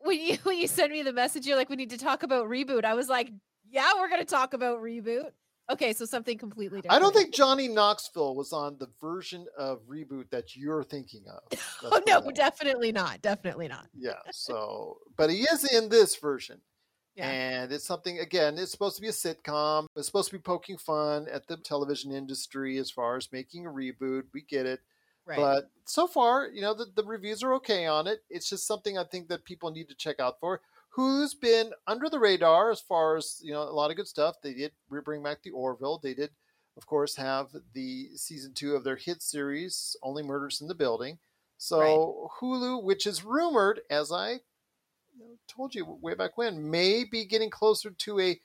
when 0.00 0.20
you 0.20 0.36
when 0.44 0.58
you 0.58 0.66
send 0.66 0.92
me 0.92 1.02
the 1.02 1.12
message, 1.12 1.46
you're 1.46 1.56
like, 1.56 1.68
we 1.68 1.76
need 1.76 1.90
to 1.90 1.98
talk 1.98 2.22
about 2.22 2.46
reboot. 2.46 2.84
I 2.84 2.94
was 2.94 3.08
like, 3.08 3.30
yeah, 3.68 3.90
we're 3.98 4.08
gonna 4.08 4.24
talk 4.24 4.54
about 4.54 4.80
reboot. 4.80 5.30
Okay, 5.70 5.92
so 5.92 6.04
something 6.04 6.36
completely 6.36 6.80
different. 6.80 6.96
I 6.96 6.98
don't 6.98 7.14
think 7.14 7.32
Johnny 7.32 7.68
Knoxville 7.68 8.34
was 8.34 8.52
on 8.52 8.76
the 8.80 8.88
version 9.00 9.46
of 9.56 9.80
reboot 9.88 10.28
that 10.30 10.56
you're 10.56 10.82
thinking 10.82 11.22
of. 11.28 11.40
Let's 11.52 11.84
Oh 11.84 12.00
no, 12.08 12.30
definitely 12.32 12.90
not. 12.90 13.22
Definitely 13.22 13.68
not. 13.68 13.86
Yeah. 13.96 14.14
So, 14.32 14.98
but 15.16 15.30
he 15.30 15.42
is 15.42 15.72
in 15.72 15.88
this 15.88 16.16
version. 16.16 16.60
Yeah. 17.16 17.28
And 17.28 17.72
it's 17.72 17.86
something, 17.86 18.18
again, 18.18 18.56
it's 18.56 18.70
supposed 18.70 18.96
to 18.96 19.02
be 19.02 19.08
a 19.08 19.12
sitcom. 19.12 19.86
It's 19.96 20.06
supposed 20.06 20.30
to 20.30 20.36
be 20.36 20.42
poking 20.42 20.78
fun 20.78 21.26
at 21.30 21.46
the 21.46 21.56
television 21.56 22.12
industry 22.12 22.78
as 22.78 22.90
far 22.90 23.16
as 23.16 23.32
making 23.32 23.66
a 23.66 23.70
reboot. 23.70 24.24
We 24.32 24.42
get 24.42 24.66
it. 24.66 24.80
Right. 25.26 25.36
But 25.36 25.70
so 25.84 26.06
far, 26.06 26.48
you 26.48 26.62
know, 26.62 26.72
the, 26.72 26.86
the 26.94 27.04
reviews 27.04 27.42
are 27.42 27.54
okay 27.54 27.86
on 27.86 28.06
it. 28.06 28.22
It's 28.30 28.48
just 28.48 28.66
something 28.66 28.96
I 28.96 29.04
think 29.04 29.28
that 29.28 29.44
people 29.44 29.70
need 29.70 29.88
to 29.88 29.94
check 29.94 30.18
out 30.18 30.40
for. 30.40 30.60
Who's 30.90 31.34
been 31.34 31.72
under 31.86 32.08
the 32.08 32.18
radar 32.18 32.70
as 32.70 32.80
far 32.80 33.16
as, 33.16 33.40
you 33.42 33.52
know, 33.52 33.62
a 33.62 33.70
lot 33.70 33.90
of 33.90 33.96
good 33.96 34.08
stuff. 34.08 34.36
They 34.42 34.54
did 34.54 34.72
bring 34.88 35.22
back 35.22 35.42
the 35.42 35.50
Orville. 35.50 36.00
They 36.02 36.14
did, 36.14 36.30
of 36.76 36.86
course, 36.86 37.14
have 37.16 37.48
the 37.74 38.08
season 38.16 38.54
two 38.54 38.74
of 38.74 38.82
their 38.82 38.96
hit 38.96 39.22
series, 39.22 39.96
Only 40.02 40.22
Murders 40.22 40.60
in 40.60 40.68
the 40.68 40.74
Building. 40.74 41.18
So 41.58 42.30
Hulu, 42.40 42.82
which 42.82 43.06
is 43.06 43.24
rumored, 43.24 43.82
as 43.90 44.10
I 44.10 44.40
you 45.20 45.26
know, 45.26 45.36
told 45.46 45.74
you 45.74 45.98
way 46.00 46.14
back 46.14 46.36
when, 46.38 46.70
may 46.70 47.04
be 47.04 47.24
getting 47.24 47.50
closer 47.50 47.90
to 47.90 48.20
a 48.20 48.40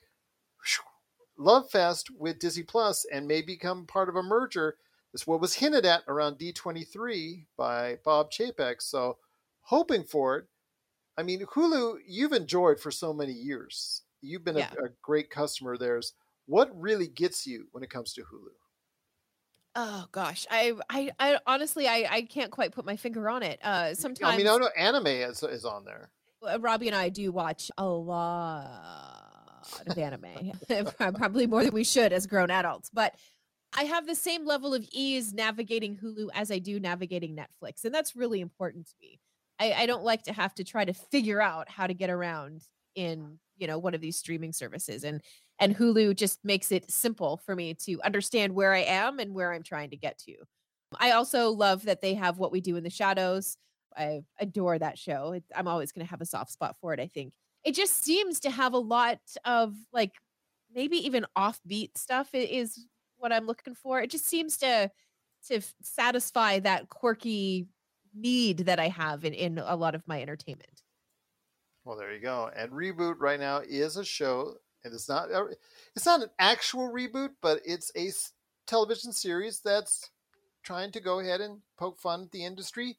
love 1.38 1.70
fest 1.70 2.10
with 2.10 2.38
Disney 2.38 2.62
Plus 2.62 3.06
and 3.12 3.26
may 3.26 3.42
become 3.42 3.86
part 3.86 4.08
of 4.08 4.16
a 4.16 4.22
merger. 4.22 4.76
Is 5.14 5.26
what 5.26 5.40
was 5.40 5.54
hinted 5.54 5.86
at 5.86 6.02
around 6.08 6.38
D23 6.38 7.46
by 7.56 7.98
Bob 8.04 8.30
Chapek. 8.30 8.82
So 8.82 9.16
hoping 9.62 10.04
for 10.04 10.36
it. 10.36 10.44
I 11.16 11.22
mean, 11.22 11.40
Hulu, 11.40 12.00
you've 12.06 12.34
enjoyed 12.34 12.78
for 12.78 12.90
so 12.90 13.14
many 13.14 13.32
years. 13.32 14.02
You've 14.20 14.44
been 14.44 14.58
Yeah. 14.58 14.70
a, 14.78 14.86
a 14.86 14.88
great 15.00 15.30
customer 15.30 15.72
of 15.72 15.78
theirs. 15.78 16.12
What 16.44 16.78
really 16.78 17.06
gets 17.06 17.46
you 17.46 17.68
when 17.72 17.82
it 17.82 17.88
comes 17.88 18.12
to 18.14 18.22
Hulu? 18.22 18.52
oh 19.78 20.06
gosh, 20.10 20.46
I, 20.50 20.72
I, 20.88 21.10
I 21.18 21.38
honestly, 21.46 21.86
I, 21.86 22.06
I 22.10 22.22
can't 22.22 22.50
quite 22.50 22.72
put 22.72 22.84
my 22.86 22.96
finger 22.96 23.28
on 23.28 23.42
it. 23.42 23.60
Uh, 23.62 23.94
sometimes 23.94 24.34
I 24.34 24.36
mean, 24.36 24.48
I 24.48 24.56
know 24.56 24.68
anime 24.76 25.06
is, 25.06 25.42
is 25.42 25.64
on 25.64 25.84
there. 25.84 26.10
Robbie 26.58 26.88
and 26.88 26.96
I 26.96 27.08
do 27.08 27.32
watch 27.32 27.70
a 27.78 27.86
lot 27.86 29.66
of 29.86 29.98
anime, 29.98 30.52
probably 30.98 31.46
more 31.46 31.64
than 31.64 31.74
we 31.74 31.84
should 31.84 32.12
as 32.12 32.26
grown 32.26 32.50
adults. 32.50 32.90
But 32.92 33.14
I 33.76 33.84
have 33.84 34.06
the 34.06 34.14
same 34.14 34.46
level 34.46 34.74
of 34.74 34.86
ease 34.92 35.32
navigating 35.32 35.96
Hulu 35.96 36.28
as 36.34 36.50
I 36.50 36.58
do 36.58 36.80
navigating 36.80 37.36
Netflix, 37.36 37.84
and 37.84 37.94
that's 37.94 38.16
really 38.16 38.40
important 38.40 38.86
to 38.86 38.94
me. 39.00 39.20
I, 39.58 39.72
I 39.72 39.86
don't 39.86 40.04
like 40.04 40.22
to 40.24 40.32
have 40.32 40.54
to 40.56 40.64
try 40.64 40.84
to 40.84 40.92
figure 40.92 41.40
out 41.40 41.68
how 41.68 41.86
to 41.86 41.94
get 41.94 42.10
around 42.10 42.62
in 42.94 43.38
you 43.56 43.66
know 43.66 43.78
one 43.78 43.94
of 43.94 44.00
these 44.00 44.18
streaming 44.18 44.52
services, 44.52 45.04
and 45.04 45.22
and 45.58 45.76
Hulu 45.76 46.16
just 46.16 46.44
makes 46.44 46.70
it 46.70 46.90
simple 46.90 47.38
for 47.38 47.56
me 47.56 47.74
to 47.84 48.00
understand 48.02 48.54
where 48.54 48.72
I 48.72 48.82
am 48.82 49.18
and 49.18 49.34
where 49.34 49.52
I'm 49.52 49.62
trying 49.62 49.90
to 49.90 49.96
get 49.96 50.18
to. 50.20 50.34
I 50.98 51.12
also 51.12 51.50
love 51.50 51.84
that 51.84 52.00
they 52.00 52.14
have 52.14 52.38
what 52.38 52.52
we 52.52 52.60
do 52.60 52.76
in 52.76 52.84
the 52.84 52.90
shadows. 52.90 53.56
I 53.96 54.22
adore 54.38 54.78
that 54.78 54.98
show. 54.98 55.32
It, 55.32 55.44
I'm 55.54 55.68
always 55.68 55.92
going 55.92 56.06
to 56.06 56.10
have 56.10 56.20
a 56.20 56.26
soft 56.26 56.52
spot 56.52 56.76
for 56.80 56.92
it. 56.92 57.00
I 57.00 57.06
think 57.06 57.32
it 57.64 57.74
just 57.74 58.02
seems 58.02 58.40
to 58.40 58.50
have 58.50 58.72
a 58.72 58.78
lot 58.78 59.20
of 59.44 59.74
like 59.92 60.12
maybe 60.74 60.98
even 61.06 61.26
offbeat 61.36 61.96
stuff. 61.96 62.30
Is 62.32 62.86
what 63.16 63.32
I'm 63.32 63.46
looking 63.46 63.74
for. 63.74 64.00
It 64.00 64.10
just 64.10 64.26
seems 64.26 64.56
to 64.58 64.90
to 65.48 65.60
satisfy 65.82 66.58
that 66.60 66.88
quirky 66.88 67.68
need 68.14 68.58
that 68.60 68.80
I 68.80 68.88
have 68.88 69.24
in 69.24 69.34
in 69.34 69.58
a 69.58 69.76
lot 69.76 69.94
of 69.94 70.06
my 70.06 70.20
entertainment. 70.20 70.82
Well, 71.84 71.96
there 71.96 72.12
you 72.12 72.20
go. 72.20 72.50
And 72.56 72.72
reboot 72.72 73.16
right 73.18 73.38
now 73.38 73.58
is 73.58 73.96
a 73.96 74.04
show, 74.04 74.56
and 74.84 74.92
it's 74.92 75.08
not 75.08 75.28
it's 75.94 76.06
not 76.06 76.22
an 76.22 76.30
actual 76.38 76.90
reboot, 76.90 77.30
but 77.40 77.60
it's 77.64 77.92
a 77.96 78.10
television 78.66 79.12
series 79.12 79.60
that's 79.60 80.10
trying 80.64 80.90
to 80.90 81.00
go 81.00 81.20
ahead 81.20 81.40
and 81.40 81.60
poke 81.78 81.98
fun 82.00 82.22
at 82.22 82.32
the 82.32 82.44
industry, 82.44 82.98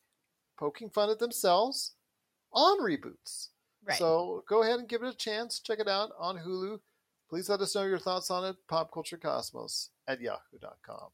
poking 0.58 0.90
fun 0.90 1.10
at 1.10 1.20
themselves 1.20 1.94
on 2.52 2.80
reboots. 2.80 3.50
Right. 3.86 3.98
So 3.98 4.44
go 4.48 4.64
ahead 4.64 4.80
and 4.80 4.90
give 4.90 5.04
it 5.04 5.14
a 5.14 5.18
chance. 5.18 5.60
Check 5.60 5.80
it 5.80 5.88
out 5.88 6.12
on 6.20 6.38
Hulu. 6.38 6.80
Please 7.30 7.50
let 7.50 7.62
us 7.62 7.76
know 7.76 7.84
your 7.84 8.00
thoughts 8.00 8.32
on 8.32 8.46
it. 8.46 8.56
Popculturecosmos 8.70 9.90
at 10.08 10.22
yahoo.com. 10.22 11.10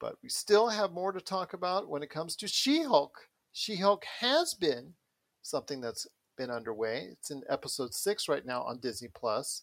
But 0.00 0.16
we 0.22 0.28
still 0.28 0.68
have 0.68 0.92
more 0.92 1.12
to 1.12 1.20
talk 1.20 1.52
about 1.52 1.88
when 1.88 2.02
it 2.02 2.10
comes 2.10 2.36
to 2.36 2.48
She 2.48 2.82
Hulk. 2.82 3.28
She 3.52 3.76
Hulk 3.76 4.04
has 4.20 4.54
been 4.54 4.94
something 5.42 5.80
that's 5.80 6.06
been 6.36 6.50
underway. 6.50 7.08
It's 7.12 7.30
in 7.30 7.42
episode 7.48 7.94
six 7.94 8.28
right 8.28 8.44
now 8.44 8.62
on 8.62 8.80
Disney 8.80 9.08
Plus, 9.14 9.62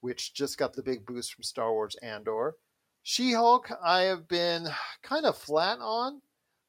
which 0.00 0.34
just 0.34 0.58
got 0.58 0.74
the 0.74 0.82
big 0.82 1.04
boost 1.04 1.34
from 1.34 1.42
Star 1.42 1.72
Wars 1.72 1.96
Andor. 2.02 2.54
She 3.02 3.32
Hulk, 3.32 3.70
I 3.84 4.02
have 4.02 4.28
been 4.28 4.68
kind 5.02 5.26
of 5.26 5.36
flat 5.36 5.78
on. 5.80 6.22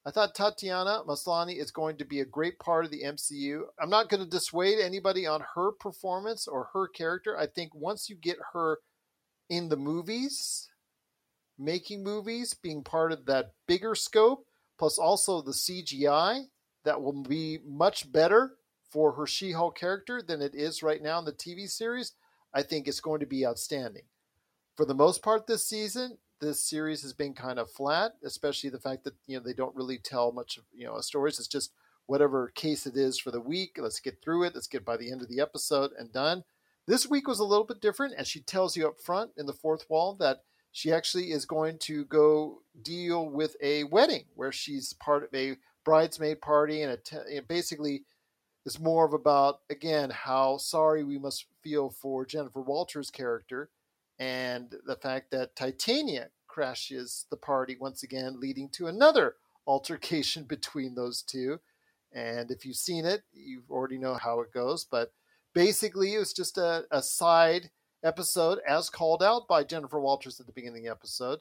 I 0.05 0.11
thought 0.11 0.35
Tatiana 0.35 1.01
Maslany 1.07 1.57
is 1.57 1.71
going 1.71 1.95
to 1.97 2.05
be 2.05 2.19
a 2.19 2.25
great 2.25 2.59
part 2.59 2.83
of 2.83 2.91
the 2.91 3.03
MCU. 3.03 3.61
I'm 3.79 3.89
not 3.89 4.09
going 4.09 4.21
to 4.21 4.29
dissuade 4.29 4.79
anybody 4.79 5.25
on 5.25 5.45
her 5.55 5.71
performance 5.71 6.45
or 6.45 6.69
her 6.73 6.89
character. 6.89 7.37
I 7.37 7.47
think 7.47 7.73
once 7.73 8.09
you 8.09 8.15
get 8.17 8.37
her 8.51 8.79
in 9.49 9.69
the 9.69 9.77
movies, 9.77 10.69
making 11.57 12.03
movies, 12.03 12.53
being 12.53 12.83
part 12.83 13.13
of 13.13 13.25
that 13.27 13.53
bigger 13.65 13.95
scope, 13.95 14.45
plus 14.77 14.97
also 14.97 15.41
the 15.41 15.51
CGI, 15.51 16.47
that 16.83 17.01
will 17.01 17.23
be 17.23 17.59
much 17.65 18.11
better 18.11 18.55
for 18.91 19.13
her 19.13 19.25
She 19.25 19.53
Hulk 19.53 19.77
character 19.77 20.21
than 20.21 20.41
it 20.41 20.53
is 20.53 20.83
right 20.83 21.01
now 21.01 21.19
in 21.19 21.25
the 21.25 21.31
TV 21.31 21.69
series, 21.69 22.11
I 22.53 22.61
think 22.61 22.87
it's 22.87 22.99
going 22.99 23.21
to 23.21 23.25
be 23.25 23.45
outstanding. 23.45 24.03
For 24.75 24.85
the 24.85 24.93
most 24.93 25.23
part 25.23 25.47
this 25.47 25.67
season, 25.67 26.17
this 26.43 26.59
series 26.59 27.01
has 27.01 27.13
been 27.13 27.33
kind 27.33 27.57
of 27.57 27.71
flat, 27.71 28.13
especially 28.23 28.69
the 28.69 28.79
fact 28.79 29.03
that 29.05 29.13
you 29.27 29.37
know 29.37 29.43
they 29.43 29.53
don't 29.53 29.75
really 29.75 29.97
tell 29.97 30.31
much 30.31 30.57
of 30.57 30.63
you 30.75 30.85
know 30.85 30.99
stories. 30.99 31.39
It's 31.39 31.47
just 31.47 31.71
whatever 32.05 32.49
case 32.49 32.85
it 32.85 32.97
is 32.97 33.17
for 33.17 33.31
the 33.31 33.39
week. 33.39 33.77
Let's 33.79 33.99
get 33.99 34.21
through 34.21 34.43
it. 34.43 34.53
Let's 34.53 34.67
get 34.67 34.85
by 34.85 34.97
the 34.97 35.11
end 35.11 35.21
of 35.21 35.29
the 35.29 35.39
episode 35.39 35.91
and 35.97 36.11
done. 36.11 36.43
This 36.85 37.07
week 37.07 37.27
was 37.27 37.39
a 37.39 37.45
little 37.45 37.63
bit 37.63 37.79
different, 37.79 38.13
and 38.17 38.27
she 38.27 38.41
tells 38.41 38.75
you 38.75 38.87
up 38.87 38.99
front 38.99 39.31
in 39.37 39.45
the 39.45 39.53
fourth 39.53 39.89
wall 39.89 40.15
that 40.15 40.43
she 40.73 40.91
actually 40.91 41.31
is 41.31 41.45
going 41.45 41.77
to 41.77 42.03
go 42.05 42.61
deal 42.81 43.29
with 43.29 43.55
a 43.61 43.85
wedding 43.85 44.25
where 44.35 44.51
she's 44.51 44.93
part 44.93 45.23
of 45.23 45.29
a 45.33 45.55
bridesmaid 45.85 46.41
party 46.41 46.81
and 46.81 46.97
it 47.29 47.47
basically 47.47 48.03
is 48.65 48.79
more 48.79 49.05
of 49.05 49.13
about 49.13 49.59
again 49.69 50.09
how 50.09 50.57
sorry 50.57 51.03
we 51.03 51.17
must 51.17 51.45
feel 51.61 51.89
for 51.89 52.25
Jennifer 52.25 52.61
Walters' 52.61 53.11
character 53.11 53.69
and 54.23 54.73
the 54.85 54.95
fact 54.95 55.31
that 55.31 55.53
Titania 55.53 56.29
crashes 56.47 57.25
the 57.29 57.35
party 57.35 57.75
once 57.77 58.03
again, 58.03 58.39
leading 58.39 58.69
to 58.69 58.87
another 58.87 59.35
altercation 59.67 60.43
between 60.47 60.95
those 60.95 61.21
two. 61.21 61.59
And 62.13 62.49
if 62.49 62.65
you've 62.65 62.77
seen 62.77 63.05
it, 63.05 63.23
you 63.33 63.63
already 63.69 63.97
know 63.97 64.13
how 64.13 64.39
it 64.39 64.53
goes. 64.53 64.85
But 64.85 65.11
basically, 65.53 66.13
it 66.13 66.19
was 66.19 66.31
just 66.31 66.57
a, 66.57 66.85
a 66.89 67.01
side 67.01 67.71
episode, 68.01 68.59
as 68.65 68.89
called 68.89 69.21
out 69.21 69.47
by 69.47 69.65
Jennifer 69.65 69.99
Walters 69.99 70.39
at 70.39 70.45
the 70.45 70.53
beginning 70.53 70.81
of 70.81 70.85
the 70.85 70.91
episode. 70.91 71.39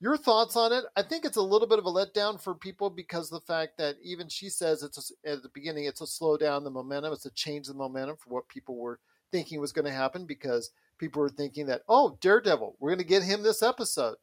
Your 0.00 0.16
thoughts 0.16 0.56
on 0.56 0.72
it? 0.72 0.84
I 0.94 1.02
think 1.02 1.24
it's 1.24 1.38
a 1.38 1.42
little 1.42 1.68
bit 1.68 1.78
of 1.78 1.86
a 1.86 1.90
letdown 1.90 2.40
for 2.40 2.54
people 2.54 2.88
because 2.88 3.28
the 3.28 3.40
fact 3.40 3.76
that 3.76 3.96
even 4.02 4.28
she 4.28 4.48
says 4.48 4.82
it's 4.82 5.12
a, 5.24 5.30
at 5.30 5.42
the 5.42 5.50
beginning, 5.52 5.84
it's 5.84 6.02
a 6.02 6.06
slow 6.06 6.38
down 6.38 6.64
the 6.64 6.70
momentum, 6.70 7.12
it's 7.12 7.26
a 7.26 7.30
change 7.30 7.66
in 7.66 7.74
the 7.74 7.78
momentum 7.78 8.16
for 8.16 8.30
what 8.30 8.48
people 8.48 8.76
were 8.76 9.00
thinking 9.32 9.60
was 9.60 9.72
going 9.72 9.86
to 9.86 9.90
happen 9.90 10.24
because 10.24 10.70
people 10.98 11.22
were 11.22 11.28
thinking 11.28 11.66
that, 11.66 11.82
oh, 11.88 12.16
Daredevil, 12.20 12.76
we're 12.78 12.90
going 12.90 12.98
to 12.98 13.04
get 13.04 13.22
him 13.22 13.42
this 13.42 13.62
episode. 13.62 14.16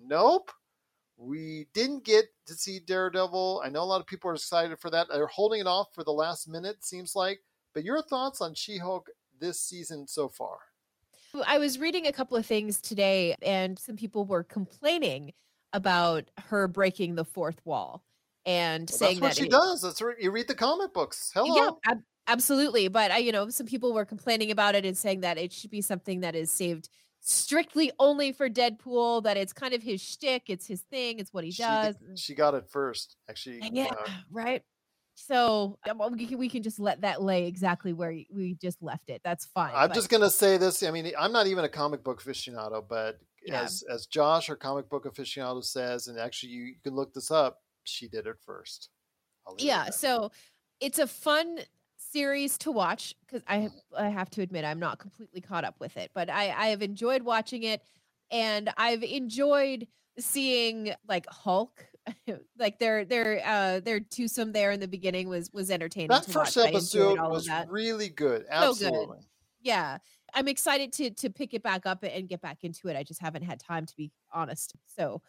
Nope. 0.00 0.50
We 1.16 1.66
didn't 1.74 2.04
get 2.04 2.26
to 2.46 2.54
see 2.54 2.78
Daredevil. 2.78 3.62
I 3.64 3.68
know 3.68 3.82
a 3.82 3.84
lot 3.84 4.00
of 4.00 4.06
people 4.06 4.30
are 4.30 4.34
excited 4.34 4.78
for 4.78 4.88
that. 4.90 5.08
They're 5.10 5.26
holding 5.26 5.60
it 5.60 5.66
off 5.66 5.88
for 5.92 6.04
the 6.04 6.12
last 6.12 6.48
minute, 6.48 6.84
seems 6.84 7.16
like. 7.16 7.40
But 7.74 7.84
your 7.84 8.02
thoughts 8.02 8.40
on 8.40 8.54
She 8.54 8.78
Hulk 8.78 9.10
this 9.40 9.60
season 9.60 10.06
so 10.06 10.28
far? 10.28 10.58
I 11.46 11.58
was 11.58 11.78
reading 11.78 12.06
a 12.06 12.12
couple 12.12 12.36
of 12.36 12.46
things 12.46 12.80
today, 12.80 13.34
and 13.42 13.78
some 13.78 13.96
people 13.96 14.24
were 14.24 14.44
complaining 14.44 15.32
about 15.72 16.30
her 16.46 16.66
breaking 16.66 17.14
the 17.14 17.24
fourth 17.24 17.60
wall 17.64 18.02
and 18.46 18.88
well, 18.90 18.98
saying 18.98 19.14
that's 19.16 19.20
what 19.20 19.28
that 19.28 19.36
she 19.36 19.46
it, 19.46 19.50
does. 19.50 19.82
That's 19.82 20.00
right. 20.00 20.16
You 20.18 20.30
read 20.30 20.48
the 20.48 20.54
comic 20.54 20.94
books. 20.94 21.30
Hello. 21.34 21.54
Yeah, 21.54 21.92
ab- 21.92 22.02
absolutely. 22.28 22.88
But 22.88 23.10
I, 23.10 23.18
you 23.18 23.32
know, 23.32 23.48
some 23.48 23.66
people 23.66 23.92
were 23.92 24.04
complaining 24.04 24.50
about 24.50 24.74
it 24.74 24.84
and 24.84 24.96
saying 24.96 25.20
that 25.20 25.38
it 25.38 25.52
should 25.52 25.70
be 25.70 25.80
something 25.80 26.20
that 26.20 26.34
is 26.36 26.50
saved 26.50 26.88
strictly 27.20 27.90
only 27.98 28.32
for 28.32 28.48
Deadpool. 28.48 29.24
That 29.24 29.36
it's 29.36 29.52
kind 29.52 29.74
of 29.74 29.82
his 29.82 30.00
shtick. 30.00 30.44
It's 30.48 30.66
his 30.66 30.82
thing. 30.82 31.18
It's 31.18 31.32
what 31.32 31.44
he 31.44 31.50
does. 31.50 31.96
She 32.14 32.34
got 32.34 32.54
it 32.54 32.68
first, 32.70 33.16
actually. 33.28 33.60
Yeah, 33.72 33.90
uh, 33.90 34.10
right. 34.30 34.62
So 35.14 35.76
we 36.12 36.26
can, 36.26 36.38
we 36.38 36.48
can 36.48 36.62
just 36.62 36.78
let 36.78 37.00
that 37.00 37.20
lay 37.20 37.48
exactly 37.48 37.92
where 37.92 38.16
we 38.32 38.56
just 38.62 38.80
left 38.80 39.10
it. 39.10 39.20
That's 39.24 39.46
fine. 39.46 39.72
I'm 39.74 39.88
but- 39.88 39.94
just 39.94 40.10
gonna 40.10 40.30
say 40.30 40.58
this. 40.58 40.82
I 40.84 40.92
mean, 40.92 41.10
I'm 41.18 41.32
not 41.32 41.48
even 41.48 41.64
a 41.64 41.68
comic 41.68 42.04
book 42.04 42.22
aficionado, 42.22 42.84
but 42.88 43.18
Yeah. 43.44 43.62
as 43.62 43.82
as 43.90 44.06
Josh, 44.06 44.48
our 44.48 44.54
comic 44.54 44.88
book 44.88 45.06
aficionado, 45.12 45.64
says, 45.64 46.06
and 46.06 46.20
actually 46.20 46.50
you, 46.50 46.62
you 46.64 46.80
can 46.84 46.94
look 46.94 47.14
this 47.14 47.32
up. 47.32 47.58
She 47.82 48.06
did 48.06 48.26
it 48.28 48.36
first. 48.46 48.90
I'll 49.46 49.54
leave 49.54 49.66
it 49.66 49.70
at 49.72 49.86
yeah 49.86 49.90
so 49.90 50.30
it's 50.80 50.98
a 50.98 51.06
fun 51.06 51.58
series 52.12 52.56
to 52.58 52.70
watch 52.72 53.14
because 53.26 53.42
i 53.46 53.58
have- 53.58 53.72
i 53.96 54.08
have 54.08 54.30
to 54.30 54.40
admit 54.42 54.64
i'm 54.64 54.78
not 54.78 54.98
completely 54.98 55.40
caught 55.40 55.64
up 55.64 55.74
with 55.78 55.96
it 55.96 56.10
but 56.14 56.30
i 56.30 56.48
i 56.50 56.66
have 56.68 56.82
enjoyed 56.82 57.22
watching 57.22 57.62
it 57.64 57.82
and 58.30 58.70
i've 58.76 59.02
enjoyed 59.02 59.86
seeing 60.18 60.92
like 61.08 61.26
hulk 61.28 61.84
like 62.58 62.78
their 62.78 63.04
their 63.04 63.42
uh 63.44 63.80
their 63.80 64.00
twosome 64.00 64.52
there 64.52 64.70
in 64.70 64.80
the 64.80 64.88
beginning 64.88 65.28
was 65.28 65.50
was 65.52 65.70
entertaining 65.70 66.08
that 66.08 66.22
to 66.22 66.30
first 66.30 66.56
watch. 66.56 66.66
Episode 66.68 67.18
was 67.20 67.48
really 67.68 68.08
good. 68.08 68.46
So 68.50 68.74
good. 68.74 69.08
Yeah 69.60 69.98
i'm 70.34 70.48
excited 70.48 70.92
to 70.92 71.10
to 71.10 71.30
pick 71.30 71.52
it 71.54 71.62
back 71.62 71.84
up 71.86 72.02
and 72.02 72.28
get 72.28 72.40
back 72.40 72.58
into 72.62 72.88
it 72.88 72.96
i 72.96 73.02
just 73.02 73.20
haven't 73.20 73.42
had 73.42 73.58
time 73.60 73.86
to 73.86 73.96
be 73.96 74.10
honest 74.32 74.74
so 74.86 75.20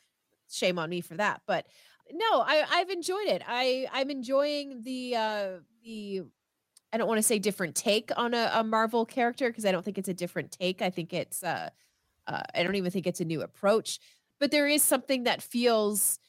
shame 0.49 0.77
on 0.79 0.89
me 0.89 0.99
for 1.01 1.15
that 1.15 1.41
but 1.47 1.65
no 2.11 2.41
i 2.41 2.65
i've 2.71 2.89
enjoyed 2.89 3.27
it 3.27 3.41
i 3.47 3.87
i'm 3.93 4.09
enjoying 4.09 4.81
the 4.83 5.15
uh 5.15 5.49
the 5.83 6.21
i 6.91 6.97
don't 6.97 7.08
want 7.08 7.17
to 7.17 7.23
say 7.23 7.39
different 7.39 7.75
take 7.75 8.12
on 8.17 8.34
a, 8.34 8.52
a 8.54 8.63
marvel 8.63 9.06
character 9.06 9.49
because 9.49 9.65
i 9.65 9.71
don't 9.71 9.84
think 9.84 9.97
it's 9.97 10.10
a 10.10 10.13
different 10.13 10.52
take 10.52 10.82
i 10.82 10.89
think 10.89 11.13
it's 11.13 11.43
uh, 11.43 11.69
uh 12.28 12.43
i 12.56 12.63
don't 12.63 12.75
even 12.75 12.91
think 12.91 13.08
it's 13.08 13.21
a 13.21 13.25
new 13.25 13.41
approach 13.41 13.99
but 14.39 14.52
there 14.52 14.67
is 14.67 14.82
something 14.82 15.23
that 15.23 15.41
feels 15.41 16.19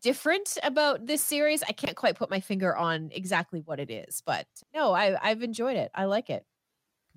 different 0.00 0.58
about 0.62 1.06
this 1.06 1.22
series 1.22 1.62
i 1.64 1.72
can't 1.72 1.96
quite 1.96 2.16
put 2.16 2.30
my 2.30 2.40
finger 2.40 2.76
on 2.76 3.10
exactly 3.12 3.60
what 3.60 3.80
it 3.80 3.90
is 3.90 4.22
but 4.24 4.46
no 4.74 4.92
i 4.92 5.16
i've 5.22 5.42
enjoyed 5.42 5.76
it 5.76 5.90
i 5.94 6.04
like 6.04 6.30
it 6.30 6.46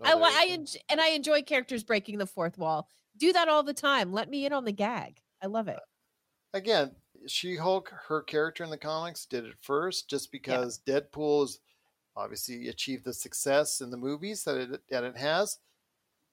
No, 0.04 0.22
I, 0.22 0.30
I 0.30 0.66
and 0.90 1.02
I 1.02 1.10
enjoy 1.10 1.42
characters 1.42 1.84
breaking 1.84 2.18
the 2.18 2.26
fourth 2.26 2.58
wall. 2.58 2.90
Do 3.18 3.32
that 3.34 3.48
all 3.48 3.64
the 3.64 3.74
time. 3.74 4.12
Let 4.12 4.30
me 4.30 4.46
in 4.46 4.54
on 4.54 4.66
the 4.66 4.74
gag. 4.74 5.22
I 5.42 5.48
love 5.48 5.68
it. 5.68 5.80
again, 6.54 6.92
She 7.28 7.56
Hulk, 7.56 7.92
her 8.08 8.22
character 8.22 8.64
in 8.64 8.70
the 8.70 8.78
comics, 8.78 9.26
did 9.26 9.46
it 9.46 9.56
first 9.62 10.10
just 10.10 10.32
because 10.32 10.80
Deadpool 10.88 11.42
has 11.42 11.60
obviously 12.16 12.68
achieved 12.70 13.06
the 13.06 13.14
success 13.14 13.82
in 13.82 13.90
the 13.92 13.98
movies 13.98 14.44
that 14.44 14.58
it 14.58 14.82
that 14.90 15.04
it 15.04 15.18
has. 15.18 15.60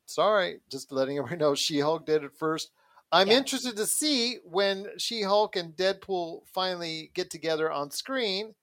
Sorry, 0.07 0.61
just 0.71 0.93
letting 0.93 1.19
everybody 1.19 1.37
know 1.41 1.55
She 1.55 1.81
Hulk 1.81 2.07
did 2.07 2.25
it 2.25 2.33
first. 2.37 2.71
I'm 3.11 3.29
Yeah. 3.29 3.39
interested 3.39 3.77
to 3.77 3.87
see 3.87 4.39
when 4.45 4.89
She 4.99 5.23
Hulk 5.23 5.57
and 5.57 5.75
Deadpool 5.77 6.49
finally 6.49 7.11
get 7.15 7.31
together 7.31 7.71
on 7.71 7.91
screen. 7.91 8.55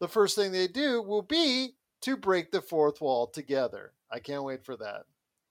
The 0.00 0.08
first 0.08 0.36
thing 0.36 0.52
they 0.52 0.66
do 0.68 1.00
will 1.02 1.22
be 1.22 1.76
to 2.02 2.16
break 2.16 2.50
the 2.50 2.60
fourth 2.60 3.00
wall 3.00 3.26
together. 3.28 3.92
I 4.10 4.18
can't 4.18 4.44
wait 4.44 4.64
for 4.64 4.76
that. 4.76 5.04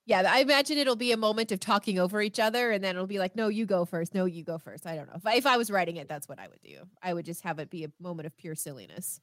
Yeah, 0.05 0.23
I 0.27 0.39
imagine 0.41 0.77
it'll 0.77 0.97
be 0.97 1.13
a 1.13 1.17
moment 1.17 1.53
of 1.53 1.61
talking 1.61 1.97
over 1.97 2.21
each 2.21 2.37
other, 2.37 2.71
and 2.71 2.83
then 2.83 2.93
it'll 2.95 3.07
be 3.07 3.19
like, 3.19 3.37
"No, 3.37 3.47
you 3.47 3.65
go 3.65 3.85
first. 3.85 4.13
No, 4.13 4.25
you 4.25 4.43
go 4.43 4.57
first. 4.57 4.85
I 4.85 4.97
don't 4.97 5.07
know. 5.07 5.15
If 5.15 5.25
I, 5.25 5.35
if 5.35 5.45
I 5.45 5.55
was 5.55 5.71
writing 5.71 5.95
it, 5.95 6.09
that's 6.09 6.27
what 6.27 6.39
I 6.39 6.49
would 6.49 6.61
do. 6.61 6.81
I 7.01 7.13
would 7.13 7.25
just 7.25 7.41
have 7.43 7.57
it 7.59 7.69
be 7.69 7.85
a 7.85 7.91
moment 8.01 8.25
of 8.27 8.35
pure 8.35 8.53
silliness. 8.55 9.21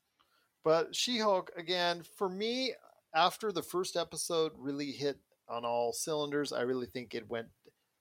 But 0.65 0.95
She 0.95 1.19
Hulk, 1.19 1.51
again, 1.57 2.03
for 2.03 2.29
me, 2.29 2.75
after 3.15 3.51
the 3.53 3.63
first 3.63 3.97
episode 3.97 4.53
really 4.57 4.93
hit 4.93 5.21
on 5.49 5.65
all 5.65 5.93
cylinders, 5.93 6.53
I 6.53 6.63
really 6.63 6.87
think 6.87 7.15
it 7.15 7.29
went, 7.29 7.49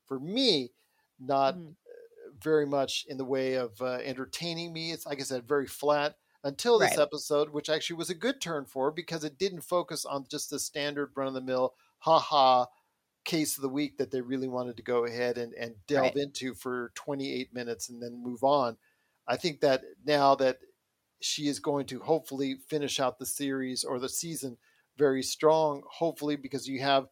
for 0.05 0.19
me, 0.19 0.73
not 1.19 1.61
Mhm. 1.61 1.75
very 2.33 2.65
much 2.65 3.05
in 3.09 3.17
the 3.17 3.25
way 3.25 3.55
of 3.55 3.81
uh, 3.81 3.99
entertaining 4.03 4.73
me. 4.73 4.91
It's, 4.91 5.05
like 5.05 5.19
I 5.19 5.23
said, 5.23 5.47
very 5.47 5.67
flat 5.67 6.17
until 6.43 6.79
this 6.79 6.97
Right. 6.97 6.99
episode, 6.99 7.49
which 7.51 7.69
actually 7.69 7.97
was 7.97 8.09
a 8.09 8.15
good 8.15 8.41
turn 8.41 8.65
for 8.65 8.91
because 8.91 9.23
it 9.23 9.37
didn't 9.37 9.61
focus 9.61 10.05
on 10.05 10.27
just 10.29 10.49
the 10.49 10.59
standard 10.59 11.11
run 11.15 11.27
of 11.27 11.33
the 11.33 11.41
mill, 11.41 11.75
ha 11.99 12.19
ha 12.19 12.67
case 13.25 13.57
of 13.57 13.61
the 13.61 13.69
week 13.69 13.97
that 13.97 14.11
they 14.11 14.21
really 14.21 14.47
wanted 14.47 14.77
to 14.77 14.83
go 14.83 15.05
ahead 15.05 15.37
and, 15.37 15.53
and 15.53 15.75
delve 15.87 16.13
Right. 16.13 16.17
into 16.17 16.53
for 16.55 16.91
28 16.95 17.53
minutes 17.53 17.89
and 17.89 18.01
then 18.01 18.23
move 18.23 18.43
on. 18.43 18.77
I 19.27 19.37
think 19.37 19.61
that 19.61 19.83
now 20.05 20.35
that 20.35 20.59
she 21.21 21.47
is 21.47 21.60
going 21.60 21.86
to 21.88 21.99
hopefully 21.99 22.58
finish 22.67 22.99
out 22.99 23.19
the 23.19 23.25
series 23.25 23.84
or 23.84 23.99
the 23.99 24.10
season 24.10 24.58
very 24.97 25.23
strong, 25.23 25.84
hopefully, 25.89 26.36
because 26.36 26.67
you 26.67 26.82
have 26.82 27.08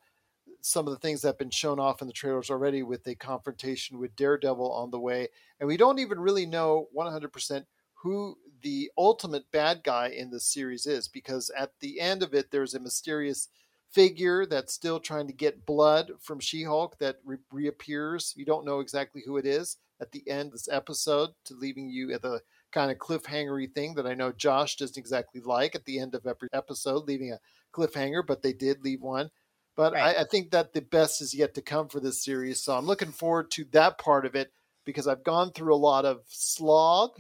some 0.61 0.87
of 0.87 0.93
the 0.93 0.99
things 0.99 1.21
that 1.21 1.29
have 1.29 1.37
been 1.37 1.49
shown 1.49 1.79
off 1.79 2.01
in 2.01 2.07
the 2.07 2.13
trailers 2.13 2.49
already 2.49 2.83
with 2.83 3.05
a 3.07 3.15
confrontation 3.15 3.99
with 3.99 4.15
Daredevil 4.15 4.71
on 4.71 4.91
the 4.91 4.99
way. 4.99 5.27
And 5.59 5.67
we 5.67 5.77
don't 5.77 5.99
even 5.99 6.19
really 6.19 6.45
know 6.45 6.87
100% 6.95 7.65
who 8.03 8.37
the 8.61 8.91
ultimate 8.97 9.51
bad 9.51 9.83
guy 9.83 10.09
in 10.09 10.29
this 10.29 10.45
series 10.45 10.85
is 10.85 11.07
because 11.07 11.51
at 11.57 11.71
the 11.79 11.99
end 11.99 12.23
of 12.23 12.33
it, 12.33 12.51
there's 12.51 12.73
a 12.73 12.79
mysterious 12.79 13.49
figure 13.91 14.45
that's 14.45 14.73
still 14.73 14.99
trying 14.99 15.27
to 15.27 15.33
get 15.33 15.65
blood 15.65 16.11
from 16.19 16.39
She 16.39 16.63
Hulk 16.63 16.97
that 16.99 17.17
re- 17.23 17.37
reappears. 17.51 18.33
You 18.35 18.45
don't 18.45 18.65
know 18.65 18.79
exactly 18.79 19.23
who 19.25 19.37
it 19.37 19.45
is 19.45 19.77
at 20.01 20.11
the 20.11 20.27
end 20.29 20.47
of 20.47 20.51
this 20.53 20.69
episode, 20.69 21.29
to 21.45 21.55
leaving 21.55 21.89
you 21.89 22.13
at 22.13 22.21
the 22.21 22.41
kind 22.71 22.91
of 22.91 22.97
cliffhangery 22.97 23.73
thing 23.73 23.95
that 23.95 24.07
I 24.07 24.13
know 24.13 24.31
Josh 24.31 24.75
doesn't 24.75 24.97
exactly 24.97 25.41
like 25.41 25.75
at 25.75 25.85
the 25.85 25.99
end 25.99 26.15
of 26.15 26.25
every 26.27 26.49
episode, 26.53 27.05
leaving 27.07 27.31
a 27.31 27.39
cliffhanger, 27.73 28.25
but 28.25 28.41
they 28.41 28.53
did 28.53 28.83
leave 28.83 29.01
one. 29.01 29.29
But 29.75 29.93
Right. 29.93 30.17
I, 30.17 30.21
I 30.21 30.23
think 30.25 30.51
that 30.51 30.73
the 30.73 30.81
best 30.81 31.21
is 31.21 31.33
yet 31.33 31.53
to 31.55 31.61
come 31.61 31.87
for 31.89 31.99
this 31.99 32.23
series. 32.23 32.61
So 32.63 32.75
I'm 32.75 32.85
looking 32.85 33.11
forward 33.11 33.51
to 33.51 33.65
that 33.71 33.97
part 33.99 34.25
of 34.25 34.35
it 34.35 34.51
because 34.85 35.07
I've 35.07 35.23
gone 35.23 35.51
through 35.51 35.73
a 35.73 35.77
lot 35.77 36.05
of 36.05 36.23
slog 36.27 37.19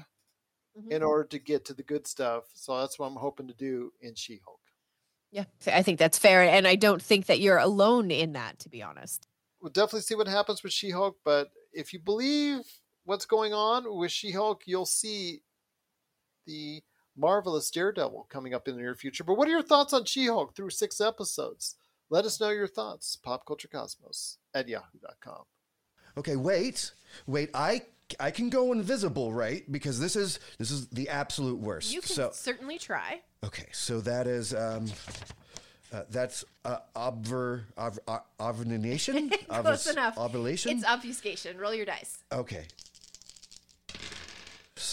Mhm. 0.75 0.91
in 0.91 1.03
order 1.03 1.23
to 1.25 1.39
get 1.39 1.65
to 1.65 1.73
the 1.73 1.83
good 1.83 2.07
stuff. 2.07 2.45
So 2.53 2.79
that's 2.79 2.99
what 2.99 3.07
I'm 3.07 3.15
hoping 3.17 3.47
to 3.47 3.53
do 3.53 3.93
in 4.01 4.15
She 4.15 4.39
Hulk. 4.45 4.61
Yeah, 5.31 5.43
I 5.67 5.83
think 5.83 5.99
that's 5.99 6.17
fair, 6.17 6.41
and 6.43 6.67
I 6.67 6.75
don't 6.75 7.01
think 7.01 7.25
that 7.25 7.39
you're 7.39 7.57
alone 7.57 8.11
in 8.11 8.33
that. 8.33 8.59
To 8.59 8.69
be 8.69 8.81
honest. 8.81 9.27
We'll 9.59 9.71
definitely 9.71 10.01
see 10.01 10.15
what 10.15 10.27
happens 10.27 10.63
with 10.63 10.71
She 10.73 10.91
Hulk. 10.91 11.17
But 11.23 11.51
if 11.73 11.93
you 11.93 11.99
believe 11.99 12.61
what's 13.07 13.25
going 13.25 13.53
on 13.53 13.97
with 13.97 14.11
She 14.11 14.31
Hulk, 14.31 14.63
you'll 14.65 14.85
see 14.85 15.41
the 16.45 16.83
Marvelous 17.15 17.71
Daredevil 17.71 18.27
coming 18.29 18.53
up 18.53 18.67
in 18.67 18.75
the 18.75 18.81
near 18.81 18.93
future. 18.95 19.23
But 19.23 19.35
what 19.37 19.47
are 19.47 19.51
your 19.51 19.63
thoughts 19.63 19.93
on 19.93 20.05
She 20.05 20.27
Hulk 20.27 20.55
through 20.55 20.69
six 20.71 20.99
episodes? 21.01 21.75
Let 22.09 22.25
us 22.25 22.39
know 22.39 22.49
your 22.49 22.67
thoughts. 22.67 23.17
Popculturecosmos 23.25 24.37
at 24.53 24.67
yahoo.com. 24.67 25.43
Okay, 26.17 26.35
wait, 26.35 26.91
wait. 27.25 27.49
I 27.53 27.81
I 28.19 28.31
can 28.31 28.49
go 28.49 28.71
invisible, 28.71 29.33
right? 29.33 29.69
Because 29.71 29.99
this 29.99 30.15
is 30.15 30.39
this 30.57 30.71
is 30.71 30.87
the 30.89 31.09
absolute 31.09 31.59
worst. 31.59 31.93
You 31.93 32.01
can 32.01 32.09
so 32.15 32.29
certainly 32.33 32.77
try. 32.77 33.21
okay, 33.43 33.67
so 33.71 33.99
that 34.01 34.25
is 34.27 34.53
um, 34.53 34.87
uh, 35.93 36.03
that's 36.09 36.43
uh, 36.65 36.77
obver 36.95 37.63
ov- 37.77 37.99
uh, 38.07 38.19
ovulation. 38.39 39.29
Close 39.49 39.87
Ovus- 39.87 39.91
enough. 39.91 40.17
Ovulation. 40.17 40.71
It's 40.77 40.85
obfuscation. 40.85 41.57
Roll 41.57 41.73
your 41.73 41.85
dice. 41.85 42.19
okay. 42.31 42.65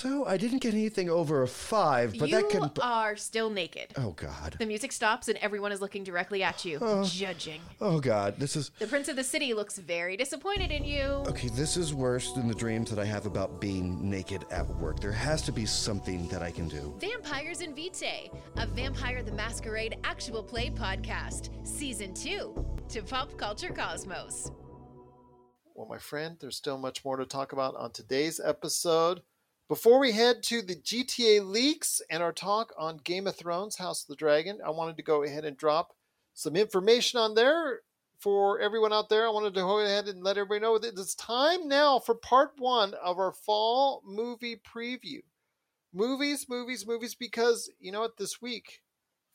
So 0.04 0.26
I 0.26 0.36
didn't 0.36 0.58
get 0.58 0.74
anything 0.74 1.08
over 1.08 1.44
a 1.44 1.48
five, 1.48 2.14
but 2.18 2.28
you 2.28 2.36
that 2.36 2.50
can. 2.50 2.64
You 2.64 2.70
are 2.82 3.16
still 3.16 3.48
naked. 3.48 3.94
Oh 3.96 4.10
God. 4.10 4.54
The 4.58 4.66
music 4.66 4.92
stops 4.92 5.28
and 5.28 5.38
everyone 5.38 5.72
is 5.72 5.80
looking 5.80 6.04
directly 6.04 6.42
at 6.42 6.62
you, 6.62 6.76
oh. 6.82 7.04
judging. 7.04 7.62
Oh 7.80 8.00
God. 8.00 8.34
This 8.38 8.54
is 8.54 8.70
The 8.78 8.86
prince 8.86 9.08
of 9.08 9.16
the 9.16 9.24
city 9.24 9.54
looks 9.54 9.78
very 9.78 10.18
disappointed 10.18 10.70
in 10.70 10.84
you. 10.84 11.04
okay. 11.26 11.48
This 11.48 11.78
is 11.78 11.94
worse 11.94 12.32
than 12.32 12.48
the 12.48 12.54
dreams 12.54 12.90
that 12.90 12.98
I 12.98 13.06
have 13.06 13.24
about 13.24 13.62
being 13.62 14.10
naked 14.10 14.44
at 14.50 14.68
work. 14.76 15.00
There 15.00 15.10
has 15.10 15.40
to 15.40 15.52
be 15.52 15.64
something 15.64 16.28
that 16.28 16.42
I 16.42 16.50
can 16.50 16.68
do. 16.68 16.94
Vampires 17.00 17.62
and 17.62 17.74
Vitae, 17.74 18.28
a 18.58 18.66
Vampire 18.66 19.22
the 19.22 19.32
Masquerade 19.32 19.96
actual 20.04 20.42
play 20.42 20.68
podcast, 20.68 21.48
season 21.66 22.12
two, 22.12 22.62
to 22.90 23.00
Pop 23.02 23.38
Culture 23.38 23.72
Cosmos. 23.72 24.50
Well, 25.74 25.88
my 25.88 25.98
friend, 25.98 26.36
there's 26.38 26.56
still 26.56 26.76
much 26.76 27.06
more 27.06 27.16
to 27.16 27.24
talk 27.24 27.52
about 27.52 27.74
on 27.76 27.90
today's 27.90 28.38
episode. 28.38 29.22
Before 29.66 29.98
we 29.98 30.12
head 30.12 30.42
to 30.44 30.61
the 30.61 30.77
GTA 30.77 31.42
leaks 31.42 32.03
and 32.11 32.22
our 32.22 32.33
talk 32.33 32.74
on 32.77 32.98
Game 32.98 33.27
of 33.27 33.35
Thrones 33.35 33.77
House 33.77 34.03
of 34.03 34.09
the 34.09 34.16
Dragon, 34.16 34.59
I 34.64 34.68
wanted 34.68 34.98
to 34.98 35.03
go 35.03 35.22
ahead 35.22 35.46
and 35.46 35.57
drop 35.57 35.94
some 36.35 36.55
information 36.55 37.18
on 37.18 37.35
there 37.35 37.81
for 38.18 38.61
everyone 38.61 38.92
out 38.92 39.09
there. 39.09 39.27
I 39.27 39.31
wanted 39.31 39.55
to 39.55 39.61
go 39.61 39.79
ahead 39.81 40.07
and 40.07 40.22
let 40.22 40.37
everybody 40.37 40.61
know 40.61 40.77
that 40.77 40.98
it's 40.98 41.14
time 41.14 41.66
now 41.66 41.98
for 41.98 42.14
part 42.14 42.53
one 42.59 42.92
of 43.03 43.18
our 43.18 43.33
fall 43.33 44.03
movie 44.05 44.57
preview. 44.57 45.22
Movies, 45.94 46.44
movies, 46.46 46.87
movies, 46.87 47.14
because 47.14 47.70
you 47.81 47.90
know 47.90 48.00
what? 48.00 48.18
This 48.18 48.42
week, 48.42 48.83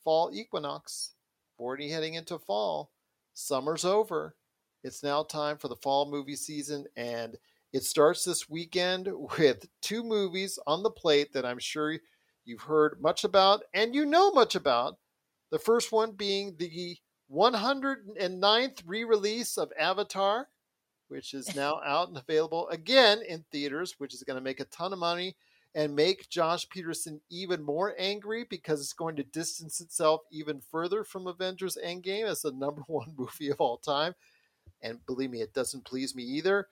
fall 0.03 0.29
equinox, 0.31 1.13
already 1.57 1.89
heading 1.89 2.13
into 2.13 2.37
fall, 2.37 2.91
summer's 3.33 3.83
over. 3.83 4.35
It's 4.83 5.01
now 5.01 5.23
time 5.23 5.57
for 5.57 5.69
the 5.69 5.75
fall 5.75 6.07
movie 6.07 6.35
season, 6.35 6.85
and 6.95 7.35
it 7.73 7.83
starts 7.83 8.23
this 8.23 8.49
weekend 8.49 9.09
with 9.37 9.67
two 9.81 10.03
movies 10.03 10.59
on 10.67 10.83
the 10.83 10.91
plate 10.91 11.33
that 11.33 11.45
I'm 11.45 11.59
sure 11.59 11.97
you've 12.45 12.61
heard 12.61 13.01
much 13.01 13.23
about 13.23 13.63
and 13.73 13.93
you 13.93 14.05
know 14.05 14.31
much 14.31 14.55
about. 14.55 14.97
The 15.51 15.59
first 15.59 15.91
one 15.91 16.11
being 16.11 16.55
the 16.57 16.97
109th 17.31 18.83
re 18.85 19.03
release 19.03 19.57
of 19.57 19.71
Avatar, 19.79 20.47
which 21.07 21.33
is 21.33 21.55
now 21.55 21.81
out 21.83 22.09
and 22.09 22.17
available 22.17 22.67
again 22.69 23.21
in 23.27 23.43
theaters, 23.51 23.95
which 23.97 24.13
is 24.13 24.23
going 24.23 24.37
to 24.37 24.43
make 24.43 24.59
a 24.59 24.65
ton 24.65 24.93
of 24.93 24.99
money 24.99 25.35
and 25.75 25.95
make 25.95 26.29
Josh 26.29 26.67
Peterson 26.69 27.21
even 27.29 27.61
more 27.61 27.93
angry 27.99 28.45
because 28.49 28.81
it's 28.81 28.93
going 28.93 29.15
to 29.17 29.23
distance 29.23 29.81
itself 29.81 30.21
even 30.31 30.61
further 30.71 31.03
from 31.03 31.27
Avengers 31.27 31.77
Endgame 31.83 32.25
as 32.25 32.41
the 32.41 32.51
number 32.55 32.81
one 32.87 33.13
movie 33.15 33.49
of 33.49 33.61
all 33.61 33.77
time. 33.77 34.13
And 34.81 35.05
believe 35.05 35.29
me, 35.29 35.41
it 35.41 35.53
doesn't 35.53 35.85
please 35.85 36.15
me 36.15 36.23
either. 36.23 36.67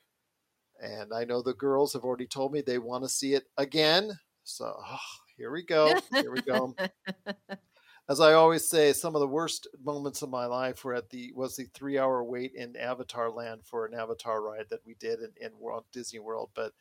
And 0.81 1.13
I 1.13 1.23
know 1.23 1.41
the 1.41 1.53
girls 1.53 1.93
have 1.93 2.03
already 2.03 2.27
told 2.27 2.53
me 2.53 2.61
they 2.61 2.77
want 2.77 3.03
to 3.03 3.09
see 3.09 3.33
it 3.33 3.45
again. 3.57 4.11
So 4.43 4.75
oh, 4.77 4.97
here 5.37 5.51
we 5.51 5.63
go. 5.63 5.99
Here 6.13 6.31
we 6.31 6.41
go. 6.41 6.75
As 8.09 8.21
I 8.21 8.33
always 8.33 8.65
say, 8.65 8.93
some 8.93 9.15
of 9.15 9.19
the 9.19 9.27
worst 9.27 9.67
moments 9.83 10.21
of 10.21 10.29
my 10.29 10.45
life 10.45 10.85
were 10.85 10.93
at 10.93 11.09
the 11.09 11.33
was 11.35 11.57
the 11.57 11.65
three 11.73 11.99
hour 11.99 12.23
wait 12.23 12.53
in 12.55 12.77
Avatar 12.77 13.29
Land 13.29 13.61
for 13.65 13.85
an 13.85 13.93
Avatar 13.93 14.41
ride 14.41 14.67
that 14.69 14.85
we 14.85 14.95
did 14.95 15.19
in, 15.19 15.31
in 15.41 15.51
Walt 15.59 15.85
Disney 15.91 16.19
World. 16.19 16.49
But 16.55 16.71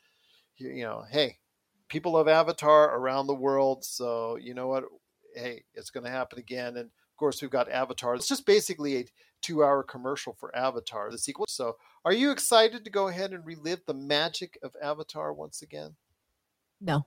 you, 0.56 0.68
you 0.70 0.84
know, 0.84 1.04
hey, 1.10 1.38
people 1.88 2.12
love 2.12 2.28
Avatar 2.28 2.96
around 2.96 3.26
the 3.26 3.34
world, 3.34 3.84
so 3.84 4.36
you 4.36 4.54
know 4.54 4.68
what? 4.68 4.84
Hey, 5.34 5.64
it's 5.74 5.90
going 5.90 6.04
to 6.04 6.10
happen 6.10 6.38
again. 6.38 6.76
And 6.76 6.86
of 6.86 7.16
course, 7.18 7.42
we've 7.42 7.50
got 7.50 7.70
Avatar. 7.70 8.14
It's 8.14 8.28
just 8.28 8.46
basically 8.46 8.96
a 8.96 9.04
two 9.46 9.62
hour 9.62 9.82
commercial 9.82 10.32
for 10.32 10.54
Avatar, 10.56 11.10
the 11.10 11.18
sequel. 11.18 11.46
So, 11.48 11.76
are 12.04 12.12
you 12.12 12.30
excited 12.32 12.84
to 12.84 12.90
go 12.90 13.08
ahead 13.08 13.32
and 13.32 13.46
relive 13.46 13.80
the 13.86 13.94
magic 13.94 14.58
of 14.62 14.74
Avatar 14.82 15.32
once 15.32 15.62
again? 15.62 15.94
No. 16.80 17.06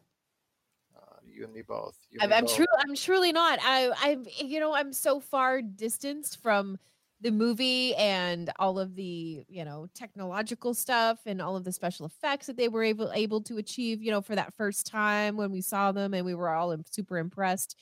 Uh, 0.95 1.17
you 1.25 1.43
and 1.43 1.53
me 1.53 1.61
both. 1.61 1.97
You 2.09 2.19
I'm, 2.21 2.31
I'm 2.31 2.45
both. 2.45 2.55
true. 2.55 2.65
I'm 2.79 2.95
truly 2.95 3.33
not. 3.33 3.59
I, 3.61 3.91
I'm, 4.01 4.25
you 4.37 4.59
know, 4.59 4.73
I'm 4.73 4.93
so 4.93 5.19
far 5.19 5.61
distanced 5.61 6.41
from 6.41 6.77
the 7.21 7.31
movie 7.31 7.93
and 7.95 8.49
all 8.59 8.79
of 8.79 8.95
the, 8.95 9.43
you 9.49 9.65
know, 9.65 9.87
technological 9.93 10.73
stuff 10.73 11.19
and 11.25 11.41
all 11.41 11.57
of 11.57 11.65
the 11.65 11.73
special 11.73 12.05
effects 12.05 12.47
that 12.47 12.55
they 12.55 12.69
were 12.69 12.83
able 12.83 13.11
able 13.13 13.41
to 13.41 13.57
achieve. 13.57 14.01
You 14.01 14.11
know, 14.11 14.21
for 14.21 14.35
that 14.35 14.53
first 14.55 14.87
time 14.87 15.35
when 15.35 15.51
we 15.51 15.59
saw 15.59 15.91
them 15.91 16.13
and 16.13 16.25
we 16.25 16.35
were 16.35 16.49
all 16.49 16.75
super 16.89 17.17
impressed. 17.17 17.75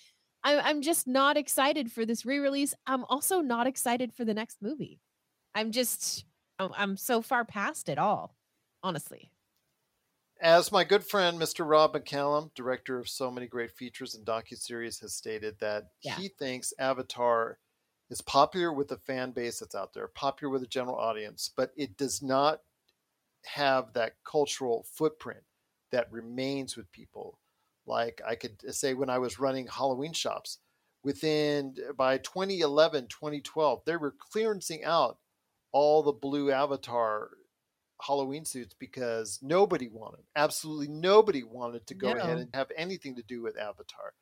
I'm, 0.48 0.62
I'm 0.64 0.82
just 0.82 1.08
not 1.08 1.36
excited 1.36 1.92
for 1.92 2.06
this 2.06 2.26
re-release. 2.26 2.74
I'm 2.88 3.04
also 3.06 3.42
not 3.42 3.68
excited 3.68 4.14
for 4.14 4.24
the 4.24 4.34
next 4.34 4.62
movie. 4.62 5.02
I'm 5.54 5.72
just, 5.74 6.24
I'm- 6.58 6.72
I'm 6.76 6.96
so 6.96 7.22
far 7.22 7.44
past 7.44 7.90
it 7.90 7.98
all, 7.98 8.38
honestly. 8.82 9.30
As 10.40 10.72
my 10.72 10.86
good 10.86 11.04
friend 11.04 11.38
Mr. 11.38 11.68
Rob 11.68 11.94
McCallum, 11.94 12.54
director 12.54 12.98
of 12.98 13.10
so 13.10 13.30
many 13.30 13.48
great 13.48 13.72
features 13.72 14.16
and 14.16 14.26
docuseries, 14.26 15.02
has 15.02 15.14
stated 15.14 15.58
that 15.60 15.90
Yeah. 16.02 16.16
he 16.16 16.30
thinks 16.30 16.74
Avatar 16.80 17.60
is 18.10 18.22
popular 18.22 18.72
with 18.72 18.88
the 18.88 18.98
fan 19.00 19.32
base 19.32 19.60
that's 19.60 19.76
out 19.76 19.94
there, 19.94 20.08
popular 20.08 20.50
with 20.50 20.62
the 20.62 20.68
general 20.68 20.96
audience, 20.96 21.50
but 21.54 21.72
it 21.76 21.98
does 21.98 22.22
not 22.22 22.62
have 23.46 23.92
that 23.94 24.14
cultural 24.24 24.86
footprint 24.94 25.44
that 25.92 26.10
remains 26.10 26.78
with 26.78 26.90
people. 26.94 27.38
Like 27.88 28.22
I 28.28 28.36
could 28.36 28.76
say 28.76 28.94
when 28.94 29.10
I 29.10 29.20
was 29.20 29.40
running 29.40 29.68
Halloween 29.68 30.14
shops, 30.14 30.60
within 31.04 31.76
by 31.96 32.18
2011, 32.18 33.08
2012, 33.08 33.82
they 33.86 33.96
were 33.96 34.14
clearancing 34.34 34.84
out 34.84 35.18
all 35.72 36.04
the 36.04 36.12
blue 36.12 36.52
Avatar 36.52 37.30
Halloween 38.02 38.46
suits 38.46 38.76
because 38.78 39.40
nobody 39.42 39.88
wanted, 39.88 40.24
absolutely 40.36 40.88
nobody 40.90 41.44
wanted 41.44 41.88
to 41.88 41.96
go 41.96 42.12
ahead 42.12 42.38
and 42.38 42.50
have 42.54 42.72
anything 42.76 43.16
to 43.16 43.24
do 43.24 43.42
with 43.42 43.58
Avatar. 43.58 44.14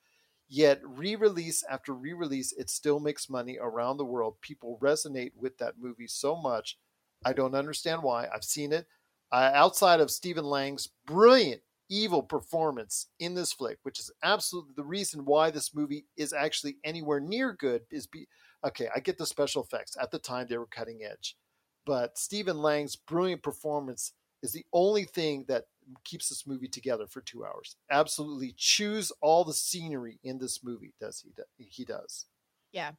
Yet, 0.48 0.80
re 0.84 1.16
release 1.16 1.64
after 1.70 1.94
re 1.94 2.14
release, 2.14 2.54
it 2.54 2.70
still 2.70 3.00
makes 3.00 3.30
money 3.30 3.58
around 3.60 3.98
the 3.98 4.06
world. 4.06 4.36
People 4.42 4.78
resonate 4.82 5.32
with 5.36 5.58
that 5.58 5.80
movie 5.80 6.08
so 6.08 6.36
much. 6.36 6.78
I 7.26 7.34
don't 7.34 7.56
understand 7.56 8.04
why. 8.04 8.28
I've 8.34 8.44
seen 8.44 8.72
it. 8.72 8.86
Uh, 9.32 9.52
outside 9.54 10.00
of 10.00 10.12
Stephen 10.12 10.46
Lang's 10.46 10.88
brilliant 11.08 11.62
evil 11.90 12.24
performance 12.24 13.08
in 13.20 13.34
this 13.34 13.54
flick, 13.54 13.80
which 13.84 14.00
is 14.00 14.12
absolutely 14.24 14.74
the 14.76 14.84
reason 14.84 15.26
why 15.26 15.52
this 15.52 15.76
movie 15.76 16.06
is 16.18 16.34
actually 16.34 16.78
anywhere 16.84 17.20
near 17.20 17.54
good, 17.54 17.84
is 17.92 18.08
be 18.08 18.28
okay. 18.64 18.90
I 18.96 19.00
get 19.00 19.18
the 19.18 19.26
special 19.26 19.64
effects 19.64 19.98
at 20.02 20.12
the 20.12 20.20
time 20.20 20.48
they 20.48 20.58
were 20.58 20.66
cutting 20.68 21.04
edge, 21.04 21.38
but 21.86 22.18
Stephen 22.18 22.58
Lang's 22.58 22.96
brilliant 22.96 23.44
performance 23.44 24.14
is 24.42 24.52
the 24.54 24.66
only 24.74 25.04
thing 25.04 25.46
that 25.48 25.66
keeps 26.04 26.30
this 26.30 26.48
movie 26.48 26.68
together 26.68 27.08
for 27.08 27.22
two 27.22 27.46
hours. 27.46 27.76
Absolutely 27.92 28.54
choose 28.58 29.12
all 29.22 29.44
the 29.44 29.54
scenery 29.54 30.20
in 30.24 30.38
this 30.38 30.64
movie. 30.64 30.94
Does 31.00 31.24
he? 31.58 31.66
He 31.66 31.86
does. 31.86 32.26
Yeah. 32.72 32.92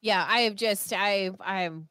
Yeah, 0.00 0.26
I 0.28 0.40
have 0.42 0.56
just 0.56 0.92
I 0.92 1.30
I'm 1.40 1.88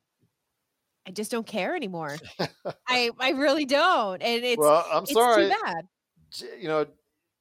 I 1.08 1.12
just 1.12 1.32
don't 1.32 1.48
care 1.48 1.76
anymore. 1.76 2.18
I 2.88 3.10
I 3.20 3.32
really 3.32 3.66
don't. 3.66 4.22
And 4.22 4.44
it's 4.44 4.60
well, 4.60 4.86
I'm 4.92 5.04
it's 5.04 5.14
sorry. 5.14 5.44
too 5.44 5.56
bad. 5.64 5.88
You 6.40 6.68
know, 6.68 6.86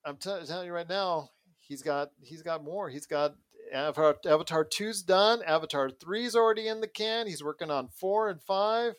I'm 0.05 0.17
t- 0.17 0.31
telling 0.47 0.67
you 0.67 0.73
right 0.73 0.89
now, 0.89 1.31
he's 1.61 1.83
got 1.83 2.11
he's 2.23 2.43
got 2.43 2.65
more. 2.65 2.89
He's 2.89 3.07
got 3.07 3.35
Avatar, 3.73 4.17
Avatar 4.27 4.65
2's 4.65 5.03
done. 5.03 5.43
Avatar 5.47 5.91
3's 5.91 6.35
already 6.35 6.69
in 6.69 6.81
the 6.81 6.89
can. 6.89 7.27
He's 7.27 7.45
working 7.45 7.71
on 7.71 7.89
four 7.89 8.29
and 8.29 8.43
five. 8.43 8.95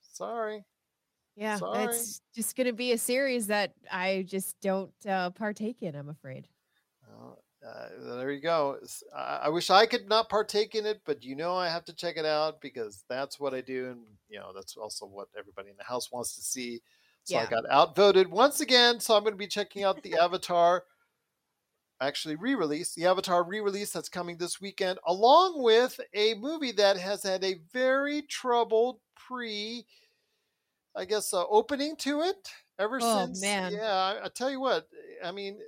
Sorry. 0.00 0.64
Yeah, 1.36 1.56
Sorry. 1.56 1.84
it's 1.84 2.20
just 2.34 2.56
going 2.56 2.66
to 2.66 2.72
be 2.74 2.92
a 2.92 2.98
series 2.98 3.46
that 3.46 3.72
I 3.90 4.26
just 4.28 4.60
don't 4.60 4.92
uh, 5.08 5.30
partake 5.30 5.82
in, 5.82 5.94
I'm 5.94 6.10
afraid. 6.10 6.48
Well, 7.08 7.42
uh, 7.66 8.16
there 8.16 8.30
you 8.30 8.42
go. 8.42 8.78
I 9.16 9.48
wish 9.48 9.70
I 9.70 9.86
could 9.86 10.08
not 10.08 10.28
partake 10.28 10.74
in 10.74 10.84
it, 10.86 11.00
but 11.06 11.24
you 11.24 11.36
know 11.36 11.56
I 11.56 11.68
have 11.68 11.84
to 11.86 11.94
check 11.94 12.16
it 12.16 12.26
out 12.26 12.60
because 12.60 13.04
that's 13.08 13.40
what 13.40 13.54
I 13.54 13.60
do, 13.60 13.90
and 13.90 14.00
you 14.28 14.38
know 14.38 14.52
that's 14.54 14.76
also 14.76 15.06
what 15.06 15.28
everybody 15.38 15.70
in 15.70 15.76
the 15.78 15.84
house 15.84 16.10
wants 16.12 16.34
to 16.36 16.42
see. 16.42 16.80
So 17.24 17.38
I 17.38 17.46
got 17.46 17.64
outvoted 17.70 18.28
once 18.28 18.60
again. 18.60 19.00
So 19.00 19.16
I'm 19.16 19.22
going 19.22 19.34
to 19.34 19.38
be 19.38 19.46
checking 19.46 19.84
out 19.84 20.02
the 20.02 20.14
Avatar, 20.16 20.84
actually 22.00 22.36
re-release, 22.36 22.94
the 22.94 23.06
Avatar 23.06 23.44
re-release 23.44 23.92
that's 23.92 24.08
coming 24.08 24.36
this 24.38 24.60
weekend, 24.60 24.98
along 25.06 25.62
with 25.62 26.00
a 26.14 26.34
movie 26.34 26.72
that 26.72 26.96
has 26.96 27.22
had 27.22 27.44
a 27.44 27.60
very 27.72 28.22
troubled 28.22 29.00
pre, 29.14 29.86
I 30.96 31.04
guess, 31.04 31.32
uh, 31.32 31.44
opening 31.48 31.96
to 31.98 32.20
it 32.22 32.48
ever 32.78 33.00
Oh, 33.00 33.26
since. 33.26 33.40
man. 33.40 33.72
Yeah, 33.72 33.92
I, 33.92 34.24
I 34.24 34.28
tell 34.28 34.50
you 34.50 34.60
what. 34.60 34.88
I 35.22 35.30
mean, 35.32 35.58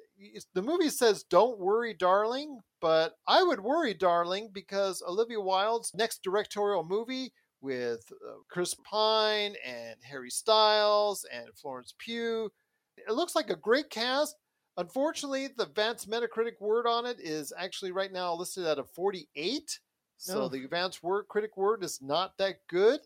the 0.54 0.62
movie 0.62 0.88
says 0.88 1.22
"Don't 1.24 1.58
worry, 1.58 1.94
darling," 1.94 2.60
but 2.80 3.16
I 3.26 3.42
would 3.42 3.60
worry, 3.60 3.94
darling, 3.94 4.50
because 4.52 5.02
Olivia 5.06 5.40
Wilde's 5.40 5.94
next 5.94 6.22
directorial 6.22 6.82
movie 6.84 7.32
with 7.62 8.04
uh, 8.12 8.34
Chris 8.48 8.74
Pine 8.84 9.54
and 9.64 9.96
Harry 10.02 10.30
Styles 10.30 11.24
and 11.32 11.46
Florence 11.54 11.94
Pugh, 11.98 12.50
it 12.96 13.12
looks 13.12 13.34
like 13.34 13.50
a 13.50 13.56
great 13.56 13.88
cast. 13.88 14.36
Unfortunately, 14.76 15.48
the 15.56 15.64
Advanced 15.64 16.10
Metacritic 16.10 16.60
word 16.60 16.86
on 16.86 17.06
it 17.06 17.18
is 17.20 17.52
actually 17.56 17.92
right 17.92 18.12
now 18.12 18.34
listed 18.34 18.64
at 18.66 18.78
a 18.78 18.84
48. 18.84 19.78
So 20.16 20.42
Oh. 20.42 20.48
the 20.48 20.64
advanced 20.64 21.02
word 21.02 21.26
critic 21.28 21.56
word 21.56 21.82
is 21.82 22.00
not 22.00 22.36
that 22.38 22.66
good. 22.68 23.00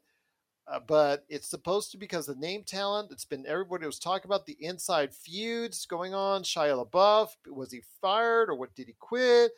Uh, 0.69 0.81
but 0.81 1.25
it's 1.29 1.49
supposed 1.49 1.93
to 1.93 1.97
because 1.99 2.27
the 2.27 2.35
name 2.35 2.65
talent. 2.65 3.13
It's 3.13 3.25
been 3.25 3.47
everybody 3.47 3.87
was 3.87 4.01
talking 4.01 4.29
about 4.29 4.47
the 4.47 4.57
inside 4.61 5.15
feuds 5.15 5.87
going 5.87 6.13
on. 6.13 6.43
Shia 6.43 6.85
LaBeouf 6.85 7.29
was 7.47 7.71
he 7.71 7.83
fired 8.01 8.51
or 8.51 8.57
what? 8.57 8.75
Did 8.75 8.89
he 8.89 8.97
quit? 8.99 9.53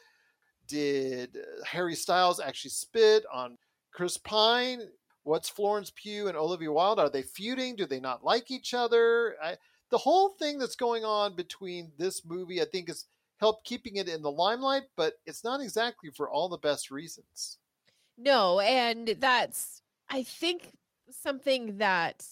Did 0.67 1.37
uh, 1.39 1.65
Harry 1.65 1.95
Styles 1.95 2.41
actually 2.41 2.71
spit 2.73 3.25
on 3.33 3.57
Chris 3.93 4.17
Pine? 4.17 4.83
What's 5.25 5.49
Florence 5.49 5.93
Pugh 5.95 6.29
and 6.29 6.37
Olivia 6.37 6.73
Wilde? 6.73 6.99
Are 6.99 7.11
they 7.11 7.23
feuding? 7.23 7.77
Do 7.77 7.87
they 7.87 8.01
not 8.01 8.25
like 8.25 8.51
each 8.51 8.73
other? 8.73 9.37
I, 9.43 9.57
the 9.91 9.99
whole 9.99 10.31
thing 10.31 10.59
that's 10.59 10.77
going 10.77 11.05
on 11.05 11.35
between 11.35 11.93
this 11.99 12.25
movie, 12.25 12.63
I 12.63 12.65
think, 12.65 12.89
is 12.89 13.07
helped 13.39 13.65
keeping 13.65 13.97
it 13.97 14.09
in 14.09 14.23
the 14.23 14.31
limelight, 14.31 14.85
but 14.97 15.15
it's 15.27 15.45
not 15.45 15.61
exactly 15.61 16.11
for 16.11 16.29
all 16.29 16.49
the 16.49 16.59
best 16.59 16.91
reasons. 16.91 17.59
No, 18.17 18.61
and 18.61 19.17
that's 19.19 19.83
I 20.09 20.23
think 20.23 20.73
something 21.11 21.79
that 21.79 22.27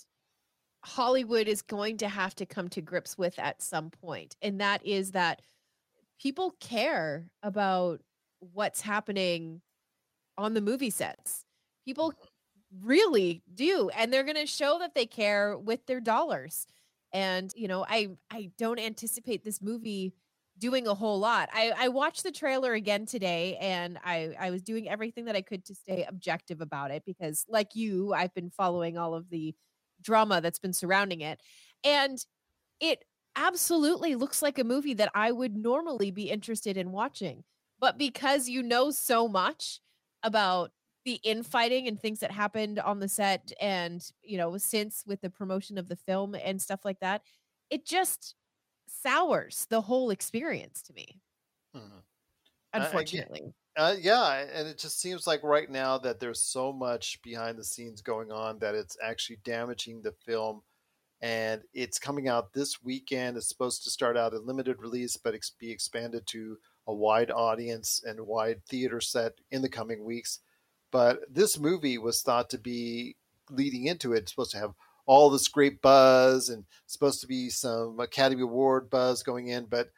Hollywood 0.84 1.48
is 1.48 1.62
going 1.62 1.98
to 1.98 2.08
have 2.08 2.34
to 2.36 2.46
come 2.46 2.68
to 2.70 2.80
grips 2.80 3.16
with 3.16 3.38
at 3.38 3.62
some 3.62 3.90
point, 3.90 4.36
and 4.42 4.60
that 4.60 4.84
is 4.84 5.12
that 5.12 5.42
people 6.20 6.54
care 6.60 7.26
about 7.42 8.00
what's 8.40 8.80
happening 8.80 9.62
on 10.36 10.54
the 10.54 10.60
movie 10.60 10.90
sets. 10.90 11.45
People 11.86 12.10
mm-hmm. 12.10 12.86
really 12.86 13.42
do, 13.54 13.88
and 13.96 14.12
they're 14.12 14.24
going 14.24 14.36
to 14.36 14.46
show 14.46 14.78
that 14.80 14.94
they 14.94 15.06
care 15.06 15.56
with 15.56 15.86
their 15.86 16.00
dollars. 16.00 16.66
And 17.12 17.50
you 17.54 17.68
know, 17.68 17.86
I 17.88 18.08
I 18.30 18.50
don't 18.58 18.78
anticipate 18.78 19.44
this 19.44 19.62
movie 19.62 20.12
doing 20.58 20.86
a 20.86 20.94
whole 20.94 21.18
lot. 21.18 21.48
I, 21.52 21.72
I 21.76 21.88
watched 21.88 22.22
the 22.22 22.32
trailer 22.32 22.72
again 22.72 23.06
today 23.06 23.58
and 23.60 23.98
I, 24.04 24.34
I 24.38 24.50
was 24.50 24.62
doing 24.62 24.88
everything 24.88 25.26
that 25.26 25.36
I 25.36 25.42
could 25.42 25.64
to 25.66 25.74
stay 25.74 26.04
objective 26.08 26.60
about 26.60 26.90
it 26.90 27.02
because, 27.04 27.44
like 27.48 27.74
you, 27.74 28.14
I've 28.14 28.34
been 28.34 28.50
following 28.50 28.96
all 28.96 29.14
of 29.14 29.28
the 29.28 29.54
drama 30.00 30.40
that's 30.40 30.58
been 30.58 30.72
surrounding 30.72 31.20
it. 31.20 31.40
And 31.84 32.18
it 32.80 33.04
absolutely 33.36 34.14
looks 34.14 34.40
like 34.40 34.58
a 34.58 34.64
movie 34.64 34.94
that 34.94 35.10
I 35.14 35.30
would 35.30 35.56
normally 35.56 36.10
be 36.10 36.30
interested 36.30 36.76
in 36.76 36.92
watching. 36.92 37.44
But 37.78 37.98
because 37.98 38.48
you 38.48 38.62
know 38.62 38.90
so 38.90 39.28
much 39.28 39.80
about 40.22 40.70
the 41.06 41.20
infighting 41.24 41.88
and 41.88 42.00
things 42.00 42.20
that 42.20 42.32
happened 42.32 42.80
on 42.80 43.00
the 43.00 43.08
set 43.08 43.52
and, 43.60 44.10
you 44.22 44.38
know, 44.38 44.58
since 44.58 45.04
with 45.06 45.22
the 45.22 45.30
promotion 45.30 45.78
of 45.78 45.88
the 45.88 45.96
film 45.96 46.36
and 46.36 46.62
stuff 46.62 46.84
like 46.84 47.00
that, 47.00 47.22
it 47.70 47.86
just 47.86 48.36
sours 48.88 49.66
the 49.70 49.82
whole 49.82 50.10
experience 50.10 50.82
to 50.84 50.94
me. 50.94 51.20
Mhm. 51.74 52.02
I 52.76 52.98
Unfortunately. 52.98 53.54
Uh, 53.76 53.96
yeah, 54.00 54.38
and 54.52 54.68
it 54.68 54.78
just 54.78 55.00
seems 55.00 55.26
like 55.26 55.42
right 55.42 55.70
now 55.70 55.98
that 55.98 56.20
there's 56.20 56.40
so 56.42 56.72
much 56.72 57.22
behind 57.22 57.58
the 57.58 57.64
scenes 57.64 58.02
going 58.02 58.32
on 58.32 58.58
that 58.60 58.74
it's 58.74 58.96
actually 59.02 59.36
damaging 59.38 60.02
the 60.02 60.12
film. 60.12 60.62
And 61.22 61.64
it's 61.74 61.98
coming 61.98 62.28
out 62.28 62.52
this 62.54 62.82
weekend. 62.82 63.36
It's 63.36 63.48
supposed 63.48 63.84
to 63.84 63.90
start 63.90 64.16
out 64.16 64.34
a 64.34 64.38
limited 64.40 64.80
release, 64.80 65.16
but 65.18 65.34
be 65.58 65.70
expanded 65.72 66.26
to 66.28 66.58
a 66.86 66.94
wide 66.94 67.30
audience 67.30 68.02
and 68.04 68.26
wide 68.26 68.64
theater 68.66 69.00
set 69.00 69.40
in 69.50 69.62
the 69.62 69.68
coming 69.70 70.04
weeks. 70.04 70.40
But 70.96 71.20
this 71.28 71.58
movie 71.58 71.98
was 71.98 72.22
thought 72.22 72.48
to 72.48 72.58
be 72.58 73.16
leading 73.50 73.84
into 73.84 74.14
it. 74.14 74.20
It's 74.20 74.32
supposed 74.32 74.52
to 74.52 74.58
have 74.58 74.72
all 75.04 75.28
this 75.28 75.46
great 75.46 75.82
buzz 75.82 76.48
and 76.48 76.64
supposed 76.86 77.20
to 77.20 77.26
be 77.26 77.50
some 77.50 78.00
Academy 78.00 78.40
Award 78.40 78.88
buzz 78.88 79.22
going 79.22 79.48
in, 79.48 79.66
but 79.66 79.90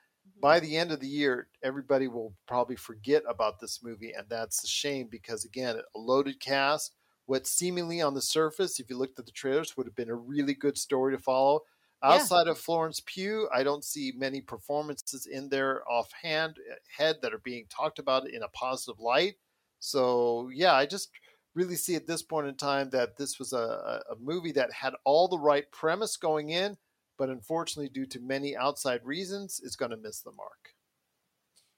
by 0.42 0.59
the 0.59 0.76
end 0.76 0.90
of 0.90 0.99
the 0.99 1.07
year, 1.07 1.46
everybody 1.62 2.09
will 2.09 2.34
probably 2.49 2.74
forget 2.74 3.22
about 3.28 3.61
this 3.61 3.78
movie, 3.80 4.12
and 4.12 4.28
that's 4.28 4.64
a 4.64 4.66
shame 4.66 5.07
because 5.09 5.44
again, 5.44 5.76
a 5.76 5.99
loaded 6.01 6.40
cast. 6.40 6.96
What 7.26 7.46
seemingly 7.46 8.01
on 8.01 8.14
the 8.14 8.20
surface, 8.20 8.80
if 8.80 8.90
you 8.90 8.99
looked 8.99 9.20
at 9.20 9.26
the 9.26 9.30
trailers, 9.30 9.76
would 9.76 9.86
have 9.86 9.94
been 9.94 10.11
a 10.11 10.16
really 10.16 10.55
good 10.55 10.76
story 10.76 11.14
to 11.16 11.22
follow. 11.22 11.61
Yeah. 12.03 12.14
Outside 12.14 12.49
of 12.49 12.59
Florence 12.59 13.01
Pugh, 13.07 13.49
I 13.55 13.62
don't 13.62 13.84
see 13.84 14.12
many 14.16 14.40
performances 14.40 15.26
in 15.26 15.49
there 15.49 15.88
offhand 15.88 16.59
uh, 16.59 16.74
head 16.96 17.18
that 17.22 17.32
are 17.32 17.38
being 17.38 17.66
talked 17.68 18.01
about 18.01 18.28
in 18.28 18.42
a 18.42 18.49
positive 18.49 18.99
light. 18.99 19.36
So 19.81 20.51
yeah, 20.53 20.74
I 20.74 20.87
just 20.87 21.11
really 21.55 21.76
see 21.76 21.95
at 21.97 22.07
this 22.07 22.22
point 22.22 22.47
in 22.47 22.55
time 22.57 22.91
that 22.91 23.16
this 23.16 23.39
was 23.39 23.53
a, 23.53 24.03
a 24.11 24.16
movie 24.20 24.53
that 24.53 24.72
had 24.72 24.95
all 25.05 25.29
the 25.29 25.39
right 25.39 25.70
premise 25.72 26.16
going 26.16 26.51
in, 26.51 26.76
but 27.16 27.31
unfortunately, 27.31 27.89
due 27.89 28.07
to 28.07 28.20
many 28.20 28.57
outside 28.57 29.05
reasons, 29.05 29.61
it's 29.64 29.76
going 29.76 29.91
to 29.91 29.97
miss 29.97 30.20
the 30.20 30.33
mark. 30.33 30.74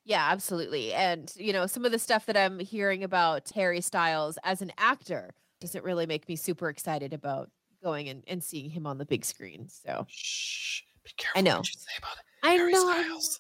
Yeah, 0.05 0.29
absolutely. 0.31 0.93
And, 0.95 1.33
you 1.37 1.53
know, 1.53 1.67
some 1.67 1.85
of 1.85 1.93
the 1.93 1.99
stuff 1.99 2.27
that 2.27 2.37
I'm 2.37 2.59
hearing 2.59 3.05
about 3.05 3.51
Harry 3.51 3.81
Styles 3.81 4.39
as 4.45 4.63
an 4.63 4.73
actor 4.79 5.35
doesn't 5.61 5.85
really 5.85 6.07
make 6.07 6.29
me 6.29 6.37
super 6.37 6.69
excited 6.69 7.13
about 7.13 7.51
going 7.83 8.09
and, 8.09 8.25
and 8.27 8.43
seeing 8.43 8.71
him 8.71 8.87
on 8.87 8.99
the 8.99 9.05
big 9.07 9.25
screen. 9.25 9.69
So 9.69 10.07
Shh, 10.09 10.83
be 11.05 11.11
careful 11.17 11.43
know. 11.43 11.57
what 11.59 11.69
you 11.69 11.79
say 11.79 11.93
about 11.99 12.19
it. 12.19 12.25
I 12.25 12.29
know, 12.29 12.30
I 12.43 12.57
know, 12.57 12.89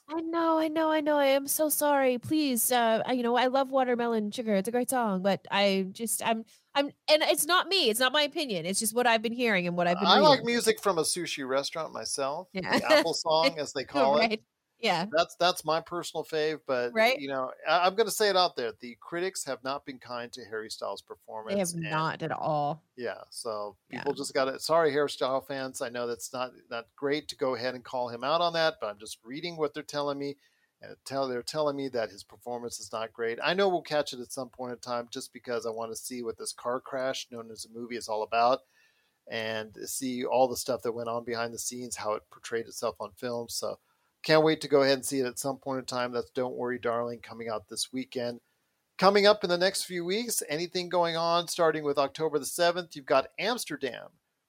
I 0.09 0.21
know, 0.21 0.59
I 0.59 0.69
know, 0.69 0.91
I 0.91 1.01
know. 1.01 1.17
I 1.19 1.27
am 1.27 1.47
so 1.47 1.69
sorry. 1.69 2.19
Please, 2.19 2.71
uh, 2.71 3.03
I- 3.07 3.13
you 3.13 3.23
know, 3.23 3.37
I 3.37 3.47
love 3.47 3.71
Watermelon 3.71 4.31
Sugar. 4.31 4.55
It's 4.57 4.69
a 4.69 4.73
great 4.73 4.91
song, 4.91 5.23
but 5.23 5.47
I 5.51 5.87
just, 5.93 6.23
I'm, 6.25 6.45
I'm, 6.75 6.87
and 7.09 7.23
it's 7.23 7.47
not 7.47 7.69
me. 7.69 7.89
It's 7.91 8.01
not 8.01 8.13
my 8.13 8.23
opinion. 8.23 8.67
It's 8.67 8.79
just 8.79 8.95
what 8.95 9.07
I've 9.07 9.23
been 9.23 9.33
hearing 9.33 9.67
and 9.67 9.77
what 9.77 9.87
I've 9.87 9.99
been. 9.99 10.07
I 10.07 10.19
like 10.21 10.45
music 10.45 10.81
from 10.81 10.99
a 10.99 11.03
sushi 11.03 11.49
restaurant 11.49 11.93
myself. 11.93 12.49
Yeah. 12.53 12.79
The 12.79 12.93
Apple 12.99 13.15
song, 13.15 13.59
as 13.59 13.73
they 13.73 13.85
call 13.97 14.19
it. 14.19 14.43
Yeah. 14.81 15.07
That's 15.13 15.35
that's 15.37 15.65
my 15.65 15.81
personal 15.81 16.25
fave, 16.25 16.61
but 16.67 16.93
Right. 16.95 17.19
you 17.19 17.29
know, 17.29 17.51
I, 17.69 17.87
I'm 17.87 17.95
going 17.95 18.07
to 18.09 18.13
say 18.15 18.29
it 18.31 18.37
out 18.37 18.57
there. 18.57 18.73
The 18.81 18.97
critics 19.01 19.45
have 19.45 19.63
not 19.63 19.85
been 19.85 19.99
kind 19.99 20.33
to 20.33 20.45
Harry 20.47 20.71
Styles' 20.71 21.03
performance. 21.03 21.55
They 21.55 21.59
have 21.59 21.73
and- 21.75 21.91
not 21.91 22.23
at 22.23 22.33
all. 22.33 22.83
Yeah, 22.97 23.19
so 23.31 23.77
Yeah. 23.91 23.99
people 23.99 24.15
just 24.15 24.33
got 24.35 24.49
it. 24.49 24.61
Sorry, 24.63 24.91
Harry 24.93 25.11
Styles 25.11 25.45
fans. 25.47 25.83
I 25.83 25.89
know 25.91 26.07
that's 26.07 26.33
not 26.33 26.53
not 26.71 26.87
great 26.97 27.29
to 27.29 27.37
go 27.37 27.55
ahead 27.55 27.75
and 27.75 27.85
call 27.85 28.09
him 28.09 28.25
out 28.25 28.41
on 28.41 28.53
that, 28.55 28.77
but 28.81 28.89
I'm 28.89 28.99
just 28.99 29.19
reading 29.25 29.57
what 29.57 29.75
they're 29.75 29.83
telling 29.83 30.19
me, 30.19 30.37
and 30.81 30.97
tell 31.05 31.29
they're 31.29 31.43
telling 31.43 31.77
me 31.77 31.89
that 31.89 32.11
his 32.11 32.25
performance 32.25 32.81
is 32.81 32.91
not 32.91 33.13
great. 33.13 33.39
I 33.43 33.53
know 33.53 33.69
we'll 33.69 33.83
catch 33.83 34.13
it 34.15 34.21
at 34.21 34.33
some 34.33 34.49
point 34.49 34.73
in 34.73 34.79
time, 34.79 35.09
just 35.11 35.33
because 35.35 35.67
I 35.67 35.71
want 35.71 35.93
to 35.93 35.97
see 35.97 36.23
what 36.23 36.39
this 36.39 36.53
car 36.55 36.81
crash, 36.81 37.27
known 37.31 37.51
as 37.51 37.67
a 37.67 37.79
movie, 37.79 37.97
is 37.97 38.09
all 38.09 38.23
about, 38.23 38.61
and 39.31 39.77
see 39.85 40.25
all 40.25 40.49
the 40.49 40.57
stuff 40.57 40.81
that 40.83 40.93
went 40.93 41.09
on 41.11 41.25
behind 41.25 41.53
the 41.53 41.59
scenes, 41.59 41.97
how 41.97 42.15
it 42.15 42.23
portrayed 42.31 42.67
itself 42.67 42.97
on 43.01 43.13
film. 43.13 43.49
So. 43.51 43.79
Can't 44.23 44.45
wait 44.45 44.61
to 44.61 44.69
go 44.69 44.83
ahead 44.83 44.95
and 44.95 45.05
see 45.05 45.21
it 45.21 45.27
at 45.27 45.39
some 45.39 45.57
point 45.57 45.79
in 45.79 45.85
time. 45.87 46.13
That's 46.13 46.31
Don't 46.31 46.57
Worry, 46.57 46.79
Darling, 46.79 47.21
coming 47.21 47.49
out 47.49 47.69
this 47.69 47.93
weekend. 47.93 48.41
Coming 48.99 49.27
up 49.27 49.43
in 49.43 49.49
the 49.49 49.57
next 49.57 49.85
few 49.85 50.05
weeks, 50.05 50.43
anything 50.47 50.91
going 50.91 51.17
on 51.17 51.49
starting 51.49 51.85
with 51.85 51.97
October 51.97 52.39
the 52.39 52.45
7th, 52.45 52.95
you've 52.95 53.07
got 53.07 53.29
Amsterdam 53.39 54.09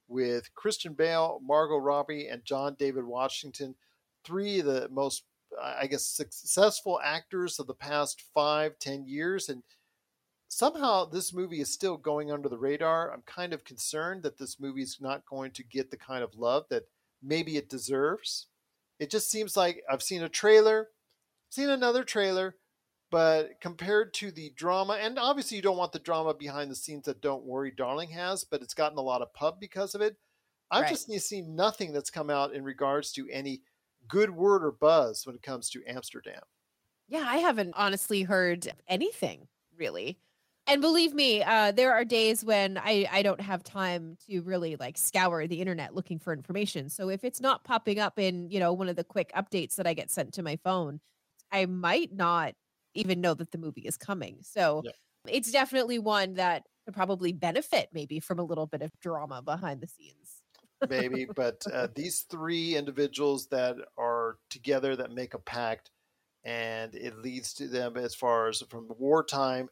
with 0.10 0.54
Christian 0.54 0.94
Bale, 0.94 1.40
Margot 1.42 1.78
Robbie, 1.78 2.28
and 2.28 2.44
John 2.44 2.76
David 2.78 3.06
Washington. 3.06 3.76
Three 4.26 4.60
of 4.60 4.66
the 4.66 4.90
most, 4.92 5.24
I 5.62 5.88
guess, 5.88 6.06
successful 6.06 7.00
actors 7.02 7.60
of 7.60 7.68
the 7.68 7.74
past 7.74 8.22
five, 8.34 8.78
ten 8.78 9.06
years. 9.08 9.48
And 9.48 9.64
somehow 10.50 11.06
this 11.06 11.34
movie 11.34 11.62
is 11.62 11.72
still 11.72 11.96
going 11.96 12.30
under 12.30 12.50
the 12.50 12.58
radar. 12.58 13.14
I'm 13.14 13.24
kind 13.26 13.54
of 13.54 13.64
concerned 13.64 14.24
that 14.24 14.38
this 14.38 14.60
movie 14.60 14.84
is 14.84 14.98
not 15.00 15.26
going 15.26 15.52
to 15.52 15.64
get 15.64 15.92
the 15.92 15.98
kind 15.98 16.26
of 16.26 16.36
love 16.36 16.66
that 16.70 16.90
maybe 17.24 17.56
it 17.56 17.70
deserves. 17.70 18.48
It 19.02 19.12
just 19.12 19.32
seems 19.32 19.58
like 19.58 19.84
I've 19.92 20.04
seen 20.04 20.24
a 20.24 20.30
trailer, 20.30 20.92
seen 21.50 21.70
another 21.70 22.04
trailer, 22.06 22.58
but 23.12 23.60
compared 23.62 24.14
to 24.16 24.32
the 24.32 24.52
drama, 24.52 24.94
and 24.96 25.20
obviously 25.20 25.58
you 25.58 25.64
don't 25.64 25.78
want 25.78 25.92
the 25.94 26.00
drama 26.00 26.34
behind 26.34 26.72
the 26.72 26.76
scenes 26.76 27.06
that 27.06 27.22
Don't 27.22 27.46
Worry 27.46 27.72
Darling 27.72 28.12
has, 28.12 28.46
but 28.46 28.62
it's 28.64 28.74
gotten 28.76 28.98
a 28.98 29.02
lot 29.04 29.22
of 29.22 29.34
pub 29.34 29.60
because 29.60 29.96
of 29.96 30.02
it. 30.02 30.18
I've 30.72 30.86
Right. 30.86 30.88
just 30.88 31.10
seen 31.10 31.56
nothing 31.56 31.94
that's 31.94 32.10
come 32.12 32.30
out 32.30 32.54
in 32.56 32.64
regards 32.64 33.12
to 33.14 33.30
any 33.30 33.64
good 34.08 34.32
word 34.32 34.64
or 34.66 34.72
buzz 34.72 35.26
when 35.28 35.36
it 35.36 35.44
comes 35.44 35.70
to 35.72 35.84
Amsterdam. 35.86 36.44
Yeah, 37.08 37.26
I 37.28 37.38
haven't 37.38 37.74
honestly 37.76 38.24
heard 38.24 38.72
anything 38.88 39.48
really. 39.76 40.20
And 40.68 40.80
believe 40.82 41.14
me, 41.14 41.42
uh, 41.44 41.72
there 41.72 41.92
are 41.94 42.06
days 42.06 42.46
when 42.46 42.78
I, 42.78 43.08
I 43.12 43.24
don't 43.24 43.42
have 43.42 43.64
time 43.64 44.16
to 44.30 44.42
really 44.42 44.76
like 44.76 44.98
scour 44.98 45.48
the 45.48 45.60
internet 45.60 45.96
looking 45.96 46.20
for 46.20 46.34
information. 46.34 46.90
So 46.90 47.10
if 47.10 47.24
it's 47.24 47.42
not 47.42 47.64
popping 47.64 48.00
up 48.00 48.20
in, 48.20 48.50
you 48.50 48.60
know, 48.60 48.72
one 48.72 48.88
of 48.88 48.96
the 48.96 49.04
quick 49.04 49.32
updates 49.36 49.76
that 49.76 49.88
I 49.88 49.94
get 49.94 50.12
sent 50.12 50.34
to 50.36 50.44
my 50.44 50.58
phone, 50.58 51.02
I 51.52 51.66
might 51.66 52.14
not 52.14 52.54
even 52.94 53.22
know 53.22 53.34
that 53.34 53.52
the 53.52 53.58
movie 53.58 53.82
is 53.82 53.98
coming. 53.98 54.40
So 54.44 54.84
Yep. 54.84 54.96
it's 55.28 55.52
definitely 55.52 56.00
one 56.00 56.36
that 56.36 56.68
could 56.86 56.94
probably 56.94 57.34
benefit 57.34 57.90
maybe 57.92 58.20
from 58.20 58.40
a 58.40 58.44
little 58.44 58.68
bit 58.68 58.82
of 58.82 58.92
drama 59.02 59.42
behind 59.42 59.82
the 59.82 59.88
scenes. 59.88 60.42
maybe. 60.84 61.26
but 61.36 61.66
uh, 61.72 61.88
these 61.96 62.24
three 62.24 62.76
individuals 62.76 63.48
that 63.48 63.78
are 63.98 64.38
together 64.50 64.96
that 64.96 65.12
make 65.12 65.34
a 65.34 65.40
pact, 65.40 65.92
and 66.44 66.96
it 66.96 67.18
leads 67.20 67.54
to 67.56 67.68
them 67.68 67.98
as 67.98 68.16
far 68.16 68.50
as 68.50 68.64
from 68.70 68.90
wartime 69.00 69.70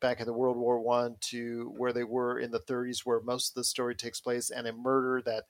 back 0.00 0.20
in 0.20 0.26
the 0.26 0.32
World 0.32 0.56
War 0.56 0.80
One 0.80 1.16
to 1.22 1.72
where 1.76 1.92
they 1.92 2.04
were 2.04 2.38
in 2.38 2.50
the 2.50 2.60
30s, 2.60 3.00
where 3.04 3.20
most 3.20 3.50
of 3.50 3.54
the 3.54 3.64
story 3.64 3.94
takes 3.94 4.20
place, 4.20 4.50
and 4.50 4.66
a 4.66 4.72
murder 4.72 5.22
that 5.26 5.44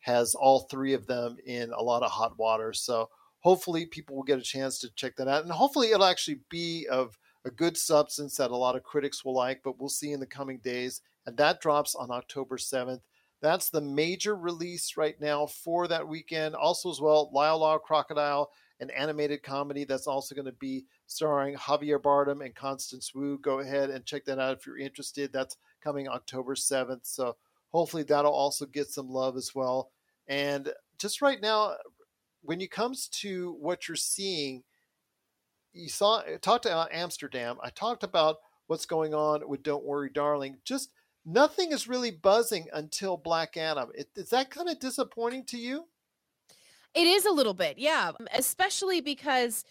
has 0.00 0.34
all 0.34 0.60
three 0.70 0.94
of 0.94 1.06
them 1.06 1.36
in 1.46 1.72
a 1.72 1.82
lot 1.82 2.02
of 2.02 2.10
hot 2.10 2.38
water. 2.38 2.72
So 2.72 3.08
hopefully 3.40 3.86
people 3.86 4.16
will 4.16 4.22
get 4.22 4.38
a 4.38 4.42
chance 4.42 4.78
to 4.78 4.90
check 4.94 5.16
that 5.16 5.28
out, 5.28 5.42
and 5.42 5.52
hopefully 5.52 5.90
it'll 5.90 6.04
actually 6.04 6.40
be 6.50 6.86
of 6.90 7.18
a 7.44 7.50
good 7.50 7.76
substance 7.76 8.36
that 8.36 8.50
a 8.50 8.56
lot 8.56 8.76
of 8.76 8.82
critics 8.82 9.24
will 9.24 9.34
like. 9.34 9.62
But 9.62 9.78
we'll 9.78 9.88
see 9.88 10.12
in 10.12 10.20
the 10.20 10.26
coming 10.26 10.58
days, 10.58 11.00
and 11.26 11.36
that 11.36 11.60
drops 11.60 11.94
on 11.94 12.10
October 12.10 12.56
7th. 12.56 13.00
That's 13.42 13.70
the 13.70 13.80
major 13.80 14.36
release 14.36 14.96
right 14.98 15.18
now 15.18 15.46
for 15.46 15.88
that 15.88 16.06
weekend. 16.06 16.54
Also, 16.54 16.90
as 16.90 17.00
well, 17.00 17.30
Lyle 17.32 17.58
Law 17.58 17.78
Crocodile, 17.78 18.50
an 18.80 18.90
animated 18.90 19.42
comedy 19.42 19.84
that's 19.84 20.06
also 20.06 20.34
going 20.34 20.46
to 20.46 20.52
be 20.52 20.86
starring 21.06 21.56
Javier 21.56 22.00
Bardem 22.00 22.44
and 22.44 22.54
Constance 22.54 23.14
Wu. 23.14 23.38
Go 23.38 23.60
ahead 23.60 23.90
and 23.90 24.06
check 24.06 24.24
that 24.24 24.38
out 24.38 24.56
if 24.56 24.66
you're 24.66 24.78
interested. 24.78 25.32
That's 25.32 25.56
coming 25.82 26.08
October 26.08 26.54
7th. 26.54 27.00
So 27.02 27.36
hopefully 27.70 28.02
that'll 28.02 28.32
also 28.32 28.66
get 28.66 28.88
some 28.88 29.10
love 29.10 29.36
as 29.36 29.54
well. 29.54 29.90
And 30.26 30.72
just 30.98 31.20
right 31.20 31.40
now, 31.40 31.74
when 32.42 32.60
it 32.60 32.70
comes 32.70 33.08
to 33.08 33.56
what 33.60 33.86
you're 33.86 33.96
seeing, 33.96 34.62
you 35.72 35.88
saw 35.88 36.22
talked 36.40 36.66
about 36.66 36.92
Amsterdam. 36.92 37.58
I 37.62 37.70
talked 37.70 38.02
about 38.02 38.38
what's 38.66 38.86
going 38.86 39.14
on 39.14 39.48
with 39.48 39.62
Don't 39.62 39.84
Worry, 39.84 40.10
Darling. 40.10 40.58
Just 40.64 40.90
nothing 41.24 41.72
is 41.72 41.88
really 41.88 42.10
buzzing 42.10 42.68
until 42.72 43.16
Black 43.16 43.56
Adam. 43.56 43.90
Is 44.16 44.30
that 44.30 44.50
kind 44.50 44.68
of 44.68 44.80
disappointing 44.80 45.44
to 45.46 45.58
you? 45.58 45.86
It 46.94 47.06
is 47.06 47.24
a 47.24 47.30
little 47.30 47.54
bit, 47.54 47.78
yeah. 47.78 48.12
Especially 48.34 49.00
because, 49.00 49.64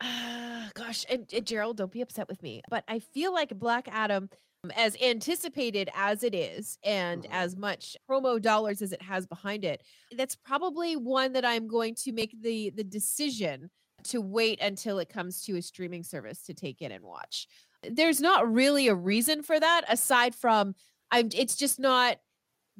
uh, 0.00 0.68
gosh, 0.74 1.04
and, 1.10 1.26
and 1.32 1.46
Gerald, 1.46 1.76
don't 1.76 1.90
be 1.92 2.00
upset 2.02 2.28
with 2.28 2.42
me, 2.42 2.62
but 2.68 2.84
I 2.88 2.98
feel 2.98 3.32
like 3.32 3.58
Black 3.58 3.88
Adam, 3.90 4.28
as 4.76 4.96
anticipated 5.00 5.88
as 5.94 6.22
it 6.22 6.34
is, 6.34 6.78
and 6.82 7.22
Mhm. 7.22 7.30
as 7.30 7.56
much 7.56 7.96
promo 8.10 8.40
dollars 8.40 8.82
as 8.82 8.92
it 8.92 9.02
has 9.02 9.26
behind 9.26 9.64
it, 9.64 9.82
that's 10.16 10.36
probably 10.36 10.96
one 10.96 11.32
that 11.32 11.44
I'm 11.44 11.68
going 11.68 11.94
to 11.96 12.12
make 12.12 12.40
the 12.42 12.70
the 12.70 12.84
decision 12.84 13.70
to 14.04 14.20
wait 14.20 14.60
until 14.60 14.98
it 14.98 15.08
comes 15.08 15.42
to 15.44 15.56
a 15.56 15.62
streaming 15.62 16.02
service 16.04 16.42
to 16.42 16.54
take 16.54 16.82
in 16.82 16.92
and 16.92 17.04
watch. 17.04 17.46
There's 17.82 18.20
not 18.20 18.52
really 18.52 18.88
a 18.88 18.94
reason 18.94 19.42
for 19.42 19.58
that 19.58 19.84
aside 19.88 20.34
from 20.34 20.74
I'm 21.10 21.30
it's 21.34 21.56
just 21.56 21.78
not 21.80 22.18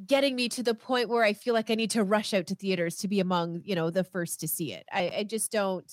getting 0.06 0.36
me 0.36 0.48
to 0.50 0.62
the 0.62 0.74
point 0.74 1.08
where 1.08 1.24
I 1.24 1.32
feel 1.32 1.54
like 1.54 1.70
I 1.70 1.74
need 1.74 1.90
to 1.92 2.04
rush 2.04 2.32
out 2.32 2.46
to 2.48 2.54
theaters 2.54 2.96
to 2.98 3.08
be 3.08 3.20
among, 3.20 3.62
you 3.64 3.74
know, 3.74 3.90
the 3.90 4.04
first 4.04 4.40
to 4.40 4.48
see 4.48 4.72
it. 4.72 4.86
I, 4.92 5.12
I 5.18 5.24
just 5.24 5.50
don't 5.50 5.90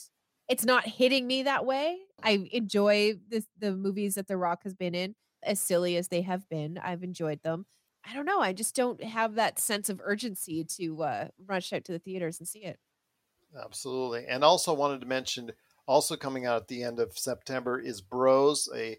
it's 0.48 0.66
not 0.66 0.86
hitting 0.86 1.26
me 1.26 1.44
that 1.44 1.66
way. 1.66 1.98
I 2.24 2.48
enjoy 2.52 3.14
this 3.28 3.48
the 3.58 3.76
movies 3.76 4.16
that 4.16 4.28
The 4.28 4.38
Rock 4.38 4.64
has 4.64 4.74
been 4.74 4.96
in, 4.96 5.16
as 5.44 5.60
silly 5.60 5.98
as 5.98 6.08
they 6.08 6.22
have 6.22 6.48
been. 6.50 6.78
I've 6.78 7.04
enjoyed 7.04 7.42
them. 7.44 7.66
I 8.08 8.14
don't 8.14 8.26
know. 8.26 8.40
I 8.40 8.54
just 8.54 8.76
don't 8.76 9.04
have 9.04 9.36
that 9.36 9.60
sense 9.60 9.90
of 9.90 10.00
urgency 10.04 10.64
to 10.78 11.04
uh, 11.04 11.28
rush 11.44 11.74
out 11.74 11.86
to 11.86 11.92
the 11.92 12.00
theaters 12.00 12.40
and 12.40 12.48
see 12.48 12.64
it. 12.64 12.80
Absolutely. 13.60 14.26
And 14.28 14.44
also 14.44 14.74
wanted 14.74 15.02
to 15.02 15.08
mention, 15.08 15.52
also 15.88 16.16
coming 16.16 16.46
out 16.46 16.62
at 16.62 16.68
the 16.68 16.84
end 16.84 17.00
of 17.00 17.18
September 17.18 17.80
is 17.80 18.02
Bros, 18.02 18.70
a 18.76 18.98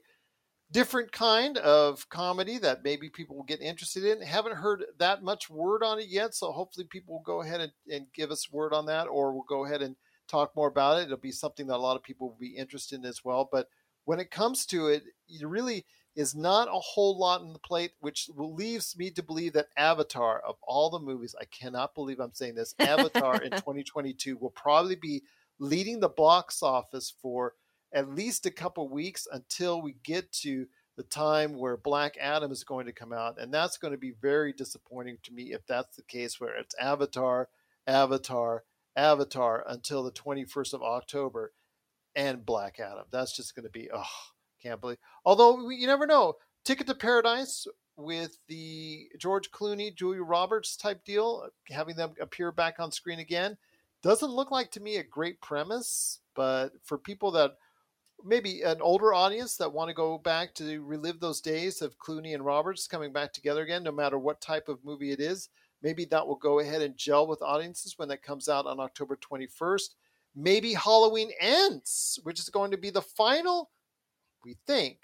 different 0.73 1.13
kind 1.13 1.59
of 1.59 2.09
comedy 2.09 2.59
that 2.59 2.83
maybe 2.83 3.09
people 3.09 3.37
will 3.37 3.45
get 3.45 3.61
interested 3.61 4.05
in. 4.05 4.21
Haven't 4.21 4.57
heard 4.57 4.85
that 4.99 5.23
much 5.23 5.49
word 5.49 5.83
on 5.83 5.99
it 5.99 6.09
yet, 6.09 6.35
so 6.35 6.53
hopefully 6.53 6.87
people 6.91 7.15
will 7.15 7.23
go 7.23 7.43
ahead 7.43 7.61
and, 7.61 7.73
and 7.91 8.07
give 8.15 8.31
us 8.31 8.51
word 8.51 8.73
on 8.73 8.87
that, 8.87 9.05
or 9.05 9.33
we'll 9.33 9.45
go 9.49 9.65
ahead 9.65 9.83
and 9.83 9.97
talk 10.29 10.55
more 10.57 10.69
about 10.69 10.99
it. 10.99 11.05
It'll 11.05 11.19
be 11.19 11.33
something 11.33 11.67
that 11.69 11.77
a 11.77 11.79
lot 11.79 11.97
of 11.97 12.03
people 12.03 12.29
will 12.29 12.39
be 12.39 12.57
interested 12.57 12.99
in 12.99 13.05
as 13.05 13.25
well. 13.25 13.49
But 13.51 13.69
when 14.05 14.21
it 14.21 14.31
comes 14.31 14.67
to 14.67 14.89
it, 14.89 15.05
it 15.29 15.47
really 15.47 15.85
is 16.17 16.35
not 16.35 16.69
a 16.69 16.81
whole 16.81 17.19
lot 17.19 17.43
on 17.43 17.53
the 17.53 17.59
plate, 17.59 17.93
which 18.01 18.31
leaves 18.35 18.97
me 18.97 19.11
to 19.11 19.23
believe 19.23 19.53
that 19.53 19.69
Avatar, 19.77 20.41
of 20.41 20.57
all 20.63 20.91
the 20.91 20.99
movies, 20.99 21.35
I 21.41 21.45
cannot 21.45 21.95
believe 21.95 22.19
I'm 22.19 22.33
saying 22.33 22.55
this, 22.55 22.75
Avatar 22.79 23.43
in 23.43 23.51
2022 23.53 24.39
will 24.39 24.51
probably 24.51 24.97
be 24.97 25.23
leading 25.59 26.01
the 26.01 26.09
box 26.09 26.63
office 26.63 27.13
for 27.21 27.55
at 27.93 28.15
least 28.15 28.47
a 28.47 28.51
couple 28.51 28.89
weeks 28.89 29.27
until 29.31 29.81
we 29.81 29.97
get 30.03 30.33
to 30.33 30.67
the 30.97 31.03
time 31.03 31.59
where 31.59 31.77
Black 31.77 32.17
Adam 32.21 32.51
is 32.51 32.65
going 32.65 32.87
to 32.87 32.93
come 32.93 33.13
out. 33.13 33.39
And 33.39 33.53
that's 33.53 33.77
going 33.77 33.93
to 33.93 33.99
be 33.99 34.15
very 34.21 34.53
disappointing 34.53 35.19
to 35.25 35.33
me 35.33 35.53
if 35.53 35.67
that's 35.67 35.97
the 35.97 36.03
case, 36.03 36.41
where 36.41 36.57
it's 36.57 36.75
Avatar, 36.81 37.49
Avatar, 37.87 38.65
Avatar 38.97 39.65
until 39.69 40.03
the 40.03 40.11
21st 40.11 40.75
of 40.75 40.83
October 40.83 41.53
and 42.15 42.47
Black 42.47 42.81
Adam. 42.81 43.05
That's 43.11 43.37
just 43.37 43.55
going 43.55 43.65
to 43.65 43.71
be, 43.71 43.91
oh, 43.95 44.05
can't 44.63 44.81
believe. 44.81 44.99
Although 45.25 45.69
you 45.71 45.87
never 45.87 46.07
know. 46.07 46.37
Ticket 46.65 46.89
to 46.89 46.95
Paradise 46.95 47.67
with 47.97 48.39
the 48.49 49.09
George 49.19 49.51
Clooney, 49.53 49.95
Julia 49.95 50.23
Roberts 50.23 50.77
type 50.77 51.05
deal, 51.05 51.49
having 51.71 51.95
them 51.95 52.15
appear 52.21 52.51
back 52.51 52.81
on 52.81 52.91
screen 52.91 53.21
again, 53.21 53.57
doesn't 54.03 54.33
look 54.33 54.51
like 54.51 54.73
to 54.73 54.81
me 54.81 54.97
a 54.97 55.05
great 55.05 55.41
premise. 55.41 56.21
But 56.35 56.71
for 56.83 56.99
people 56.99 57.31
that 57.33 57.53
maybe 58.25 58.63
an 58.63 58.81
older 58.81 59.15
audience 59.15 59.57
that 59.57 59.73
want 59.73 59.89
to 59.89 59.95
go 59.95 60.19
back 60.19 60.55
to 60.55 60.83
relive 60.83 61.21
those 61.21 61.41
days 61.41 61.83
of 61.83 61.99
Clooney 61.99 62.35
and 62.35 62.45
Roberts 62.45 62.87
coming 62.87 63.13
back 63.13 63.33
together 63.33 63.63
again, 63.63 63.83
no 63.83 63.93
matter 63.93 64.19
what 64.19 64.41
type 64.41 64.69
of 64.69 64.85
movie 64.85 65.13
it 65.13 65.21
is, 65.21 65.49
maybe 65.83 66.05
that 66.07 66.27
will 66.27 66.37
go 66.37 66.61
ahead 66.61 66.83
and 66.83 66.97
gel 66.97 67.27
with 67.27 67.43
audiences 67.43 67.95
when 67.97 68.09
that 68.09 68.23
comes 68.23 68.49
out 68.49 68.67
on 68.67 68.81
October 68.81 69.17
21st. 69.17 69.95
Maybe 70.35 70.75
Halloween 70.75 71.31
Ends, 71.41 72.19
which 72.25 72.41
is 72.41 72.49
going 72.49 72.71
to 72.71 72.77
be 72.77 72.91
the 72.91 73.03
final, 73.03 73.71
we 74.45 74.57
think, 74.67 74.99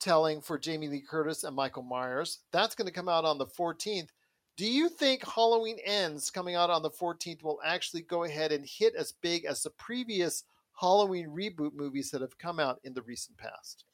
telling 0.00 0.40
for 0.40 0.58
Jamie 0.58 0.88
Lee 0.88 1.00
Curtis 1.00 1.44
and 1.44 1.56
Michael 1.56 1.82
Myers. 1.82 2.40
That's 2.52 2.74
going 2.74 2.86
to 2.86 2.92
come 2.92 3.08
out 3.08 3.24
on 3.24 3.38
the 3.38 3.46
14th. 3.46 4.08
Do 4.56 4.66
you 4.66 4.88
think 4.88 5.26
Halloween 5.26 5.78
Ends 5.84 6.30
coming 6.30 6.54
out 6.54 6.70
on 6.70 6.82
the 6.82 6.90
14th 6.90 7.42
will 7.42 7.60
actually 7.64 8.02
go 8.02 8.24
ahead 8.24 8.52
and 8.52 8.64
hit 8.66 8.94
as 8.94 9.12
big 9.22 9.44
as 9.44 9.62
the 9.62 9.70
previous 9.70 10.44
Halloween 10.78 11.28
reboot 11.28 11.74
movies 11.74 12.10
that 12.10 12.20
have 12.20 12.36
come 12.38 12.60
out 12.60 12.78
in 12.84 12.94
the 12.94 13.02
recent 13.02 13.36
past? 13.38 13.84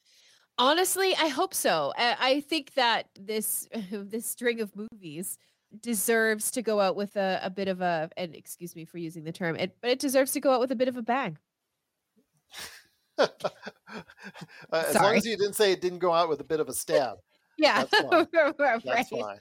Honestly, 0.57 1.15
I 1.15 1.29
hope 1.29 1.53
so. 1.53 1.93
I, 1.97 2.15
I 2.19 2.41
think 2.41 2.73
that 2.75 3.07
this 3.19 3.67
this 3.91 4.25
string 4.25 4.61
of 4.61 4.71
movies 4.75 5.37
deserves 5.81 6.51
to 6.51 6.61
go 6.61 6.79
out 6.79 6.95
with 6.95 7.15
a, 7.15 7.39
a 7.41 7.49
bit 7.49 7.67
of 7.67 7.81
a 7.81 8.09
and 8.17 8.35
excuse 8.35 8.75
me 8.75 8.85
for 8.85 8.97
using 8.99 9.23
the 9.23 9.31
term, 9.31 9.55
it, 9.55 9.75
but 9.81 9.89
it 9.89 9.99
deserves 9.99 10.31
to 10.33 10.39
go 10.39 10.53
out 10.53 10.59
with 10.59 10.71
a 10.71 10.75
bit 10.75 10.87
of 10.87 10.97
a 10.97 11.01
bang. 11.01 11.37
uh, 13.17 13.27
as 14.71 14.95
long 14.95 15.15
as 15.15 15.25
you 15.25 15.37
didn't 15.37 15.55
say 15.55 15.71
it 15.71 15.81
didn't 15.81 15.99
go 15.99 16.13
out 16.13 16.29
with 16.29 16.39
a 16.41 16.43
bit 16.43 16.59
of 16.59 16.69
a 16.69 16.73
stab. 16.73 17.17
Yeah, 17.55 17.83
That's 17.83 18.09
fine. 18.09 18.27
right. 18.33 18.83
That's 18.83 19.09
fine. 19.09 19.37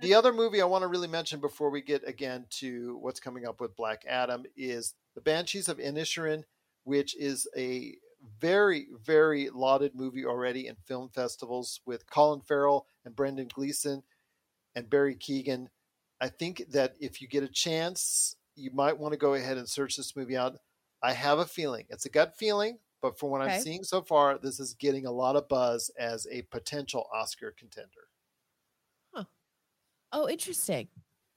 The 0.00 0.14
other 0.14 0.32
movie 0.32 0.60
I 0.60 0.66
want 0.66 0.82
to 0.82 0.88
really 0.88 1.08
mention 1.08 1.40
before 1.40 1.70
we 1.70 1.80
get 1.80 2.06
again 2.06 2.46
to 2.58 2.98
what's 3.00 3.20
coming 3.20 3.46
up 3.46 3.60
with 3.60 3.76
Black 3.76 4.04
Adam 4.08 4.44
is 4.56 4.94
The 5.14 5.20
Banshees 5.20 5.68
of 5.68 5.78
Inisherin, 5.78 6.44
which 6.84 7.16
is 7.16 7.48
a 7.56 7.96
very, 8.40 8.86
very 9.02 9.50
lauded 9.50 9.94
movie 9.94 10.24
already 10.26 10.66
in 10.66 10.76
film 10.84 11.08
festivals 11.08 11.80
with 11.86 12.08
Colin 12.08 12.40
Farrell 12.40 12.86
and 13.04 13.16
Brendan 13.16 13.48
Gleeson 13.52 14.02
and 14.74 14.90
Barry 14.90 15.14
Keoghan. 15.14 15.68
I 16.20 16.28
think 16.28 16.64
that 16.70 16.94
if 17.00 17.20
you 17.20 17.28
get 17.28 17.42
a 17.42 17.48
chance, 17.48 18.36
you 18.56 18.70
might 18.72 18.98
want 18.98 19.12
to 19.12 19.18
go 19.18 19.34
ahead 19.34 19.58
and 19.58 19.68
search 19.68 19.96
this 19.96 20.16
movie 20.16 20.36
out. 20.36 20.56
I 21.02 21.12
have 21.12 21.38
a 21.38 21.44
feeling, 21.44 21.84
it's 21.90 22.06
a 22.06 22.10
gut 22.10 22.34
feeling, 22.36 22.78
but 23.02 23.18
from 23.18 23.30
what 23.30 23.42
Okay. 23.42 23.56
I'm 23.56 23.60
seeing 23.60 23.84
so 23.84 24.00
far, 24.00 24.38
this 24.38 24.58
is 24.58 24.74
getting 24.74 25.04
a 25.06 25.12
lot 25.12 25.36
of 25.36 25.48
buzz 25.48 25.90
as 25.98 26.26
a 26.30 26.42
potential 26.42 27.06
Oscar 27.12 27.50
contender. 27.56 28.08
Oh, 30.14 30.28
interesting. 30.28 30.86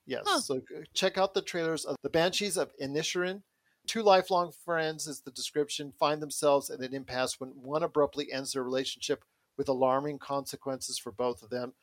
Yes. 0.06 0.24
Huh. 0.26 0.40
So 0.40 0.56
uh, 0.58 0.82
check 0.94 1.18
out 1.18 1.34
the 1.34 1.42
trailers 1.42 1.84
of 1.84 1.96
The 2.04 2.10
Banshees 2.10 2.58
of 2.58 2.72
Inisherin. 2.82 3.42
Two 3.88 4.04
lifelong 4.04 4.52
friends 4.64 5.08
is 5.08 5.22
the 5.22 5.32
description 5.32 5.94
find 6.00 6.22
themselves 6.22 6.70
at 6.70 6.80
an 6.80 6.94
impasse 6.94 7.40
when 7.40 7.50
one 7.50 7.84
abruptly 7.84 8.32
ends 8.32 8.54
their 8.54 8.64
relationship 8.64 9.24
with 9.58 9.68
alarming 9.68 10.20
consequences 10.20 11.00
for 11.00 11.12
both 11.12 11.42
of 11.42 11.50
them. 11.50 11.74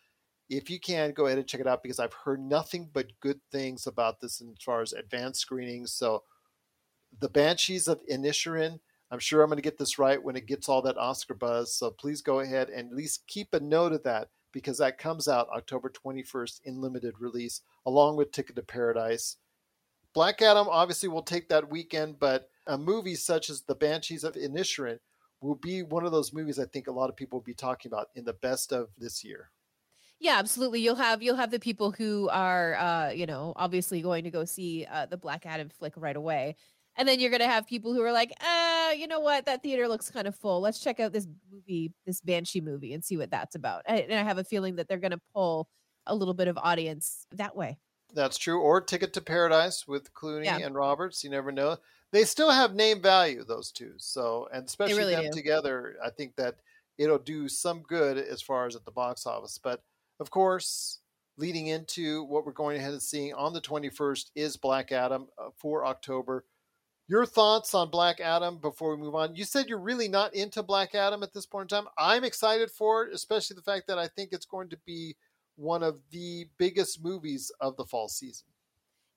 If 0.49 0.70
you 0.70 0.78
can, 0.78 1.12
go 1.12 1.26
ahead 1.26 1.38
and 1.38 1.49
check 1.49 1.61
it 1.61 1.66
out 1.66 1.82
because 1.82 1.99
I've 1.99 2.12
heard 2.12 2.40
nothing 2.40 2.90
but 2.92 3.18
good 3.20 3.40
things 3.51 3.86
about 3.86 4.20
this 4.20 4.40
as 4.40 4.47
far 4.64 4.80
as 4.80 4.92
advanced 4.92 5.40
screenings. 5.40 5.92
So, 5.92 6.22
The 7.18 7.28
Banshees 7.28 7.88
of 7.88 8.01
Inisherin. 8.11 8.78
I'm 9.11 9.18
sure 9.18 9.42
I'm 9.42 9.49
going 9.49 9.59
to 9.59 9.62
get 9.62 9.78
this 9.78 9.99
right 9.99 10.22
when 10.22 10.36
it 10.36 10.47
gets 10.47 10.68
all 10.68 10.82
that 10.82 10.99
Oscar 10.99 11.34
buzz. 11.34 11.76
So 11.76 11.90
please 11.90 12.20
go 12.20 12.40
ahead 12.40 12.68
and 12.68 12.90
at 12.90 12.97
least 12.97 13.26
keep 13.26 13.53
a 13.53 13.61
note 13.61 13.92
of 13.92 14.03
that 14.05 14.28
because 14.55 14.78
that 14.78 14.96
comes 14.96 15.28
out 15.28 15.48
October 15.50 15.90
21st 15.90 16.61
in 16.64 16.80
limited 16.80 17.14
release, 17.18 17.61
along 17.84 18.16
with 18.16 18.30
Ticket 18.30 18.57
to 18.57 18.62
Paradise. 18.62 19.36
Black 20.14 20.40
Adam 20.40 20.68
obviously 20.70 21.09
will 21.09 21.24
take 21.24 21.48
that 21.48 21.68
weekend, 21.68 22.20
but 22.20 22.48
a 22.66 22.78
movie 22.78 23.16
such 23.16 23.50
as 23.50 23.62
The 23.62 23.74
Banshees 23.74 24.22
of 24.22 24.34
Inisherin 24.34 25.00
will 25.40 25.57
be 25.57 25.82
one 25.82 26.07
of 26.07 26.12
those 26.12 26.32
movies 26.32 26.59
I 26.59 26.66
think 26.66 26.86
a 26.86 26.92
lot 26.92 27.11
of 27.11 27.16
people 27.16 27.40
will 27.40 27.44
be 27.44 27.52
talking 27.52 27.90
about 27.90 28.07
in 28.14 28.24
the 28.24 28.32
best 28.32 28.72
of 28.72 28.88
this 28.96 29.24
year. 29.24 29.50
Yeah, 30.20 30.38
absolutely. 30.38 30.80
You'll 30.80 30.94
have 30.94 31.22
you'll 31.22 31.36
have 31.36 31.50
the 31.50 31.59
people 31.59 31.90
who 31.90 32.30
are 32.30 32.76
uh, 32.76 33.11
you 33.11 33.26
know, 33.26 33.52
obviously 33.57 34.00
going 34.00 34.24
to 34.24 34.30
go 34.30 34.44
see 34.44 34.86
uh, 34.90 35.07
the 35.07 35.16
Black 35.16 35.44
Adam 35.44 35.68
flick 35.68 35.92
right 35.96 36.16
away. 36.16 36.57
And 36.97 37.09
then 37.09 37.18
you're 37.20 37.30
going 37.30 37.40
to 37.40 37.47
have 37.49 37.66
people 37.66 37.92
who 37.92 38.03
are 38.03 38.12
like, 38.12 38.32
"Uh, 38.40 38.92
you 38.97 39.07
know 39.07 39.20
what? 39.20 39.47
That 39.47 39.62
theater 39.62 39.88
looks 39.88 40.11
kind 40.11 40.26
of 40.28 40.36
full. 40.36 40.61
Let's 40.61 40.78
check 40.78 41.01
out 41.01 41.12
this 41.12 41.26
movie, 41.53 41.92
this 42.07 42.20
Banshee 42.20 42.61
movie 42.61 42.92
and 42.95 43.05
see 43.05 43.16
what 43.16 43.30
that's 43.30 43.57
about." 43.57 43.82
And 43.86 44.01
and 44.01 44.14
I 44.14 44.22
have 44.22 44.38
a 44.38 44.45
feeling 44.45 44.76
that 44.76 44.88
they're 44.88 44.99
going 44.99 45.11
to 45.11 45.20
pull 45.34 45.68
a 46.07 46.14
little 46.14 46.34
bit 46.34 46.49
of 46.49 46.59
audience 46.59 47.26
that 47.32 47.57
way. 47.57 47.78
That's 48.12 48.38
true. 48.38 48.61
Or 48.61 48.80
Ticket 48.80 49.12
to 49.14 49.20
Paradise 49.20 49.88
with 49.88 50.12
Clooney 50.12 50.45
Yeah. 50.45 50.59
and 50.59 50.74
Roberts. 50.74 51.24
You 51.24 51.30
never 51.30 51.51
know. 51.51 51.78
They 52.12 52.22
still 52.24 52.51
have 52.51 52.74
name 52.74 53.03
value, 53.03 53.42
those 53.42 53.72
two. 53.72 53.95
So, 53.97 54.49
and 54.53 54.64
especially 54.66 54.95
really 54.99 55.14
them 55.16 55.24
do. 55.24 55.30
together, 55.32 55.97
I 56.05 56.11
think 56.11 56.36
that 56.36 56.57
it'll 56.97 57.18
do 57.18 57.49
some 57.49 57.82
good 57.82 58.18
as 58.18 58.40
far 58.40 58.66
as 58.66 58.76
at 58.76 58.84
the 58.84 58.92
box 58.92 59.26
office. 59.26 59.59
But 59.61 59.82
of 60.20 60.30
course, 60.30 61.01
leading 61.38 61.66
into 61.66 62.22
what 62.24 62.47
we're 62.47 62.53
going 62.53 62.76
ahead 62.76 62.92
and 62.92 63.03
seeing 63.03 63.34
on 63.34 63.53
the 63.53 63.61
21st 63.61 64.30
is 64.36 64.57
Black 64.57 64.92
Adam 64.92 65.26
uh, 65.36 65.49
for 65.57 65.84
October. 65.84 66.45
Your 67.07 67.26
thoughts 67.26 67.74
on 67.74 67.90
Black 67.90 68.20
Adam 68.20 68.59
before 68.59 68.96
we 68.96 69.02
move 69.02 69.14
on? 69.14 69.36
You 69.36 69.44
said 69.44 69.66
you're 69.68 69.78
really 69.78 70.09
not 70.09 70.34
into 70.34 70.62
Black 70.62 70.94
Adam 70.94 71.22
at 71.22 71.34
this 71.34 71.44
point 71.44 71.70
in 71.70 71.76
time. 71.76 71.88
I'm 71.98 72.24
excited 72.24 72.70
for 72.70 73.05
it, 73.05 73.14
especially 73.14 73.57
the 73.57 73.62
fact 73.62 73.86
that 73.88 73.98
I 73.98 74.09
think 74.09 74.30
it's 74.32 74.46
going 74.46 74.70
to 74.70 74.78
be 74.86 75.14
one 75.57 75.82
of 75.82 75.98
the 76.11 76.46
biggest 76.59 77.05
movies 77.05 77.52
of 77.61 77.76
the 77.76 77.84
fall 77.84 78.09
season. 78.09 78.46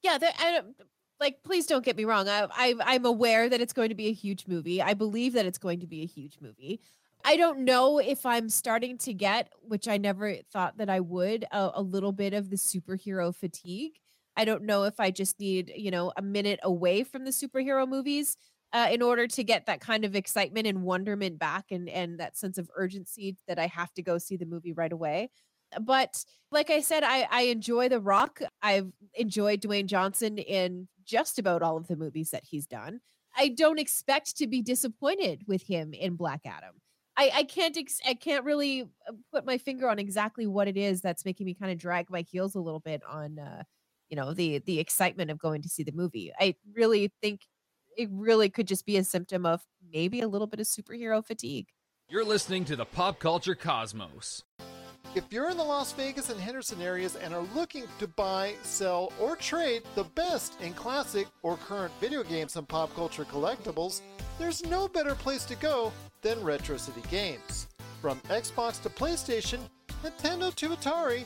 Yeah, 0.03 0.17
I 0.21 0.51
don't, 0.51 0.75
like 1.19 1.41
please 1.43 1.65
don't 1.65 1.83
get 1.83 1.95
me 1.97 2.05
wrong. 2.05 2.27
I, 2.27 2.47
I 2.51 2.75
I'm 2.81 3.05
aware 3.05 3.49
that 3.49 3.61
it's 3.61 3.73
going 3.73 3.89
to 3.89 3.95
be 3.95 4.07
a 4.07 4.13
huge 4.13 4.47
movie. 4.47 4.81
I 4.81 4.93
believe 4.93 5.33
that 5.33 5.45
it's 5.45 5.57
going 5.57 5.79
to 5.79 5.87
be 5.87 6.03
a 6.03 6.05
huge 6.05 6.37
movie. 6.41 6.81
I 7.25 7.35
don't 7.35 7.59
know 7.59 7.97
if 7.97 8.25
I'm 8.25 8.49
starting 8.49 8.97
to 8.99 9.13
get, 9.13 9.51
which 9.61 9.87
I 9.87 9.97
never 9.97 10.35
thought 10.51 10.77
that 10.77 10.89
I 10.89 10.99
would, 10.99 11.45
a, 11.51 11.71
a 11.75 11.81
little 11.81 12.11
bit 12.11 12.33
of 12.33 12.49
the 12.49 12.57
superhero 12.57 13.33
fatigue. 13.33 13.93
I 14.37 14.45
don't 14.45 14.63
know 14.63 14.83
if 14.83 14.99
I 14.99 15.11
just 15.11 15.39
need, 15.39 15.73
you 15.75 15.91
know, 15.91 16.13
a 16.15 16.21
minute 16.21 16.59
away 16.63 17.03
from 17.03 17.25
the 17.25 17.31
superhero 17.31 17.87
movies 17.87 18.37
uh, 18.71 18.87
in 18.91 19.01
order 19.01 19.27
to 19.27 19.43
get 19.43 19.65
that 19.65 19.81
kind 19.81 20.05
of 20.05 20.15
excitement 20.15 20.67
and 20.67 20.83
wonderment 20.83 21.39
back 21.39 21.65
and 21.71 21.89
and 21.89 22.19
that 22.19 22.37
sense 22.37 22.57
of 22.57 22.69
urgency 22.75 23.37
that 23.47 23.59
I 23.59 23.67
have 23.67 23.93
to 23.95 24.03
go 24.03 24.17
see 24.17 24.37
the 24.37 24.45
movie 24.45 24.73
right 24.73 24.91
away. 24.91 25.29
But 25.81 26.23
like 26.51 26.69
I 26.69 26.81
said, 26.81 27.03
I, 27.03 27.27
I 27.29 27.41
enjoy 27.43 27.89
The 27.89 27.99
Rock. 27.99 28.39
I've 28.61 28.91
enjoyed 29.13 29.61
Dwayne 29.61 29.87
Johnson 29.87 30.37
in 30.37 30.87
just 31.03 31.39
about 31.39 31.61
all 31.61 31.75
of 31.77 31.87
the 31.87 31.97
movies 31.97 32.29
that 32.31 32.45
he's 32.45 32.67
done. 32.67 33.01
I 33.35 33.49
don't 33.49 33.79
expect 33.79 34.37
to 34.37 34.47
be 34.47 34.61
disappointed 34.61 35.43
with 35.47 35.63
him 35.63 35.93
in 35.93 36.15
Black 36.15 36.41
Adam. 36.45 36.81
I, 37.17 37.31
I 37.33 37.43
can't 37.43 37.75
ex- 37.77 37.99
I 38.07 38.13
can't 38.13 38.45
really 38.45 38.83
uh, 39.07 39.13
put 39.33 39.45
my 39.45 39.57
finger 39.57 39.89
on 39.89 39.99
exactly 39.99 40.45
what 40.47 40.67
it 40.67 40.77
is 40.77 41.01
that's 41.01 41.25
making 41.25 41.45
me 41.45 41.53
kind 41.53 41.71
of 41.71 41.77
drag 41.77 42.09
my 42.09 42.21
heels 42.21 42.55
a 42.55 42.59
little 42.59 42.79
bit 42.79 43.01
on 43.07 43.39
uh, 43.39 43.63
you 44.09 44.15
know 44.15 44.33
the 44.33 44.59
the 44.59 44.79
excitement 44.79 45.31
of 45.31 45.39
going 45.39 45.61
to 45.61 45.69
see 45.69 45.83
the 45.83 45.91
movie. 45.91 46.31
I 46.39 46.55
really 46.73 47.11
think 47.21 47.41
it 47.97 48.09
really 48.11 48.49
could 48.49 48.67
just 48.67 48.85
be 48.85 48.97
a 48.97 49.03
symptom 49.03 49.45
of 49.45 49.61
maybe 49.91 50.21
a 50.21 50.27
little 50.27 50.47
bit 50.47 50.59
of 50.59 50.67
superhero 50.67 51.25
fatigue. 51.25 51.67
You're 52.09 52.25
listening 52.25 52.63
to 52.65 52.75
the 52.75 52.85
Pop 52.85 53.19
Culture 53.19 53.55
Cosmos. 53.55 54.43
If 55.15 55.25
you're 55.31 55.49
in 55.49 55.57
the 55.57 55.63
Las 55.63 55.93
Vegas 55.93 56.29
and 56.29 56.39
Henderson 56.39 56.81
areas 56.81 57.15
and 57.15 57.33
are 57.33 57.45
looking 57.55 57.85
to 57.99 58.07
buy, 58.07 58.53
sell, 58.61 59.11
or 59.19 59.35
trade 59.35 59.81
the 59.95 60.03
best 60.03 60.61
in 60.61 60.73
classic 60.73 61.27
or 61.41 61.57
current 61.57 61.91
video 61.99 62.23
games 62.23 62.55
and 62.55 62.67
pop 62.67 62.93
culture 62.93 63.25
collectibles, 63.25 64.01
there's 64.37 64.63
no 64.65 64.87
better 64.87 65.15
place 65.15 65.43
to 65.45 65.55
go 65.55 65.91
than 66.21 66.43
Retro 66.43 66.77
City 66.77 67.01
Games. 67.09 67.67
From 68.01 68.19
Xbox 68.29 68.81
to 68.83 68.89
PlayStation, 68.89 69.59
Nintendo 70.03 70.53
to 70.53 70.69
Atari, 70.69 71.25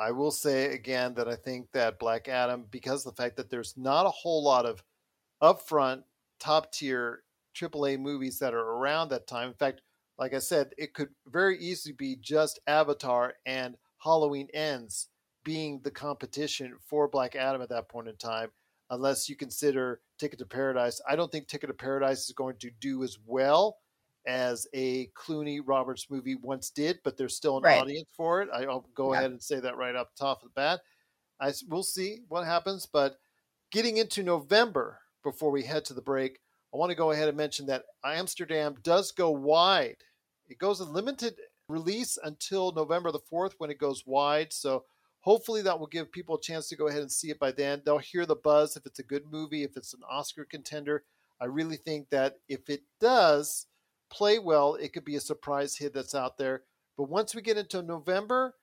I 0.00 0.12
will 0.12 0.30
say 0.30 0.72
again 0.72 1.12
that 1.14 1.28
I 1.28 1.36
think 1.36 1.70
that 1.72 1.98
Black 1.98 2.26
Adam, 2.26 2.64
because 2.70 3.04
of 3.04 3.14
the 3.14 3.22
fact 3.22 3.36
that 3.36 3.50
there's 3.50 3.76
not 3.76 4.06
a 4.06 4.10
whole 4.10 4.42
lot 4.42 4.64
of 4.64 4.82
upfront 5.42 6.04
top 6.38 6.72
tier 6.72 7.22
AAA 7.54 8.00
movies 8.00 8.38
that 8.38 8.54
are 8.54 8.58
around 8.58 9.10
that 9.10 9.26
time. 9.26 9.48
In 9.48 9.54
fact, 9.54 9.82
like 10.18 10.32
I 10.32 10.38
said, 10.38 10.70
it 10.78 10.94
could 10.94 11.10
very 11.26 11.58
easily 11.58 11.92
be 11.92 12.16
just 12.16 12.60
Avatar 12.66 13.34
and 13.44 13.76
Halloween 13.98 14.48
Ends 14.54 15.08
being 15.44 15.80
the 15.82 15.90
competition 15.90 16.76
for 16.86 17.06
Black 17.06 17.36
Adam 17.36 17.60
at 17.60 17.68
that 17.68 17.88
point 17.90 18.08
in 18.08 18.16
time, 18.16 18.48
unless 18.88 19.28
you 19.28 19.36
consider 19.36 20.00
Ticket 20.18 20.38
to 20.38 20.46
Paradise. 20.46 21.00
I 21.08 21.14
don't 21.14 21.30
think 21.30 21.46
Ticket 21.46 21.68
to 21.68 21.74
Paradise 21.74 22.26
is 22.26 22.34
going 22.34 22.56
to 22.60 22.70
do 22.80 23.02
as 23.02 23.18
well 23.26 23.78
as 24.26 24.66
a 24.74 25.06
Clooney 25.08 25.60
Roberts 25.64 26.10
movie 26.10 26.34
once 26.36 26.70
did, 26.70 27.00
but 27.04 27.16
there's 27.16 27.36
still 27.36 27.56
an 27.58 27.62
Right. 27.64 27.80
audience 27.80 28.10
for 28.16 28.42
it. 28.42 28.48
I- 28.52 28.64
I'll 28.64 28.86
go 28.94 29.12
Yeah. 29.12 29.20
ahead 29.20 29.30
and 29.32 29.42
say 29.42 29.60
that 29.60 29.76
right 29.76 29.96
up 29.96 30.14
top 30.14 30.42
of 30.42 30.48
the 30.48 30.54
bat. 30.54 30.82
I 31.40 31.52
we'll 31.68 31.82
see 31.82 32.22
what 32.28 32.44
happens, 32.44 32.86
but 32.86 33.18
getting 33.70 33.96
into 33.96 34.22
November 34.22 35.00
before 35.22 35.50
we 35.50 35.62
head 35.62 35.84
to 35.86 35.94
the 35.94 36.02
break, 36.02 36.40
I 36.72 36.76
want 36.76 36.90
to 36.90 36.96
go 36.96 37.10
ahead 37.12 37.28
and 37.28 37.36
mention 37.36 37.66
that 37.66 37.86
Amsterdam 38.04 38.78
does 38.82 39.10
go 39.12 39.30
wide. 39.30 40.04
It 40.48 40.58
goes 40.58 40.80
a 40.80 40.84
limited 40.84 41.40
release 41.68 42.16
until 42.18 42.72
November 42.72 43.10
the 43.10 43.20
4th 43.20 43.54
when 43.58 43.70
it 43.70 43.78
goes 43.78 44.06
wide. 44.06 44.52
So 44.52 44.84
hopefully 45.20 45.62
that 45.62 45.78
will 45.78 45.86
give 45.86 46.10
people 46.12 46.36
a 46.36 46.40
chance 46.40 46.68
to 46.68 46.76
go 46.76 46.88
ahead 46.88 47.02
and 47.02 47.10
see 47.12 47.30
it 47.30 47.38
by 47.38 47.52
then. 47.52 47.82
They'll 47.84 47.98
hear 47.98 48.26
the 48.26 48.36
buzz 48.36 48.76
if 48.76 48.86
it's 48.86 48.98
a 48.98 49.04
good 49.04 49.26
movie, 49.30 49.62
if 49.62 49.76
it's 49.76 49.94
an 49.94 50.02
Oscar 50.08 50.44
contender. 50.44 51.04
I 51.40 51.46
really 51.46 51.76
think 51.76 52.10
that 52.10 52.38
if 52.48 52.68
it 52.68 52.82
does 53.00 53.66
play 54.10 54.38
well, 54.38 54.74
it 54.74 54.92
could 54.92 55.04
be 55.04 55.16
a 55.16 55.20
surprise 55.20 55.76
hit 55.76 55.92
that's 55.94 56.14
out 56.14 56.36
there. 56.38 56.62
But 56.96 57.08
once 57.08 57.34
we 57.34 57.42
get 57.42 57.56
into 57.56 57.82
November, 57.82 58.54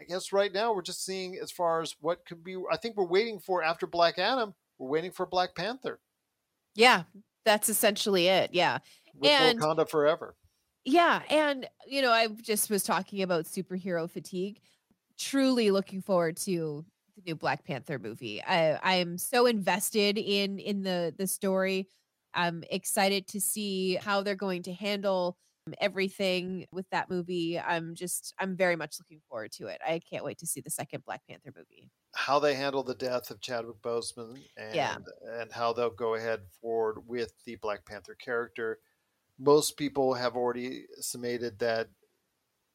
I 0.00 0.04
guess 0.04 0.32
right 0.32 0.52
now 0.52 0.72
we're 0.72 0.82
just 0.82 1.04
seeing 1.04 1.36
as 1.42 1.50
far 1.50 1.80
as 1.82 1.94
what 2.00 2.24
could 2.24 2.42
be. 2.42 2.56
I 2.70 2.76
think 2.76 2.96
we're 2.96 3.04
waiting 3.04 3.38
for 3.38 3.62
after 3.62 3.86
Black 3.86 4.18
Adam, 4.18 4.54
we're 4.78 4.88
waiting 4.88 5.10
for 5.10 5.26
Black 5.26 5.54
Panther 5.54 6.00
Yeah, 6.74 7.02
that's 7.44 7.68
essentially 7.68 8.28
it. 8.28 8.50
Yeah. 8.54 8.78
with 9.14 9.30
And- 9.30 9.60
Wakanda 9.60 9.88
Forever. 9.88 10.36
Yeah, 10.86 11.20
and 11.28 11.68
you 11.86 12.00
know, 12.00 12.10
I 12.10 12.28
just 12.28 12.70
was 12.70 12.82
talking 12.82 13.20
about 13.20 13.44
superhero 13.44 14.08
fatigue. 14.10 14.60
Truly 15.18 15.70
looking 15.70 16.00
forward 16.00 16.38
to 16.38 16.82
the 17.16 17.22
new 17.26 17.34
Black 17.34 17.64
Panther 17.64 17.98
movie. 17.98 18.42
I 18.42 18.78
I'm 18.82 19.18
so 19.18 19.44
invested 19.44 20.16
in 20.16 20.58
in 20.58 20.82
the 20.82 21.14
the 21.18 21.26
story. 21.26 21.86
I'm 22.34 22.64
excited 22.70 23.26
to 23.28 23.40
see 23.40 23.96
how 23.96 24.22
they're 24.22 24.34
going 24.34 24.62
to 24.64 24.72
handle 24.72 25.36
everything 25.80 26.66
with 26.72 26.88
that 26.90 27.10
movie. 27.10 27.58
I'm 27.58 27.94
just 27.94 28.34
I'm 28.38 28.56
very 28.56 28.76
much 28.76 28.96
looking 28.98 29.20
forward 29.28 29.52
to 29.52 29.66
it. 29.66 29.80
I 29.86 30.00
can't 30.00 30.24
wait 30.24 30.38
to 30.38 30.46
see 30.46 30.60
the 30.60 30.70
second 30.70 31.04
Black 31.04 31.20
Panther 31.28 31.52
movie. 31.56 31.90
how 32.14 32.40
they 32.40 32.54
handle 32.54 32.82
the 32.82 32.94
death 32.94 33.30
of 33.30 33.40
Chadwick 33.40 33.80
Boseman 33.82 34.38
and 34.56 34.74
Yeah. 34.74 34.96
and 35.40 35.52
how 35.52 35.72
they'll 35.72 35.90
go 35.90 36.14
ahead 36.14 36.40
forward 36.60 37.06
with 37.06 37.32
the 37.44 37.56
Black 37.56 37.84
Panther 37.86 38.14
character. 38.16 38.80
Most 39.38 39.76
people 39.76 40.14
have 40.14 40.34
already 40.34 40.86
summated 41.00 41.58
that 41.60 41.88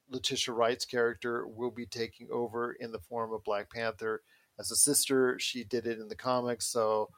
Letitia 0.09 0.53
Wright's 0.53 0.85
character 0.85 1.47
will 1.47 1.71
be 1.71 1.85
taking 1.85 2.27
over 2.31 2.73
in 2.73 2.91
the 2.91 2.99
form 2.99 3.33
of 3.33 3.43
Black 3.43 3.71
Panther 3.71 4.21
as 4.59 4.71
a 4.71 4.75
sister. 4.75 5.37
She 5.39 5.63
did 5.63 5.87
it 5.87 5.99
in 5.99 6.07
the 6.07 6.15
comics, 6.15 6.67
so 6.67 7.09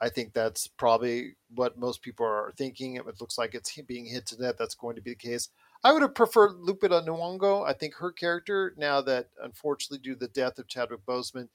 I 0.00 0.08
think 0.08 0.32
that's 0.32 0.66
probably 0.66 1.36
what 1.54 1.78
most 1.78 2.02
people 2.02 2.24
are 2.26 2.52
thinking. 2.56 2.96
It 2.96 3.20
looks 3.20 3.36
like 3.36 3.54
it's 3.54 3.76
being 3.82 4.06
hinted 4.06 4.40
at 4.40 4.56
that's 4.56 4.74
going 4.74 4.96
to 4.96 5.02
be 5.02 5.10
the 5.10 5.16
case. 5.16 5.48
I 5.84 5.92
would 5.92 6.02
have 6.02 6.14
preferred 6.14 6.52
Lupita 6.52 7.04
Nyong'o. 7.06 7.66
I 7.66 7.72
think 7.72 7.94
her 7.94 8.10
character, 8.12 8.74
now 8.76 9.00
that 9.02 9.28
unfortunately 9.42 10.02
due 10.02 10.14
to 10.14 10.20
the 10.20 10.28
death 10.28 10.58
of 10.58 10.68
Chadwick 10.68 11.04
Boseman, 11.06 11.48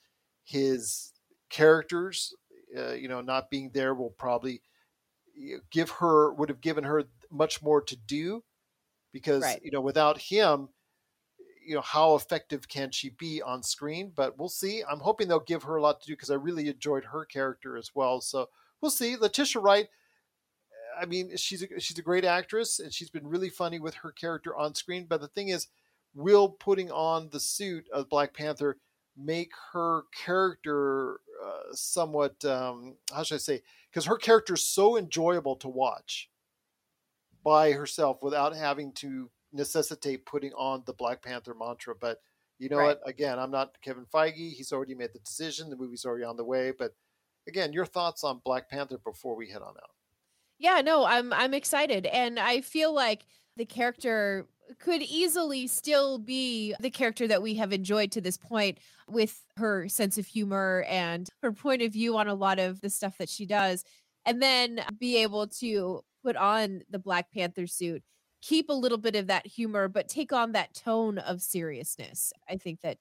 his 0.44 1.12
characters, 1.50 2.34
uh, 2.76 2.92
you 2.92 3.08
know, 3.08 3.20
not 3.20 3.50
being 3.50 3.70
there 3.70 3.94
will 3.94 4.10
probably 4.10 4.62
give 5.70 5.90
her 5.90 6.32
would 6.32 6.48
have 6.48 6.60
given 6.60 6.84
her 6.84 7.04
much 7.30 7.62
more 7.62 7.82
to 7.82 7.96
do 7.96 8.42
because 9.12 9.42
Right. 9.42 9.60
you 9.62 9.70
know 9.70 9.80
without 9.82 10.18
him 10.18 10.68
you 11.66 11.74
know 11.74 11.80
how 11.80 12.14
effective 12.14 12.68
can 12.68 12.90
she 12.90 13.10
be 13.10 13.42
on 13.42 13.62
screen 13.62 14.12
but 14.14 14.38
we'll 14.38 14.48
see 14.48 14.82
i'm 14.90 15.00
hoping 15.00 15.28
they'll 15.28 15.40
give 15.40 15.62
her 15.62 15.76
a 15.76 15.82
lot 15.82 16.00
to 16.00 16.06
do 16.06 16.12
because 16.12 16.30
i 16.30 16.34
really 16.34 16.68
enjoyed 16.68 17.04
her 17.04 17.24
character 17.24 17.76
as 17.76 17.90
well 17.94 18.20
so 18.20 18.48
we'll 18.80 18.90
see 18.90 19.16
letitia 19.16 19.60
wright 19.60 19.88
i 21.00 21.04
mean 21.04 21.36
she's 21.36 21.62
a, 21.62 21.80
she's 21.80 21.98
a 21.98 22.02
great 22.02 22.24
actress 22.24 22.78
and 22.78 22.92
she's 22.92 23.10
been 23.10 23.26
really 23.26 23.50
funny 23.50 23.78
with 23.78 23.94
her 23.94 24.12
character 24.12 24.56
on 24.56 24.74
screen 24.74 25.06
but 25.08 25.20
the 25.20 25.28
thing 25.28 25.48
is 25.48 25.68
will 26.14 26.48
putting 26.48 26.90
on 26.90 27.28
the 27.30 27.40
suit 27.40 27.86
of 27.92 28.08
black 28.08 28.32
panther 28.32 28.78
make 29.16 29.52
her 29.72 30.04
character 30.14 31.20
uh, 31.44 31.72
somewhat 31.72 32.42
um, 32.44 32.96
how 33.12 33.22
should 33.22 33.36
I 33.36 33.38
say? 33.38 33.62
Because 33.90 34.04
her 34.06 34.16
character 34.16 34.54
is 34.54 34.68
so 34.68 34.96
enjoyable 34.96 35.56
to 35.56 35.68
watch 35.68 36.30
by 37.42 37.72
herself 37.72 38.22
without 38.22 38.54
having 38.54 38.92
to 38.92 39.30
necessitate 39.52 40.26
putting 40.26 40.52
on 40.54 40.82
the 40.86 40.92
Black 40.94 41.22
Panther 41.22 41.54
mantra. 41.54 41.94
But 41.94 42.18
you 42.58 42.68
know 42.68 42.78
Right. 42.78 42.98
what? 42.98 43.08
Again, 43.08 43.38
I'm 43.38 43.50
not 43.50 43.80
Kevin 43.82 44.06
Feige. 44.06 44.52
He's 44.52 44.72
already 44.72 44.94
made 44.94 45.12
the 45.12 45.18
decision. 45.20 45.70
The 45.70 45.76
movie's 45.76 46.04
already 46.04 46.24
on 46.24 46.36
the 46.36 46.44
way. 46.44 46.72
But 46.72 46.92
again, 47.46 47.72
your 47.72 47.86
thoughts 47.86 48.24
on 48.24 48.40
Black 48.44 48.68
Panther 48.68 48.98
before 48.98 49.36
we 49.36 49.48
head 49.50 49.62
on 49.62 49.76
out. 49.76 49.90
Yeah, 50.58 50.80
no, 50.80 51.04
I'm 51.04 51.32
I'm 51.32 51.52
excited 51.52 52.06
and 52.06 52.38
I 52.38 52.62
feel 52.62 52.92
like 52.94 53.26
the 53.56 53.66
character 53.66 54.46
could 54.78 55.02
easily 55.02 55.66
still 55.66 56.18
be 56.18 56.74
the 56.80 56.90
character 56.90 57.28
that 57.28 57.42
we 57.42 57.54
have 57.54 57.72
enjoyed 57.72 58.10
to 58.12 58.20
this 58.20 58.36
point 58.38 58.78
with 59.08 59.44
her 59.58 59.86
sense 59.88 60.18
of 60.18 60.26
humor 60.26 60.84
and 60.88 61.28
her 61.42 61.52
point 61.52 61.82
of 61.82 61.92
view 61.92 62.16
on 62.16 62.26
a 62.26 62.34
lot 62.34 62.58
of 62.58 62.80
the 62.80 62.90
stuff 62.90 63.16
that 63.18 63.28
she 63.28 63.46
does 63.46 63.84
and 64.24 64.42
then 64.42 64.82
be 64.98 65.18
able 65.18 65.46
to 65.46 66.02
put 66.24 66.36
on 66.36 66.82
the 66.90 66.98
Black 66.98 67.30
Panther 67.30 67.66
suit 67.68 68.02
keep 68.42 68.68
a 68.68 68.74
little 68.74 68.98
bit 68.98 69.16
of 69.16 69.26
that 69.26 69.46
humor 69.46 69.88
but 69.88 70.08
take 70.08 70.32
on 70.32 70.52
that 70.52 70.74
tone 70.74 71.18
of 71.18 71.42
seriousness. 71.42 72.32
I 72.48 72.56
think 72.56 72.80
that 72.82 72.98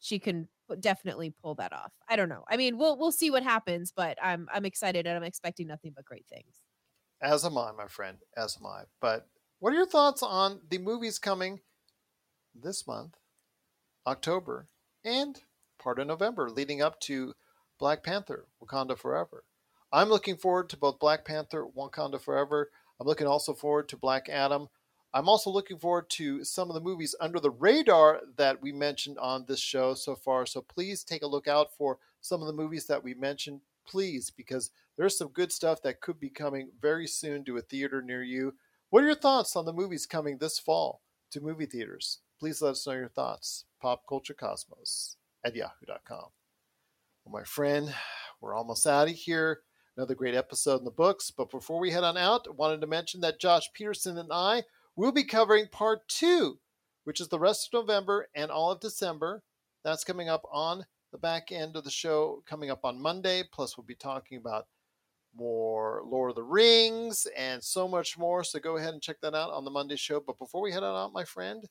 she 0.00 0.18
can 0.18 0.48
definitely 0.80 1.34
pull 1.42 1.54
that 1.56 1.72
off. 1.72 1.92
I 2.08 2.16
don't 2.16 2.28
know. 2.28 2.44
I 2.48 2.56
mean, 2.56 2.78
we'll 2.78 2.96
we'll 2.98 3.12
see 3.12 3.30
what 3.30 3.42
happens, 3.42 3.92
but 3.94 4.18
I'm 4.22 4.48
I'm 4.52 4.64
excited 4.64 5.06
and 5.06 5.16
I'm 5.16 5.24
expecting 5.24 5.66
nothing 5.66 5.92
but 5.94 6.04
great 6.04 6.26
things. 6.26 6.60
As 7.20 7.44
am 7.44 7.58
I, 7.58 7.72
my 7.72 7.88
friend. 7.88 8.18
As 8.36 8.56
am 8.60 8.66
I. 8.66 8.82
But 9.00 9.26
what 9.58 9.72
are 9.72 9.76
your 9.76 9.86
thoughts 9.86 10.22
on 10.22 10.60
the 10.68 10.78
movies 10.78 11.18
coming 11.18 11.60
this 12.54 12.86
month, 12.86 13.16
October, 14.06 14.68
and 15.04 15.40
part 15.78 15.98
of 15.98 16.06
November, 16.06 16.48
leading 16.48 16.80
up 16.80 17.00
to 17.00 17.34
Black 17.78 18.04
Panther, 18.04 18.46
Wakanda 18.62 18.96
Forever? 18.96 19.44
I'm 19.92 20.08
looking 20.08 20.36
forward 20.36 20.68
to 20.70 20.76
both 20.76 21.00
Black 21.00 21.24
Panther, 21.24 21.66
Wakanda 21.76 22.20
Forever. 22.20 22.70
I'm 23.00 23.06
looking 23.06 23.26
also 23.26 23.54
forward 23.54 23.88
to 23.88 23.96
Black 23.96 24.28
Adam. 24.28 24.68
I'm 25.14 25.28
also 25.28 25.50
looking 25.50 25.78
forward 25.78 26.10
to 26.10 26.44
some 26.44 26.68
of 26.68 26.74
the 26.74 26.80
movies 26.80 27.14
under 27.20 27.40
the 27.40 27.50
radar 27.50 28.20
that 28.36 28.60
we 28.60 28.72
mentioned 28.72 29.18
on 29.18 29.46
this 29.46 29.60
show 29.60 29.94
so 29.94 30.14
far. 30.14 30.44
So 30.44 30.60
please 30.60 31.02
take 31.02 31.22
a 31.22 31.26
look 31.26 31.48
out 31.48 31.72
for 31.76 31.98
some 32.20 32.40
of 32.42 32.46
the 32.46 32.52
movies 32.52 32.86
that 32.86 33.02
we 33.02 33.14
mentioned, 33.14 33.60
please, 33.86 34.30
because 34.30 34.70
there's 34.96 35.16
some 35.16 35.28
good 35.28 35.50
stuff 35.50 35.80
that 35.82 36.00
could 36.00 36.20
be 36.20 36.28
coming 36.28 36.70
very 36.80 37.06
soon 37.06 37.44
to 37.44 37.56
a 37.56 37.62
theater 37.62 38.02
near 38.02 38.22
you. 38.22 38.54
What 38.90 39.02
are 39.02 39.06
your 39.06 39.14
thoughts 39.14 39.56
on 39.56 39.64
the 39.64 39.72
movies 39.72 40.06
coming 40.06 40.38
this 40.38 40.58
fall 40.58 41.00
to 41.30 41.40
movie 41.40 41.66
theaters? 41.66 42.18
Please 42.38 42.60
let 42.60 42.72
us 42.72 42.86
know 42.86 42.92
your 42.92 43.08
thoughts. 43.08 43.64
PopCultureCosmos 43.82 45.16
at 45.44 45.56
yahoo.com. 45.56 46.26
Well, 47.24 47.40
my 47.40 47.44
friend, 47.44 47.94
we're 48.40 48.54
almost 48.54 48.86
out 48.86 49.08
of 49.08 49.14
here. 49.14 49.60
Another 49.96 50.14
great 50.14 50.34
episode 50.34 50.78
in 50.78 50.84
the 50.84 50.90
books. 50.90 51.30
But 51.30 51.50
before 51.50 51.80
we 51.80 51.90
head 51.90 52.04
on 52.04 52.16
out, 52.16 52.46
I 52.48 52.52
wanted 52.52 52.80
to 52.82 52.86
mention 52.86 53.20
that 53.22 53.40
Josh 53.40 53.72
Peterson 53.72 54.18
and 54.18 54.32
I 54.32 54.62
will 54.98 55.12
be 55.12 55.22
covering 55.22 55.68
part 55.68 56.08
two, 56.08 56.58
which 57.04 57.20
is 57.20 57.28
the 57.28 57.38
rest 57.38 57.72
of 57.72 57.86
November 57.86 58.26
and 58.34 58.50
all 58.50 58.72
of 58.72 58.80
December. 58.80 59.44
That's 59.84 60.02
coming 60.02 60.28
up 60.28 60.42
on 60.50 60.84
the 61.12 61.18
back 61.18 61.52
end 61.52 61.76
of 61.76 61.84
the 61.84 61.90
show, 61.90 62.42
coming 62.46 62.68
up 62.68 62.84
on 62.84 63.00
Monday. 63.00 63.44
Plus, 63.52 63.78
we'll 63.78 63.86
be 63.86 63.94
talking 63.94 64.38
about 64.38 64.66
more 65.36 66.02
Lord 66.04 66.30
of 66.30 66.36
the 66.36 66.42
Rings 66.42 67.28
and 67.36 67.62
so 67.62 67.86
much 67.86 68.18
more. 68.18 68.42
So 68.42 68.58
go 68.58 68.76
ahead 68.76 68.92
and 68.92 69.00
check 69.00 69.20
that 69.22 69.36
out 69.36 69.52
on 69.52 69.64
the 69.64 69.70
Monday 69.70 69.94
show. 69.94 70.18
But 70.18 70.36
before 70.36 70.62
we 70.62 70.72
head 70.72 70.82
on 70.82 70.96
out, 70.96 71.12
my 71.12 71.24
friend, 71.24 71.64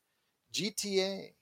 GTA. 0.53 1.33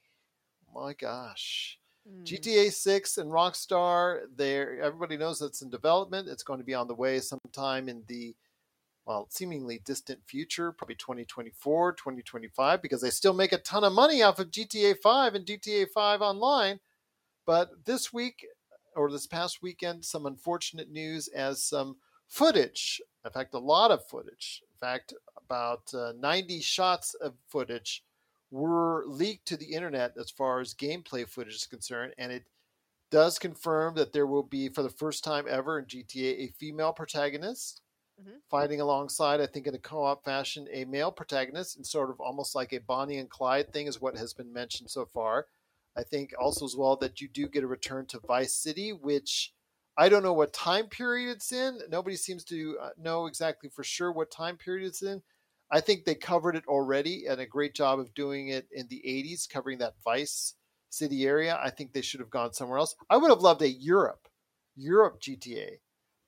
My 0.74 0.94
gosh. 0.94 1.78
Hmm. 2.10 2.24
GTA 2.24 2.72
6 2.72 3.20
and 3.20 3.30
Rockstar, 3.30 4.22
there 4.36 4.82
everybody 4.82 5.18
knows 5.18 5.38
that's 5.38 5.62
in 5.62 5.70
development. 5.70 6.30
It's 6.30 6.44
going 6.44 6.60
to 6.60 6.66
be 6.66 6.74
on 6.74 6.88
the 6.88 6.96
way 6.96 7.20
sometime 7.20 7.90
in 7.90 8.02
the 8.08 8.36
well, 9.06 9.28
seemingly 9.30 9.80
distant 9.86 10.20
future, 10.26 10.72
probably 10.72 10.96
2024, 10.96 11.94
2025 11.94 12.82
because 12.82 13.02
they 13.02 13.10
still 13.10 13.34
make 13.34 13.52
a 13.52 13.58
ton 13.58 13.84
of 13.84 13.94
money 13.94 14.24
off 14.24 14.40
of 14.40 14.50
GTA 14.50 14.96
5 15.02 15.36
and 15.36 15.46
GTA 15.46 15.88
5 15.94 16.22
online. 16.22 16.80
But 17.46 17.86
this 17.86 18.12
week 18.12 18.48
or 18.96 19.12
this 19.12 19.28
past 19.28 19.62
weekend, 19.62 20.06
some 20.06 20.26
unfortunate 20.26 20.90
news 20.90 21.28
as 21.28 21.64
some 21.64 21.98
footage, 22.28 23.02
in 23.24 23.32
fact, 23.32 23.54
a 23.54 23.60
lot 23.60 23.92
of 23.92 24.08
footage, 24.08 24.64
in 24.72 24.78
fact, 24.80 25.14
about 25.38 25.94
uh, 25.94 26.14
90 26.20 26.62
shots 26.62 27.14
of 27.14 27.34
footage 27.48 28.04
were 28.50 29.04
leaked 29.08 29.48
to 29.48 29.58
the 29.58 29.74
internet 29.74 30.14
as 30.20 30.32
far 30.32 30.60
as 30.60 30.74
gameplay 30.74 31.28
footage 31.28 31.56
is 31.56 31.68
concerned. 31.68 32.14
And 32.18 32.32
it 32.32 32.46
does 33.12 33.38
confirm 33.38 33.96
that 33.96 34.14
there 34.14 34.26
will 34.26 34.44
be, 34.44 34.70
for 34.70 34.82
the 34.82 34.90
first 34.90 35.24
time 35.24 35.46
ever 35.48 35.78
in 35.78 35.86
GTA, 35.86 36.40
a 36.40 36.54
female 36.58 36.94
protagonist 36.94 37.82
Mhm. 38.20 38.40
fighting 38.50 38.80
alongside, 38.82 39.42
I 39.42 39.48
think, 39.48 39.68
in 39.68 39.76
a 39.76 39.80
co 39.80 40.04
op 40.04 40.24
fashion, 40.24 40.68
a 40.72 40.86
male 40.86 41.12
protagonist, 41.12 41.76
and 41.76 41.86
sort 41.86 42.10
of 42.10 42.20
almost 42.20 42.56
like 42.56 42.74
a 42.74 42.80
Bonnie 42.80 43.18
and 43.18 43.30
Clyde 43.30 43.72
thing, 43.74 43.88
is 43.88 44.00
what 44.02 44.18
has 44.18 44.34
been 44.34 44.54
mentioned 44.54 44.92
so 44.92 45.06
far. 45.06 45.48
I 45.96 46.04
think 46.04 46.34
also 46.40 46.66
as 46.66 46.76
well 46.76 46.96
that 46.98 47.22
you 47.22 47.28
do 47.28 47.48
get 47.48 47.64
a 47.64 47.68
return 47.68 48.06
to 48.08 48.20
Vice 48.20 48.56
City, 48.56 48.92
which 48.94 49.54
I 49.98 50.10
don't 50.10 50.24
know 50.24 50.34
what 50.34 50.54
time 50.54 50.88
period 50.90 51.32
it's 51.38 51.52
in. 51.54 51.80
Nobody 51.90 52.16
seems 52.18 52.44
to 52.46 52.78
uh, 52.80 52.90
know 52.98 53.28
exactly 53.28 53.70
for 53.70 53.84
sure 53.84 54.12
what 54.12 54.30
time 54.32 54.58
period 54.58 54.88
it's 54.88 55.02
in. 55.04 55.24
I 55.72 55.82
think 55.82 56.06
they 56.06 56.16
covered 56.16 56.56
it 56.56 56.68
already 56.68 57.26
and 57.28 57.40
a 57.42 57.46
great 57.46 57.74
job 57.76 58.00
of 58.00 58.14
doing 58.14 58.50
it 58.50 58.68
in 58.72 58.88
the 58.88 59.06
80s, 59.08 59.48
covering 59.48 59.80
that 59.80 59.96
Vice 60.04 60.56
City 60.90 61.26
area. 61.26 61.58
I 61.62 61.70
think 61.72 61.94
they 61.94 62.02
should 62.02 62.20
have 62.20 62.30
gone 62.30 62.54
somewhere 62.54 62.78
else. 62.78 62.96
I 63.10 63.18
would 63.18 63.30
have 63.32 63.42
loved 63.42 63.62
a 63.62 63.70
Europe, 63.70 64.28
Europe 64.76 65.20
GTA. 65.20 65.80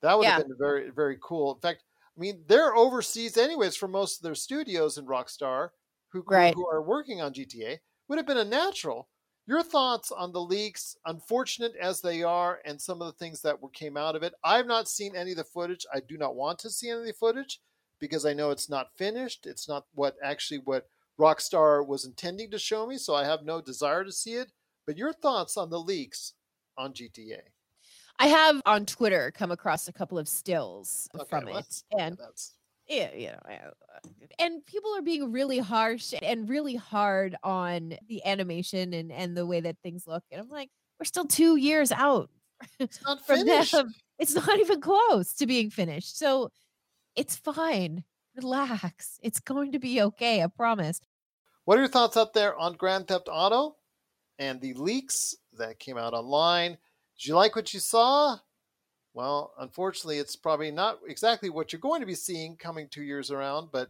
That 0.02 0.18
would 0.18 0.28
have 0.28 0.48
been 0.48 0.58
very, 0.58 0.90
very 0.92 1.18
cool. 1.22 1.54
In 1.56 1.62
fact, 1.62 1.84
I 2.16 2.20
mean, 2.20 2.44
they're 2.48 2.76
overseas 2.76 3.38
anyways 3.38 3.76
for 3.76 3.88
most 3.88 4.18
of 4.18 4.24
their 4.24 4.36
studios 4.36 4.98
in 4.98 5.06
Rockstar 5.06 5.70
who, 6.10 6.24
who- 6.24 6.26
Right. 6.32 6.54
who 6.54 6.68
are 6.68 6.82
working 6.82 7.22
on 7.22 7.34
GTA. 7.34 7.80
Would 8.08 8.18
have 8.18 8.26
been 8.28 8.38
a 8.38 8.46
natural. 8.46 9.10
Your 9.46 9.64
thoughts 9.64 10.12
on 10.12 10.32
the 10.34 10.42
leaks, 10.42 10.98
unfortunate 11.06 11.76
as 11.78 12.02
they 12.02 12.22
are, 12.24 12.62
and 12.66 12.82
some 12.82 13.02
of 13.02 13.08
the 13.08 13.18
things 13.18 13.42
that 13.42 13.62
were 13.62 13.70
came 13.70 13.96
out 13.98 14.16
of 14.16 14.24
it. 14.24 14.34
I've 14.44 14.66
not 14.68 14.90
seen 14.90 15.16
any 15.16 15.32
of 15.32 15.38
the 15.38 15.44
footage. 15.46 15.86
I 15.94 16.00
do 16.02 16.18
not 16.18 16.36
want 16.36 16.60
to 16.60 16.70
see 16.70 16.90
any 16.90 17.00
of 17.02 17.06
the 17.06 17.14
footage 17.14 17.62
because 18.00 18.26
I 18.26 18.34
know 18.34 18.52
it's 18.52 18.70
not 18.70 18.96
finished. 18.98 19.46
It's 19.48 19.68
not 19.68 19.88
what 19.94 20.18
actually 20.22 20.60
what 20.60 20.90
Rockstar 21.20 21.86
was 21.86 22.06
intending 22.06 22.52
to 22.52 22.60
show 22.60 22.86
me, 22.88 22.98
so 22.98 23.16
I 23.16 23.24
have 23.26 23.44
no 23.44 23.62
desire 23.62 24.04
to 24.04 24.12
see 24.12 24.34
it. 24.36 24.52
But 24.86 24.98
your 24.98 25.14
thoughts 25.14 25.58
on 25.58 25.70
the 25.70 25.80
leaks 25.80 26.34
on 26.78 26.94
GTA? 26.94 27.42
I 28.20 28.28
have 28.28 28.62
on 28.66 28.86
Twitter 28.86 29.32
come 29.36 29.52
across 29.52 29.88
a 29.88 29.94
couple 29.94 30.18
of 30.18 30.28
stills 30.28 31.08
Okay, 31.16 31.26
from 31.30 31.46
well, 31.46 31.58
it, 31.58 31.84
and 31.98 32.18
yeah, 32.88 33.14
you 33.14 33.28
know, 33.28 33.72
and 34.40 34.66
people 34.66 34.96
are 34.96 35.02
being 35.02 35.32
really 35.32 35.60
harsh 35.60 36.14
and 36.22 36.50
really 36.50 36.76
hard 36.76 37.36
on 37.44 37.94
the 38.08 38.26
animation 38.26 38.94
and 38.94 39.12
and 39.12 39.38
the 39.38 39.46
way 39.46 39.60
that 39.60 39.78
things 39.84 40.08
look. 40.08 40.24
And 40.32 40.42
I'm 40.42 40.50
like, 40.50 40.70
we're 41.00 41.06
still 41.06 41.26
two 41.26 41.58
years 41.58 41.92
out 41.92 42.30
it's 42.80 43.02
not 43.04 43.22
from 43.26 43.38
finished. 43.38 43.72
them. 43.72 43.94
It's 44.20 44.34
not 44.36 44.60
even 44.60 44.82
close 44.82 45.34
to 45.34 45.46
being 45.46 45.70
finished, 45.70 46.18
so 46.18 46.52
it's 47.16 47.36
fine. 47.36 48.04
Relax. 48.36 49.20
It's 49.24 49.40
going 49.40 49.72
to 49.72 49.80
be 49.80 50.02
okay. 50.02 50.44
I 50.44 50.48
promise. 50.48 51.02
What 51.66 51.78
are 51.78 51.82
your 51.82 51.90
thoughts 51.90 52.18
out 52.18 52.34
there 52.34 52.58
on 52.58 52.74
Grand 52.74 53.08
Theft 53.08 53.28
Auto 53.32 53.76
and 54.40 54.62
the 54.62 54.74
leaks 54.74 55.36
that 55.54 55.80
came 55.80 55.98
out 55.98 56.14
online? 56.14 56.78
Did 57.20 57.28
you 57.28 57.36
like 57.36 57.56
what 57.56 57.74
you 57.74 57.80
saw? 57.80 58.38
Well, 59.14 59.54
unfortunately, 59.58 60.20
it's 60.20 60.36
probably 60.36 60.70
not 60.72 61.00
exactly 61.08 61.50
what 61.50 61.74
you're 61.74 61.80
going 61.80 62.02
to 62.02 62.06
be 62.08 62.14
seeing 62.16 62.56
coming 62.56 62.88
two 62.88 63.02
years 63.04 63.32
around, 63.32 63.70
but 63.72 63.90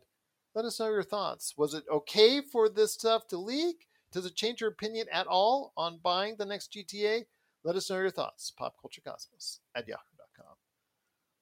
let 0.56 0.64
us 0.66 0.80
know 0.80 0.88
your 0.90 1.04
thoughts. 1.04 1.54
Was 1.58 1.74
it 1.74 1.84
okay 1.92 2.42
for 2.42 2.70
this 2.70 2.94
stuff 2.94 3.28
to 3.28 3.38
leak? 3.38 3.88
Does 4.14 4.26
it 4.26 4.36
change 4.36 4.62
your 4.62 4.70
opinion 4.70 5.08
at 5.12 5.28
all 5.28 5.74
on 5.76 6.00
buying 6.02 6.36
the 6.38 6.46
next 6.46 6.72
GTA? 6.72 7.26
Let 7.66 7.76
us 7.76 7.90
know 7.90 7.98
your 7.98 8.10
thoughts. 8.10 8.54
PopCultureCosmos 8.58 9.60
at 9.76 9.88
yahoo.com. 9.88 10.56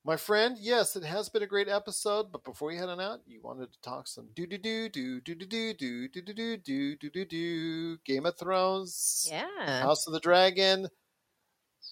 My 0.04 0.18
friend, 0.18 0.58
yes, 0.60 0.96
it 0.96 1.04
has 1.04 1.30
been 1.30 1.44
a 1.44 1.48
great 1.48 1.68
episode, 1.70 2.32
but 2.32 2.44
before 2.44 2.72
you 2.72 2.80
head 2.80 2.90
on 2.90 3.00
out, 3.00 3.22
you 3.28 3.40
wanted 3.44 3.72
to 3.72 3.82
talk 3.82 4.08
some 4.08 4.30
do 4.34 4.48
do 4.48 4.58
do 4.58 4.90
do 4.90 5.22
do 5.22 5.36
do 5.36 5.46
do 5.46 5.74
do 5.74 6.08
do 6.08 6.18
do 6.18 6.58
do 6.58 6.58
do 6.58 6.96
do 6.98 7.10
do 7.12 7.26
do 7.26 7.98
Game 8.04 8.26
of 8.26 8.36
Thrones, 8.38 9.28
Yeah. 9.32 9.82
House 9.82 10.08
of 10.08 10.14
the 10.14 10.20
Dragon. 10.20 10.88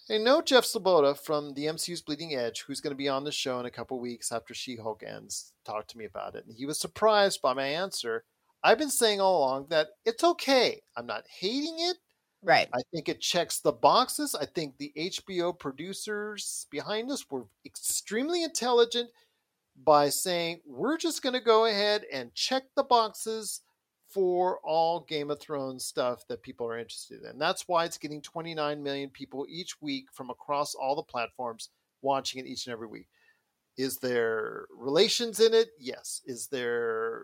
Hey, 0.06 0.18
no 0.18 0.42
Jeff 0.42 0.66
Sloboda 0.66 1.18
from 1.18 1.54
the 1.54 1.68
MCU's 1.68 2.02
Bleeding 2.02 2.36
Edge, 2.36 2.64
who's 2.64 2.82
going 2.82 2.92
to 2.92 2.98
be 2.98 3.08
on 3.08 3.24
the 3.24 3.32
show 3.32 3.62
in 3.62 3.66
a 3.66 3.72
couple 3.72 4.02
weeks 4.02 4.34
after 4.34 4.54
She-Hulk 4.54 5.02
ends, 5.02 5.54
talked 5.64 5.92
to 5.92 5.98
me 5.98 6.04
about 6.04 6.36
it, 6.36 6.46
and 6.46 6.54
he 6.54 6.66
was 6.66 6.78
surprised 6.78 7.42
by 7.42 7.54
my 7.54 7.64
answer. 7.64 8.26
I've 8.66 8.78
been 8.78 8.90
saying 8.90 9.22
all 9.22 9.38
along 9.38 9.68
that 9.70 9.92
it's 10.04 10.22
okay. 10.26 10.82
I'm 10.98 11.06
not 11.06 11.24
hating 11.30 11.78
it. 11.78 11.96
Right. 12.42 12.68
I 12.74 12.82
think 12.92 13.08
it 13.08 13.22
checks 13.22 13.62
the 13.62 13.72
boxes. 13.72 14.36
I 14.36 14.46
think 14.46 14.78
the 14.78 14.92
HBO 14.98 15.58
producers 15.58 16.68
behind 16.70 17.10
us 17.10 17.26
were 17.32 17.46
extremely 17.66 18.44
intelligent 18.44 19.10
by 19.86 20.10
saying, 20.10 20.60
we're 20.66 20.98
just 20.98 21.24
going 21.24 21.32
to 21.32 21.40
go 21.40 21.64
ahead 21.64 22.04
and 22.12 22.36
check 22.36 22.64
the 22.76 22.84
boxes 22.84 23.62
for 24.14 24.60
all 24.64 25.00
Game 25.02 25.32
of 25.32 25.40
Thrones 25.40 25.86
stuff 25.86 26.28
that 26.28 26.44
people 26.44 26.68
are 26.68 26.78
interested 26.78 27.24
in. 27.24 27.40
That's 27.40 27.68
why 27.68 27.86
it's 27.86 27.98
getting 27.98 28.22
29 28.22 28.82
million 28.84 29.10
people 29.10 29.46
each 29.50 29.82
week 29.82 30.08
from 30.14 30.30
across 30.30 30.76
all 30.76 30.96
the 30.96 31.04
platforms 31.04 31.70
watching 32.02 32.40
it 32.40 32.48
each 32.48 32.66
and 32.68 32.74
every 32.74 32.88
week. 32.88 33.08
Is 33.78 33.98
there 33.98 34.68
relations 34.76 35.40
in 35.40 35.54
it? 35.54 35.70
Yes. 35.80 36.22
Is 36.26 36.48
there 36.48 37.24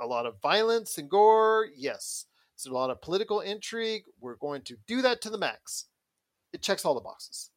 a 0.00 0.06
lot 0.06 0.26
of 0.26 0.40
violence 0.42 0.98
and 0.98 1.08
gore? 1.08 1.68
Yes. 1.74 2.26
Is 2.56 2.64
there 2.64 2.72
a 2.72 2.76
lot 2.76 2.90
of 2.90 3.00
political 3.00 3.40
intrigue? 3.40 4.04
We're 4.20 4.36
going 4.36 4.62
to 4.62 4.76
do 4.86 5.00
that 5.02 5.22
to 5.22 5.30
the 5.30 5.38
max. 5.38 5.86
It 6.52 6.62
checks 6.62 6.84
all 6.84 6.94
the 6.94 7.00
boxes. 7.00 7.50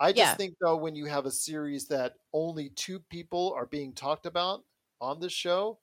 I 0.00 0.12
just 0.12 0.32
Yeah. 0.32 0.34
think 0.36 0.56
though, 0.60 0.76
when 0.76 0.94
you 0.96 1.06
have 1.06 1.26
a 1.26 1.30
series 1.30 1.88
that 1.88 2.14
only 2.32 2.70
two 2.70 3.00
people 3.00 3.52
are 3.54 3.66
being 3.66 3.92
talked 3.94 4.26
about 4.26 4.64
on 5.00 5.20
the 5.20 5.30
show, 5.30 5.80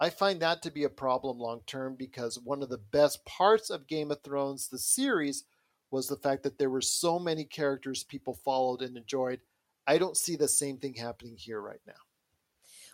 I 0.00 0.08
find 0.08 0.40
that 0.40 0.62
to 0.62 0.70
be 0.70 0.84
a 0.84 0.88
problem 0.88 1.38
long 1.38 1.60
term 1.66 1.94
because 1.94 2.38
one 2.38 2.62
of 2.62 2.70
the 2.70 2.78
best 2.78 3.24
parts 3.26 3.68
of 3.68 3.86
Game 3.86 4.10
of 4.10 4.22
Thrones, 4.22 4.68
the 4.68 4.78
series, 4.78 5.44
was 5.90 6.08
the 6.08 6.16
fact 6.16 6.42
that 6.44 6.58
there 6.58 6.70
were 6.70 6.80
so 6.80 7.18
many 7.18 7.44
characters 7.44 8.02
people 8.04 8.34
followed 8.34 8.80
and 8.80 8.96
enjoyed. 8.96 9.40
I 9.86 9.98
don't 9.98 10.16
see 10.16 10.36
the 10.36 10.48
same 10.48 10.78
thing 10.78 10.94
happening 10.94 11.36
here 11.36 11.60
right 11.60 11.80
now. 11.86 11.92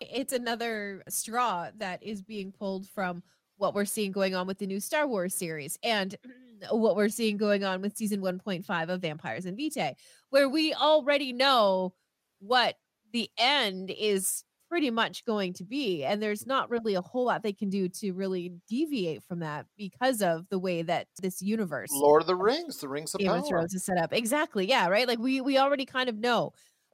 it's 0.00 0.32
another 0.32 1.02
straw 1.08 1.68
that 1.78 2.02
is 2.02 2.22
being 2.22 2.52
pulled 2.52 2.88
from 2.88 3.22
what 3.56 3.74
we're 3.74 3.84
seeing 3.84 4.12
going 4.12 4.34
on 4.34 4.46
with 4.46 4.58
the 4.58 4.66
new 4.66 4.80
Star 4.80 5.06
Wars 5.06 5.34
series 5.34 5.78
and 5.82 6.16
what 6.70 6.96
we're 6.96 7.08
seeing 7.08 7.36
going 7.36 7.64
on 7.64 7.80
with 7.82 7.96
season 7.96 8.20
1.5 8.20 8.88
of 8.88 9.00
Vampires 9.00 9.46
and 9.46 9.56
Vitae, 9.56 9.94
where 10.30 10.48
we 10.48 10.74
already 10.74 11.32
know 11.32 11.94
what 12.40 12.76
the 13.12 13.30
end 13.38 13.90
is 13.90 14.44
pretty 14.68 14.90
much 14.90 15.24
going 15.24 15.52
to 15.54 15.64
be. 15.64 16.04
And 16.04 16.22
there's 16.22 16.46
not 16.46 16.70
really 16.70 16.94
a 16.94 17.00
whole 17.00 17.26
lot 17.26 17.42
they 17.42 17.52
can 17.52 17.70
do 17.70 17.88
to 17.88 18.12
really 18.12 18.52
deviate 18.68 19.22
from 19.22 19.40
that 19.40 19.66
because 19.76 20.22
of 20.22 20.48
the 20.48 20.58
way 20.58 20.82
that 20.82 21.06
this 21.20 21.40
universe 21.40 21.90
Lord 21.92 22.22
of 22.22 22.26
the 22.26 22.36
Rings, 22.36 22.78
the 22.78 22.88
Rings 22.88 23.14
of 23.14 23.20
Game 23.20 23.28
Power. 23.28 23.38
of 23.38 23.48
Thrones 23.48 23.74
is 23.74 23.84
set 23.84 23.98
up. 23.98 24.12
Exactly. 24.12 24.68
Yeah. 24.68 24.88
Right. 24.88 25.06
Like 25.06 25.18
we 25.18 25.40
we 25.40 25.58
already 25.58 25.86
kind 25.86 26.08
of 26.08 26.16
know, 26.16 26.52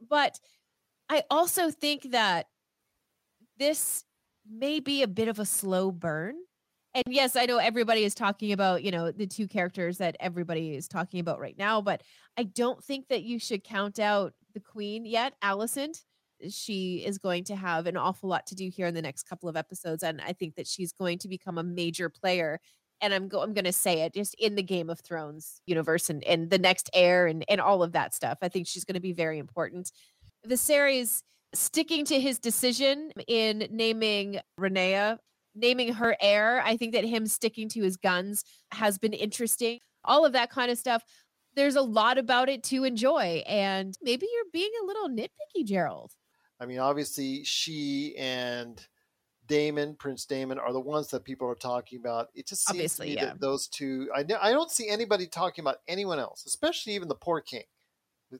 but 0.09 0.39
I 1.09 1.23
also 1.31 1.71
think 1.71 2.11
that 2.11 2.47
this 3.59 4.05
may 4.51 4.81
be 4.81 5.03
a 5.03 5.09
bit 5.09 5.29
of 5.29 5.39
a 5.39 5.47
slow 5.47 5.91
burn. 5.91 6.35
And 6.95 7.05
yes, 7.09 7.37
I 7.37 7.47
know 7.47 7.57
everybody 7.57 8.05
is 8.05 8.15
talking 8.15 8.53
about, 8.53 8.83
you 8.83 8.91
know, 8.91 9.11
the 9.13 9.27
two 9.27 9.49
characters 9.49 9.99
that 9.99 10.17
everybody 10.21 10.75
is 10.75 10.89
talking 10.89 11.21
about 11.21 11.41
right 11.41 11.57
now, 11.57 11.81
but 11.81 12.03
I 12.37 12.43
don't 12.43 12.83
think 12.85 13.09
that 13.09 13.23
you 13.23 13.39
should 13.39 13.65
count 13.65 13.99
out 13.99 14.35
the 14.53 14.61
queen 14.61 15.07
yet, 15.07 15.35
Alicent. 15.43 16.03
She 16.51 17.05
is 17.05 17.19
going 17.19 17.45
to 17.45 17.57
have 17.57 17.87
an 17.87 17.97
awful 17.97 18.29
lot 18.29 18.47
to 18.49 18.55
do 18.55 18.69
here 18.69 18.87
in 18.87 18.95
the 18.95 19.03
next 19.03 19.25
couple 19.25 19.49
of 19.49 19.57
episodes. 19.57 20.03
And 20.03 20.21
I 20.21 20.33
think 20.33 20.57
that 20.57 20.67
she's 20.67 20.93
going 20.93 21.19
to 21.19 21.29
become 21.29 21.59
a 21.59 21.63
major 21.63 22.09
player 22.09 22.61
and 23.03 23.13
I'm 23.13 23.29
go 23.29 23.43
I'm 23.43 23.53
gonna 23.53 23.73
say 23.73 24.03
it 24.03 24.15
just 24.15 24.35
in 24.39 24.55
the 24.55 24.63
Game 24.63 24.89
of 24.89 25.01
Thrones 25.01 25.61
universe 25.67 26.09
and, 26.09 26.23
and 26.25 26.49
the 26.49 26.59
next 26.59 26.89
heir 26.95 27.27
and, 27.27 27.45
and 27.49 27.61
all 27.61 27.83
of 27.83 27.93
that 27.93 28.15
stuff. 28.15 28.39
I 28.41 28.49
think 28.49 28.67
she's 28.69 28.85
gonna 28.85 29.01
be 29.01 29.13
very 29.13 29.39
important. 29.39 29.91
Viserys 30.49 31.23
sticking 31.53 32.05
to 32.07 32.19
his 32.19 32.39
decision 32.39 33.13
in 33.27 33.69
naming 33.71 34.41
Rhaenyra, 34.59 35.19
naming 35.55 35.93
her 35.95 36.17
heir. 36.21 36.63
I 36.65 36.77
think 36.77 36.93
that 36.95 37.05
him 37.05 37.27
sticking 37.27 37.69
to 37.71 37.83
his 37.83 37.97
guns 37.97 38.45
has 38.71 38.99
been 38.99 39.13
interesting. 39.13 39.81
All 40.05 40.25
of 40.25 40.33
that 40.33 40.51
kind 40.51 40.71
of 40.71 40.79
stuff. 40.79 41.05
There's 41.55 41.77
a 41.77 41.83
lot 41.83 42.17
about 42.17 42.49
it 42.49 42.63
to 42.65 42.85
enjoy. 42.85 43.43
And 43.47 43.95
maybe 44.01 44.27
you're 44.33 44.51
being 44.53 44.71
a 44.83 44.87
little 44.87 45.11
nitpicky, 45.11 45.67
Gerald. 45.67 46.13
I 46.63 46.67
mean, 46.67 46.79
obviously, 46.79 47.43
she 47.43 48.15
and 48.17 48.87
Daemon, 49.49 49.97
Prince 49.97 50.25
Daemon, 50.27 50.61
are 50.61 50.73
the 50.73 50.79
ones 50.79 51.09
that 51.09 51.25
people 51.25 51.49
are 51.49 51.57
talking 51.57 51.99
about. 51.99 52.29
It 52.37 52.47
just 52.47 52.65
seems 52.69 52.77
Obviously, 52.77 53.07
to 53.09 53.11
me 53.11 53.17
yeah. 53.17 53.25
that 53.27 53.41
those 53.41 53.67
two. 53.67 54.09
I 54.15 54.21
I 54.41 54.53
don't 54.53 54.71
see 54.71 54.89
anybody 54.89 55.27
talking 55.27 55.65
about 55.65 55.79
anyone 55.89 56.21
else, 56.21 56.45
especially 56.47 56.95
even 56.95 57.09
the 57.09 57.17
poor 57.17 57.41
king. 57.41 57.65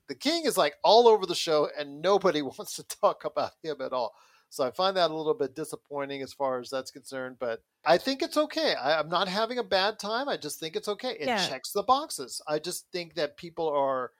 The- 0.07 0.15
king 0.15 0.45
is 0.47 0.57
like 0.57 0.75
all 0.85 1.09
over 1.09 1.27
the 1.27 1.35
show, 1.35 1.69
and 1.77 2.01
nobody 2.01 2.43
wants 2.43 2.77
to 2.77 2.85
talk 2.85 3.25
about 3.25 3.53
him 3.61 3.81
at 3.81 3.93
all. 3.93 4.15
So 4.51 4.63
I 4.65 4.71
find 4.71 4.97
that 4.97 5.11
a 5.11 5.17
little 5.17 5.35
bit 5.35 5.57
disappointing 5.57 6.23
as 6.23 6.33
far 6.33 6.61
as 6.61 6.71
that's 6.71 6.93
concerned. 6.93 7.39
But 7.41 7.63
I 7.85 7.99
think 7.99 8.23
it's 8.23 8.37
okay. 8.37 8.75
I, 8.75 9.01
I'm 9.01 9.09
not 9.09 9.27
having 9.27 9.59
a 9.59 9.65
bad 9.65 9.99
time. 9.99 10.29
I 10.29 10.37
just 10.37 10.61
think 10.61 10.77
it's 10.77 10.89
okay. 10.89 11.17
It 11.19 11.27
Yeah. 11.27 11.49
checks 11.49 11.73
the 11.73 11.83
boxes. 11.83 12.41
I 12.47 12.61
just 12.61 12.87
think 12.93 13.15
that 13.15 13.37
people 13.37 13.69
are 13.69 14.13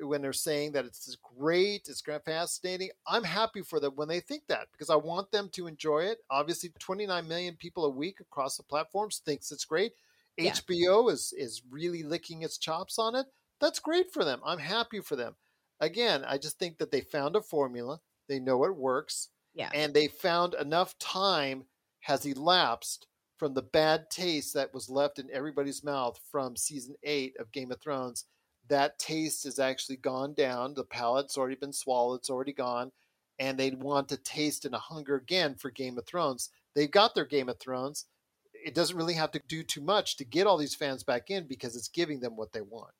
when 0.00 0.22
they're 0.22 0.32
saying 0.32 0.72
that 0.72 0.84
it's 0.84 1.16
great, 1.38 1.88
it's 1.88 2.02
fascinating. 2.24 2.90
I'm 3.06 3.24
happy 3.24 3.62
for 3.62 3.80
them 3.80 3.92
when 3.96 4.08
they 4.08 4.20
think 4.20 4.44
that 4.48 4.68
because 4.72 4.90
I 4.90 4.96
want 4.96 5.30
them 5.30 5.48
to 5.52 5.66
enjoy 5.66 6.00
it. 6.00 6.18
Obviously, 6.30 6.70
29 6.78 7.26
million 7.28 7.56
people 7.56 7.84
a 7.84 7.90
week 7.90 8.20
across 8.20 8.56
the 8.56 8.62
platforms 8.62 9.20
thinks 9.24 9.50
it's 9.50 9.64
great. 9.64 9.92
Yeah. 10.36 10.52
HBO 10.52 11.10
is 11.10 11.32
is 11.36 11.62
really 11.68 12.02
licking 12.02 12.42
its 12.42 12.58
chops 12.58 12.98
on 12.98 13.14
it. 13.14 13.26
That's 13.60 13.80
great 13.80 14.12
for 14.12 14.24
them. 14.24 14.40
I'm 14.44 14.58
happy 14.58 15.00
for 15.00 15.16
them. 15.16 15.34
Again, 15.80 16.24
I 16.24 16.38
just 16.38 16.58
think 16.58 16.78
that 16.78 16.90
they 16.90 17.00
found 17.00 17.36
a 17.36 17.40
formula. 17.40 18.00
They 18.28 18.38
know 18.38 18.64
it 18.64 18.76
works, 18.76 19.28
Yeah. 19.54 19.70
and 19.74 19.94
they 19.94 20.08
found 20.08 20.54
enough 20.54 20.98
time 20.98 21.64
has 22.00 22.24
elapsed 22.24 23.06
from 23.36 23.54
the 23.54 23.62
bad 23.62 24.10
taste 24.10 24.54
that 24.54 24.74
was 24.74 24.90
left 24.90 25.18
in 25.18 25.30
everybody's 25.32 25.84
mouth 25.84 26.20
from 26.30 26.56
season 26.56 26.96
eight 27.02 27.36
of 27.38 27.52
Game 27.52 27.70
of 27.72 27.80
Thrones 27.80 28.24
that 28.68 28.98
taste 28.98 29.44
has 29.44 29.58
actually 29.58 29.96
gone 29.96 30.34
down. 30.34 30.74
The 30.74 30.84
palate's 30.84 31.36
already 31.36 31.56
been 31.56 31.72
swallowed, 31.72 32.20
it's 32.20 32.30
already 32.30 32.52
gone, 32.52 32.92
and 33.38 33.58
they 33.58 33.70
want 33.70 34.08
to 34.08 34.16
taste 34.16 34.64
and 34.64 34.74
a 34.74 34.78
hunger 34.78 35.16
again 35.16 35.54
for 35.54 35.70
Game 35.70 35.98
of 35.98 36.06
Thrones. 36.06 36.50
They've 36.74 36.90
got 36.90 37.14
their 37.14 37.24
Game 37.24 37.48
of 37.48 37.58
Thrones. 37.58 38.06
It 38.52 38.74
doesn't 38.74 38.96
really 38.96 39.14
have 39.14 39.30
to 39.32 39.40
do 39.48 39.62
too 39.62 39.80
much 39.80 40.16
to 40.16 40.24
get 40.24 40.46
all 40.46 40.56
these 40.56 40.74
fans 40.74 41.04
back 41.04 41.30
in 41.30 41.46
because 41.46 41.76
it's 41.76 41.88
giving 41.88 42.20
them 42.20 42.36
what 42.36 42.52
they 42.52 42.60
want. 42.60 42.92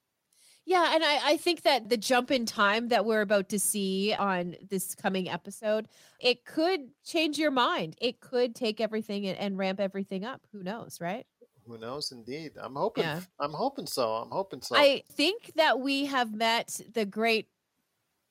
Yeah, 0.65 0.95
and 0.95 1.03
I, 1.03 1.31
I 1.31 1.37
think 1.39 1.63
that 1.63 1.89
the 1.89 1.97
jump 1.97 2.31
in 2.31 2.45
time 2.45 2.89
that 2.89 3.07
we're 3.07 3.23
about 3.23 3.49
to 3.49 3.59
see 3.59 4.13
on 4.13 4.55
this 4.69 4.95
coming 4.95 5.27
episode, 5.27 5.89
it 6.21 6.45
could 6.45 6.91
change 7.07 7.39
your 7.39 7.51
mind. 7.51 7.97
It 8.03 8.21
could 8.21 8.55
take 8.55 8.79
everything 8.79 9.27
and, 9.27 9.39
and 9.39 9.57
ramp 9.57 9.81
everything 9.81 10.27
up. 10.27 10.43
Who 10.53 10.63
knows, 10.63 11.01
right? 11.01 11.25
Who 11.69 11.79
knows? 11.79 12.13
Indeed, 12.13 12.53
I'm 12.61 12.75
hoping. 12.75 13.05
Yeah. 13.05 13.21
I'm 13.39 13.53
hoping 13.53 13.87
so. 13.87 14.13
I'm 14.13 14.31
hoping 14.31 14.63
so. 14.63 14.75
I 14.77 15.03
think 15.13 15.53
that 15.57 15.79
we 15.79 16.07
have 16.07 16.35
met 16.35 16.81
the 16.95 17.05
great. 17.05 17.49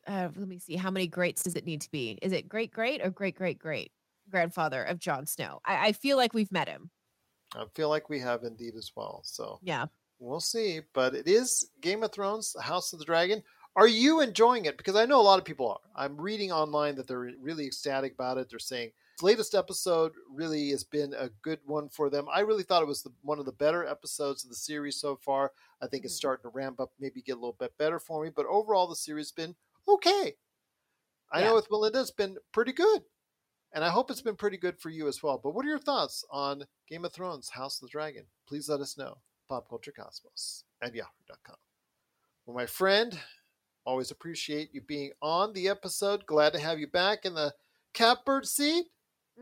Uh, 0.07 0.29
let 0.35 0.47
me 0.47 0.57
see. 0.57 0.75
How 0.75 0.89
many 0.89 1.05
greats 1.07 1.43
does 1.43 1.55
it 1.55 1.65
need 1.65 1.81
to 1.81 1.91
be? 1.91 2.17
Is 2.21 2.31
it 2.31 2.49
great, 2.49 2.71
great, 2.71 3.01
or 3.03 3.09
great, 3.09 3.35
great, 3.35 3.59
great 3.59 3.91
grandfather 4.29 4.83
of 4.83 4.99
Jon 4.99 5.25
Snow? 5.25 5.59
I, 5.65 5.87
I 5.87 5.91
feel 5.91 6.17
like 6.17 6.33
we've 6.33 6.51
met 6.51 6.67
him. 6.67 6.89
I 7.55 7.65
feel 7.75 7.89
like 7.89 8.09
we 8.09 8.19
have 8.19 8.43
indeed 8.43 8.75
as 8.75 8.91
well. 8.95 9.21
So 9.23 9.59
Yeah. 9.61 9.85
we'll 10.19 10.39
see. 10.39 10.81
But 10.93 11.13
it 11.13 11.27
is 11.27 11.69
Game 11.81 12.03
of 12.03 12.11
Thrones, 12.11 12.55
House 12.59 12.93
of 12.93 12.99
the 12.99 13.05
Dragon. 13.05 13.43
Are 13.75 13.87
you 13.87 14.21
enjoying 14.21 14.65
it? 14.65 14.77
Because 14.77 14.95
I 14.95 15.05
know 15.05 15.21
a 15.21 15.23
lot 15.23 15.39
of 15.39 15.45
people 15.45 15.69
are. 15.69 15.79
I'm 15.95 16.19
reading 16.19 16.51
online 16.51 16.95
that 16.95 17.07
they're 17.07 17.31
really 17.39 17.67
ecstatic 17.67 18.13
about 18.13 18.37
it. 18.37 18.49
They're 18.49 18.59
saying 18.59 18.91
latest 19.21 19.55
episode 19.55 20.13
really 20.29 20.69
has 20.69 20.83
been 20.83 21.13
a 21.13 21.29
good 21.41 21.59
one 21.65 21.89
for 21.89 22.09
them. 22.09 22.27
I 22.31 22.41
really 22.41 22.63
thought 22.63 22.83
it 22.83 22.87
was 22.87 23.03
the, 23.03 23.11
one 23.21 23.39
of 23.39 23.45
the 23.45 23.51
better 23.51 23.85
episodes 23.85 24.43
of 24.43 24.49
the 24.49 24.55
series 24.55 24.99
so 24.99 25.15
far. 25.15 25.53
I 25.81 25.87
think 25.87 26.05
it's 26.05 26.13
Mhm. 26.15 26.17
starting 26.17 26.43
to 26.43 26.49
ramp 26.55 26.79
up, 26.79 26.91
maybe 26.99 27.21
get 27.21 27.33
a 27.33 27.39
little 27.39 27.53
bit 27.53 27.77
better 27.77 27.99
for 27.99 28.23
me. 28.23 28.29
But 28.29 28.45
overall, 28.45 28.87
the 28.87 28.95
series 28.95 29.27
has 29.27 29.31
been 29.31 29.55
okay. 29.87 30.37
I 31.31 31.41
Yeah. 31.41 31.47
know 31.47 31.55
with 31.55 31.69
Melinda, 31.71 31.99
it's 32.01 32.11
been 32.11 32.37
pretty 32.51 32.71
good. 32.73 33.05
And 33.73 33.83
I 33.83 33.89
hope 33.89 34.09
it's 34.09 34.21
been 34.21 34.37
pretty 34.37 34.57
good 34.57 34.79
for 34.79 34.89
you 34.89 35.07
as 35.07 35.21
well. 35.21 35.37
But 35.37 35.51
what 35.51 35.65
are 35.65 35.69
your 35.69 35.77
thoughts 35.79 36.23
on 36.29 36.67
Game 36.87 37.03
of 37.03 37.11
Thrones, 37.13 37.49
House 37.49 37.77
of 37.77 37.87
the 37.87 37.91
Dragon? 37.91 38.25
Please 38.47 38.69
let 38.69 38.79
us 38.79 38.97
know. 38.97 39.21
PopCultureCosmos 39.49 40.63
at 40.81 40.93
yahoo.com. 40.95 41.57
Well, 42.45 42.55
my 42.55 42.65
friend, 42.65 43.19
always 43.85 44.09
appreciate 44.11 44.73
you 44.73 44.81
being 44.81 45.13
on 45.21 45.53
the 45.53 45.67
episode. 45.67 46.25
Glad 46.25 46.53
to 46.53 46.59
have 46.59 46.79
you 46.79 46.87
back 46.87 47.25
in 47.25 47.33
the 47.33 47.55
catbird 47.93 48.47
seat. 48.47 48.91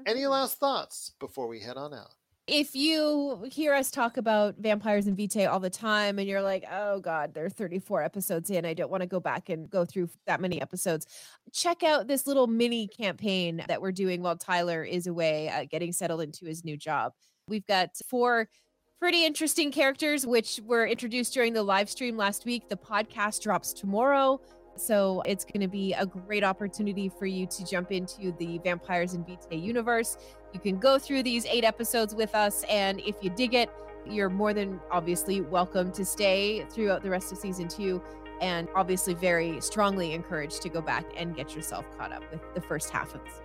Any 0.05 0.21
Mhm. 0.21 0.29
last 0.31 0.57
thoughts 0.57 1.11
before 1.19 1.47
we 1.47 1.59
head 1.59 1.77
on 1.77 1.93
out? 1.93 2.11
if 2.47 2.75
you 2.75 3.41
hear 3.51 3.73
us 3.73 3.89
talk 3.89 4.17
about 4.17 4.53
vampires 4.59 5.07
and 5.07 5.17
vitae 5.17 5.45
all 5.47 5.59
the 5.59 5.67
time 5.67 6.19
and 6.19 6.27
you're 6.27 6.43
like 6.43 6.63
oh 6.71 6.99
god 6.99 7.33
there 7.33 7.43
are 7.43 7.49
34 7.49 8.03
episodes 8.03 8.51
in 8.51 8.65
i 8.67 8.73
don't 8.75 8.91
want 8.91 9.01
to 9.01 9.07
go 9.07 9.19
back 9.19 9.49
and 9.49 9.67
go 9.67 9.83
through 9.83 10.07
that 10.27 10.39
many 10.39 10.61
episodes 10.61 11.07
check 11.51 11.81
out 11.81 12.05
this 12.07 12.27
little 12.27 12.45
mini 12.45 12.87
campaign 12.87 13.63
that 13.67 13.81
we're 13.81 13.91
doing 13.91 14.21
while 14.21 14.37
tyler 14.37 14.83
is 14.83 15.07
away 15.07 15.49
uh, 15.49 15.65
getting 15.71 15.91
settled 15.91 16.21
into 16.21 16.45
his 16.45 16.63
new 16.63 16.77
job 16.77 17.13
we've 17.47 17.65
got 17.65 17.89
four 18.07 18.47
pretty 18.99 19.25
interesting 19.25 19.71
characters 19.71 20.23
which 20.27 20.59
were 20.65 20.85
introduced 20.85 21.33
during 21.33 21.51
the 21.51 21.63
live 21.63 21.89
stream 21.89 22.15
last 22.15 22.45
week 22.45 22.69
the 22.69 22.77
podcast 22.77 23.41
drops 23.41 23.73
tomorrow 23.73 24.39
so 24.77 25.21
it's 25.25 25.45
going 25.45 25.61
to 25.61 25.67
be 25.67 25.93
a 25.93 26.05
great 26.05 26.43
opportunity 26.43 27.09
for 27.09 27.25
you 27.25 27.45
to 27.47 27.65
jump 27.65 27.91
into 27.91 28.31
the 28.33 28.59
vampires 28.59 29.13
and 29.13 29.25
vitae 29.25 29.55
universe 29.55 30.17
you 30.55 30.61
can 30.61 30.79
go 30.79 30.97
through 30.97 31.23
these 31.23 31.45
eight 31.47 31.65
episodes 31.65 32.15
with 32.15 32.33
us, 32.33 32.63
and 32.69 33.01
if 33.01 33.15
you 33.19 33.29
dig 33.29 33.53
it, 33.53 33.69
you're 34.05 34.29
more 34.29 34.53
than 34.53 34.79
obviously 34.89 35.41
welcome 35.41 35.91
to 35.91 36.05
stay 36.05 36.65
throughout 36.69 37.03
the 37.03 37.09
rest 37.09 37.33
of 37.33 37.37
season 37.37 37.67
two. 37.67 38.01
And 38.39 38.69
obviously, 38.73 39.15
very 39.15 39.59
strongly 39.59 40.13
encouraged 40.13 40.61
to 40.61 40.69
go 40.69 40.79
back 40.79 41.05
and 41.17 41.35
get 41.35 41.53
yourself 41.53 41.85
caught 41.97 42.13
up 42.13 42.23
with 42.31 42.39
the 42.53 42.61
first 42.61 42.89
half 42.89 43.13
of 43.13 43.21
the 43.25 43.29
season. 43.31 43.43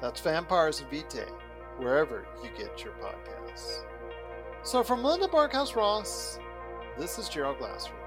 That's 0.00 0.20
Vampires 0.22 0.80
and 0.80 0.90
Vitae. 0.90 1.30
wherever 1.76 2.26
you 2.42 2.48
get 2.56 2.82
your 2.82 2.94
podcasts. 2.94 3.82
So 4.62 4.82
from 4.82 5.04
Linda 5.04 5.28
Barkhouse 5.28 5.76
Ross, 5.76 6.38
this 6.98 7.18
is 7.18 7.28
Gerald 7.28 7.58
Glassford. 7.58 7.99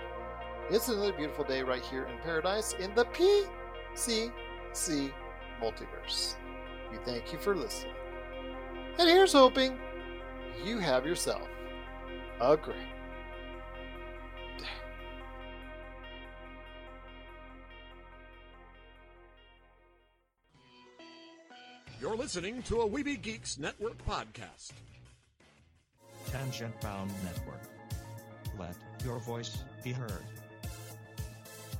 It's 0.70 0.88
another 0.88 1.14
beautiful 1.14 1.43
day 1.43 1.61
right 1.61 1.84
here 1.84 2.05
in 2.05 2.18
paradise 2.20 2.74
in 2.80 2.95
the 2.95 3.05
PCC 3.05 5.11
multiverse. 5.61 6.36
We 6.91 6.97
thank 7.05 7.32
you 7.34 7.38
for 7.38 7.55
listening. 7.55 7.93
And 8.97 9.09
here's 9.09 9.34
hoping 9.34 9.78
you 10.64 10.80
have 10.80 11.05
yourself 11.05 11.47
a 12.39 12.55
great 12.55 12.78
day. 14.57 14.66
You're 21.99 22.16
listening 22.16 22.64
to 22.64 22.82
a 22.82 22.89
Weeby 22.89 23.22
Geeks 23.22 23.59
Network 23.59 23.97
podcast. 24.07 24.72
Tangent 26.32 26.80
Bound 26.82 27.11
Network. 27.24 27.61
Let 28.57 28.76
your 29.03 29.20
voice 29.20 29.57
be 29.84 29.91
heard. 29.91 30.24